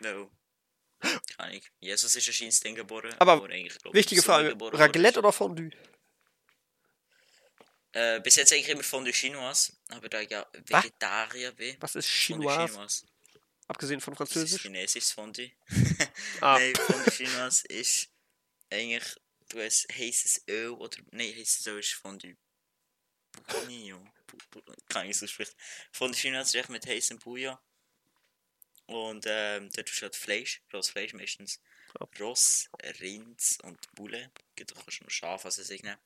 Weil. 0.00 0.30
Keine 1.02 1.50
Ahnung. 1.50 1.62
Jesus 1.80 2.14
ist 2.14 2.28
anscheinend 2.28 2.64
dann 2.64 2.74
geboren. 2.74 3.14
Aber 3.18 3.44
eigentlich, 3.48 3.78
glaub, 3.78 3.94
Wichtige 3.94 4.22
Frage: 4.22 4.50
geboren 4.50 4.76
Raclette 4.76 5.18
oder 5.18 5.32
Fondue? 5.32 5.70
Äh, 7.92 8.20
bis 8.20 8.36
jetzt 8.36 8.52
eigentlich 8.52 8.68
immer 8.68 8.82
Fondue 8.82 9.12
Chinoise. 9.12 9.72
Aber 9.88 10.08
da 10.08 10.20
ich 10.20 10.30
ja 10.30 10.46
Vegetarier 10.52 11.52
bin. 11.52 11.76
Was 11.80 11.94
ist 11.94 12.06
Chinoise? 12.08 12.72
Chinoise. 12.72 13.06
Abgesehen 13.68 14.00
von 14.00 14.14
Das 14.14 14.28
ist 14.28 14.32
Französisch? 14.34 14.62
chinesisches 14.62 15.12
Fondue. 15.12 15.50
Ah. 16.40 16.58
Nein, 16.58 16.74
Fondue 16.74 17.10
Chinoise 17.12 17.66
ist 17.68 18.08
eigentlich. 18.70 19.16
Du 19.48 19.60
hast 19.62 19.86
heißes 19.92 20.44
Öl 20.48 20.70
oder. 20.70 20.96
Nein, 21.10 21.34
heißes 21.36 21.66
Öl 21.66 21.80
ist 21.80 21.92
Fondue. 21.92 22.36
Bouillon. 23.48 24.10
Kann 24.88 25.08
ich 25.08 25.18
so 25.18 25.26
sprechen. 25.26 25.52
Fondue 25.90 26.18
Chinoise 26.18 26.48
ist 26.48 26.54
echt 26.54 26.68
mit 26.70 26.86
heißem 26.86 27.18
Bouillon. 27.18 27.58
Und 28.92 29.24
ähm, 29.26 29.70
da 29.72 29.82
tust 29.82 30.00
du 30.00 30.02
halt 30.04 30.16
Fleisch, 30.16 30.62
rohes 30.72 30.90
Fleisch 30.90 31.14
meistens. 31.14 31.60
Ja. 31.98 32.06
Ross, 32.20 32.68
Rind 33.00 33.58
und 33.62 33.94
Bulle. 33.94 34.30
Gibt 34.56 34.76
auch 34.76 34.90
schon 34.90 35.10
Schaf, 35.10 35.44
also 35.44 35.62
sich 35.62 35.82
nehmen. 35.82 35.98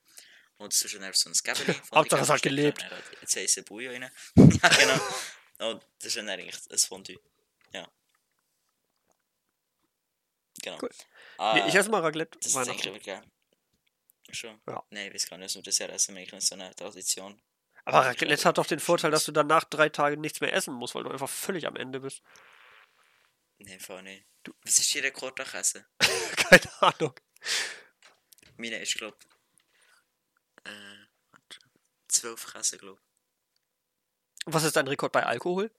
Und 0.58 0.72
es 0.72 0.82
ist 0.82 0.94
dann 0.94 1.02
einfach 1.02 1.18
so 1.18 1.30
ein 1.30 1.34
Gäbeli. 1.34 1.78
Hauptsache, 1.94 2.22
es 2.22 2.28
hat 2.28 2.42
gelebt. 2.42 2.84
Jetzt 3.20 3.36
heiße 3.36 3.62
Bouillon 3.62 4.02
rein. 4.02 4.10
ja, 4.62 4.68
genau. 4.68 5.70
Und 5.70 5.82
das 5.98 6.06
ist 6.06 6.16
dann 6.16 6.28
eigentlich 6.28 6.56
ein 6.70 6.78
Fondue. 6.78 7.18
Ja. 7.72 7.88
Genau. 10.62 10.78
Cool. 10.80 10.90
Ah, 11.38 11.54
Nee, 11.54 11.68
ich 11.68 11.74
esse 11.74 11.90
mal 11.90 12.00
Raclette 12.00 12.38
das 12.38 12.48
ist 12.48 12.56
eigentlich 12.56 13.04
geil. 13.04 13.22
Schon? 14.32 14.58
Ja. 14.66 14.82
Nein, 14.90 15.08
ich 15.08 15.14
weiß 15.14 15.28
gar 15.28 15.36
nicht, 15.36 15.50
dass 15.50 15.56
wir 15.56 15.62
das 15.62 15.78
ja 15.78 15.86
essen. 15.86 16.16
Wir 16.16 16.40
so 16.40 16.54
eine 16.54 16.74
Tradition. 16.74 17.40
Aber 17.84 18.00
Raclette 18.00 18.44
hat 18.44 18.58
doch 18.58 18.66
den 18.66 18.80
Vorteil, 18.80 19.10
dass 19.10 19.24
du 19.24 19.32
danach 19.32 19.64
drei 19.64 19.88
Tage 19.88 20.16
nichts 20.16 20.40
mehr 20.40 20.52
essen 20.52 20.74
musst, 20.74 20.94
weil 20.94 21.04
du 21.04 21.10
einfach 21.10 21.28
völlig 21.28 21.66
am 21.66 21.76
Ende 21.76 22.00
bist. 22.00 22.22
Nein, 23.58 23.80
voll 23.80 24.02
nicht. 24.02 24.26
Du, 24.42 24.52
was 24.62 24.78
ist 24.78 24.94
dein 24.94 25.02
Rekord 25.02 25.38
nach 25.38 25.54
Essen? 25.54 25.84
Keine 26.36 26.82
Ahnung. 26.82 27.14
Meine 28.56 28.80
ist, 28.80 28.94
glaub 28.94 29.16
äh, 30.64 31.06
warte. 31.30 31.58
12 32.08 32.52
Käse, 32.52 32.78
glaub 32.78 33.00
Was 34.46 34.64
ist 34.64 34.76
dein 34.76 34.88
Rekord 34.88 35.12
bei 35.12 35.24
Alkohol? 35.24 35.70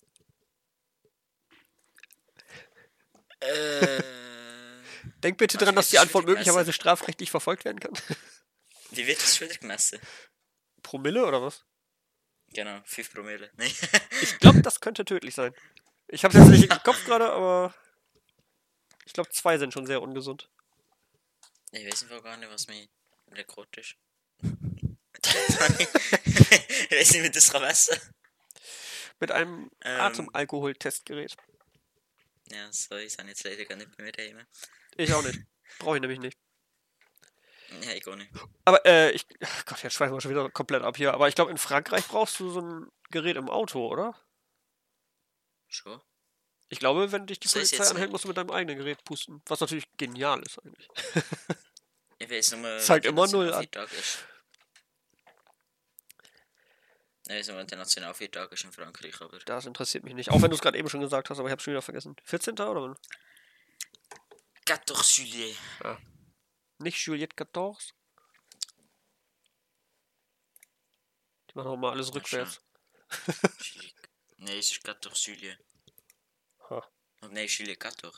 Äh. 3.40 4.02
Denk 5.24 5.38
bitte 5.38 5.58
dran, 5.58 5.76
dass 5.76 5.90
die 5.90 6.00
Antwort 6.00 6.26
möglicherweise 6.26 6.74
strafrechtlich 6.74 7.32
verfolgt 7.32 7.66
werden 7.66 7.80
kann. 7.80 7.94
Wie 8.92 9.08
wird 9.08 9.22
das 9.22 9.36
schon 9.36 9.50
wieder 9.50 9.60
gemessen? 9.60 10.00
Promille 10.84 11.26
oder 11.26 11.42
was? 11.42 11.66
Genau, 12.50 12.82
5 12.86 13.14
Promille. 13.14 13.52
Nein. 13.56 13.72
Ich 14.22 14.40
glaube, 14.40 14.62
das 14.62 14.80
könnte 14.80 15.04
tödlich 15.04 15.36
sein. 15.36 15.54
Ich 16.10 16.24
habe 16.24 16.38
jetzt 16.38 16.48
nicht 16.48 16.72
im 16.72 16.84
Kopf 16.84 17.04
gerade, 17.06 17.32
aber 17.32 17.74
ich 19.06 19.14
glaube, 19.14 19.30
zwei 19.32 19.58
sind 19.58 19.74
schon 19.74 19.86
sehr 19.86 20.02
ungesund. 20.02 20.50
ich 21.72 21.86
weiß 21.86 22.04
einfach 22.04 22.24
gar 22.24 22.38
nicht, 22.38 22.50
was 22.50 22.68
Rekord 23.32 23.76
ist. 23.78 23.96
ich 25.22 26.92
weiß 26.92 27.12
nicht, 27.12 27.24
wie 27.24 27.30
das 27.30 27.52
kann 27.52 27.62
messen 27.62 28.00
Mit 29.20 29.32
einem 29.32 29.70
Ähm. 29.84 30.02
Atemalkohol-Testgerät. 30.02 31.36
Ja, 32.52 32.72
sorry, 32.72 33.04
ich 33.04 33.18
jetzt 33.18 33.44
leider 33.44 33.66
gar 33.66 33.76
nicht 33.76 33.98
mir 33.98 34.12
daheim. 34.12 34.46
Ich 34.96 35.14
auch 35.14 35.24
nicht. 35.24 35.40
Brauche 35.80 35.98
ich 35.98 36.02
nämlich 36.02 36.20
nicht. 36.20 36.38
Ja, 37.82 37.92
ich 37.92 38.08
auch 38.08 38.16
nicht. 38.16 38.32
Aber 38.64 38.86
äh, 38.86 39.12
ich. 39.12 39.28
Gott, 39.66 39.84
jetzt 39.84 39.94
schweifen 39.94 40.14
wir 40.14 40.22
schon 40.22 40.32
wieder 40.32 40.50
komplett 40.50 40.84
ab 40.84 40.96
hier. 40.96 41.14
Aber 41.14 41.28
ich 41.28 41.36
glaube, 41.36 41.52
in 41.52 41.58
Frankreich 41.58 42.08
brauchst 42.08 42.40
du 42.40 42.50
so 42.50 42.62
ein 42.62 42.88
Gerät 43.10 43.36
im 43.36 43.50
Auto, 43.50 43.86
oder? 43.86 44.16
Schon? 45.68 46.02
Ich 46.70 46.80
glaube, 46.80 47.12
wenn 47.12 47.28
dich 47.28 47.40
die 47.40 47.48
Soll 47.48 47.62
Polizei 47.62 47.90
anhält, 47.90 48.12
musst 48.12 48.26
du 48.26 48.28
mit 48.28 48.38
deinem 48.38 48.52
eigenen 48.52 48.78
Gerät 48.78 49.04
pusten. 49.04 49.42
Was 49.46 49.60
natürlich 49.62 49.86
genial 49.98 50.42
ist 50.44 50.60
eigentlich. 50.60 50.90
Ich 52.20 52.30
weiß 52.30 52.58
nur, 52.58 52.80
Zeigt 52.80 53.06
wann 53.06 53.14
immer 53.14 53.28
null 53.28 53.54
an. 53.54 53.62
Nationalviertag 53.64 53.92
ist. 53.94 54.26
Wann 57.50 57.68
der 57.68 57.78
Nationalviertag 57.78 58.52
ist 58.54 58.64
in 58.64 58.72
Frankreich, 58.72 59.22
aber... 59.22 59.38
Das 59.40 59.66
interessiert 59.66 60.04
mich 60.04 60.14
nicht. 60.14 60.32
Auch 60.32 60.42
wenn 60.42 60.50
du 60.50 60.56
es 60.56 60.62
gerade 60.62 60.78
eben 60.78 60.90
schon 60.90 61.02
gesagt 61.02 61.30
hast, 61.30 61.40
aber 61.40 61.48
ich 61.50 61.52
habe 61.52 61.62
schon 61.62 61.74
wieder 61.74 61.82
vergessen. 61.82 62.16
14. 62.24 62.54
oder 62.56 62.82
wann? 62.82 62.98
14 64.66 65.26
Juillet. 65.26 65.58
Nicht 66.80 67.06
Juliette 67.06 67.36
14? 67.36 67.94
Die 71.50 71.56
machen 71.56 71.68
auch 71.68 71.78
mal 71.78 71.92
alles 71.92 72.08
Ja, 72.08 72.14
rückwärts. 72.16 72.62
Juillet. 73.60 73.97
Nein, 74.38 74.58
es 74.58 74.72
ist 74.72 74.84
14 74.86 75.12
Juillet. 75.14 75.58
Ha. 76.70 76.88
Und 77.22 77.34
nein, 77.34 77.48
Juillet 77.48 77.82
14. 77.82 78.12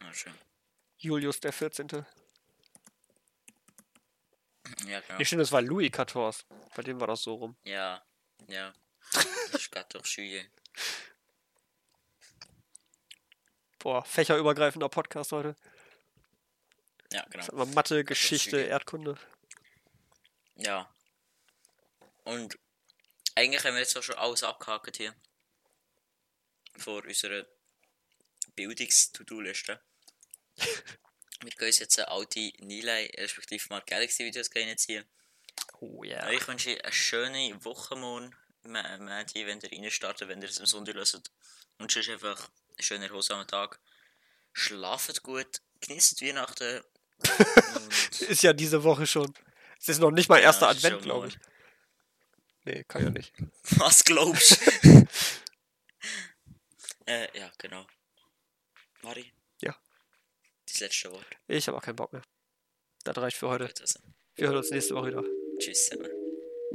Ah, 0.00 0.12
schön. 0.12 0.34
Julius 0.98 1.40
der 1.40 1.52
14. 1.52 1.88
Ja, 4.86 5.00
genau. 5.00 5.18
Nee, 5.18 5.24
stimmt, 5.24 5.42
das 5.42 5.52
war 5.52 5.62
Louis 5.62 5.90
XIV. 5.90 6.46
Bei 6.74 6.82
dem 6.82 7.00
war 7.00 7.06
das 7.06 7.22
so 7.22 7.34
rum. 7.34 7.56
Ja, 7.64 8.02
ja. 8.48 8.72
Es 9.52 9.54
ist 9.54 9.74
14 9.74 10.00
Juillet. 10.04 10.50
Boah, 13.78 14.04
fächerübergreifender 14.04 14.88
Podcast 14.88 15.32
heute. 15.32 15.56
Ja, 17.12 17.24
genau. 17.30 17.46
Das 17.46 17.74
Mathe, 17.74 18.04
Geschichte. 18.04 18.60
Erdkunde. 18.60 19.18
Ja, 20.54 20.88
Und 22.24 22.58
eigentlich 23.40 23.64
haben 23.64 23.74
wir 23.74 23.80
jetzt 23.80 23.96
auch 23.96 24.02
schon 24.02 24.16
alles 24.16 24.42
abgehakt 24.42 24.96
hier. 24.96 25.14
Vor 26.76 27.04
unserer 27.04 27.46
Bildungs-To-Do-Liste. 28.54 29.80
wir 30.56 31.50
gehen 31.50 31.66
uns 31.66 31.78
jetzt 31.78 31.98
alte 31.98 32.52
Nilay, 32.58 33.10
respektive 33.16 33.64
mal 33.70 33.82
Galaxy-Videos 33.86 34.50
reinziehen. 34.54 35.04
Oh 35.80 36.04
Ja. 36.04 36.30
ja. 36.30 36.30
Ich 36.30 36.46
wünsche 36.46 36.70
euch 36.70 36.84
eine 36.84 36.92
schöne 36.92 37.64
Woche 37.64 37.96
morgen, 37.96 38.36
Mädi, 38.62 39.46
wenn 39.46 39.60
ihr 39.60 39.72
reinstartet, 39.72 40.28
wenn 40.28 40.42
ihr 40.42 40.48
es 40.48 40.60
am 40.60 40.66
Sonntag 40.66 40.96
hört. 40.96 41.30
Und 41.78 41.90
sonst 41.90 42.10
einfach 42.10 42.50
einen 42.76 42.82
schönen 42.82 43.04
erholsamen 43.04 43.46
Tag. 43.46 43.80
Schlaft 44.52 45.22
gut, 45.22 45.62
genießt 45.80 46.20
Weihnachten. 46.20 46.82
Ist 48.20 48.42
ja 48.42 48.52
diese 48.52 48.82
Woche 48.84 49.06
schon. 49.06 49.32
Es 49.78 49.88
ist 49.88 49.98
noch 49.98 50.10
nicht 50.10 50.28
mal 50.28 50.38
erster 50.38 50.66
Ja, 50.66 50.72
Advent, 50.72 51.02
glaube 51.02 51.28
ich. 51.28 51.38
Nee, 52.64 52.84
kann 52.84 53.04
ja 53.04 53.10
nicht. 53.10 53.32
was 53.78 54.04
glaubst 54.04 54.60
du? 54.84 55.06
äh, 57.06 57.38
ja, 57.38 57.50
genau. 57.58 57.86
Mari? 59.02 59.32
Ja. 59.62 59.76
Das 60.66 60.80
letzte 60.80 61.10
Wort. 61.12 61.26
Ich 61.48 61.66
habe 61.68 61.78
auch 61.78 61.82
keinen 61.82 61.96
Bock 61.96 62.12
mehr. 62.12 62.22
Das 63.04 63.16
reicht 63.16 63.36
für 63.36 63.48
heute. 63.48 63.72
Wir 64.36 64.48
hören 64.48 64.58
uns 64.58 64.70
nächste 64.70 64.94
Woche 64.94 65.08
wieder. 65.08 65.24
Tschüss 65.58 65.88
zusammen. 65.88 66.10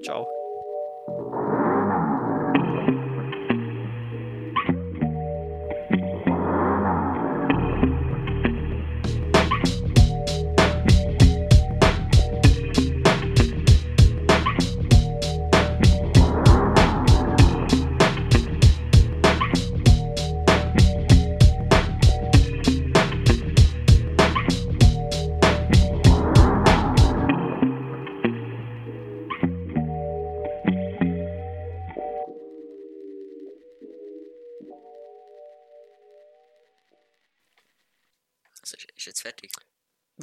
Ciao. 0.04 1.44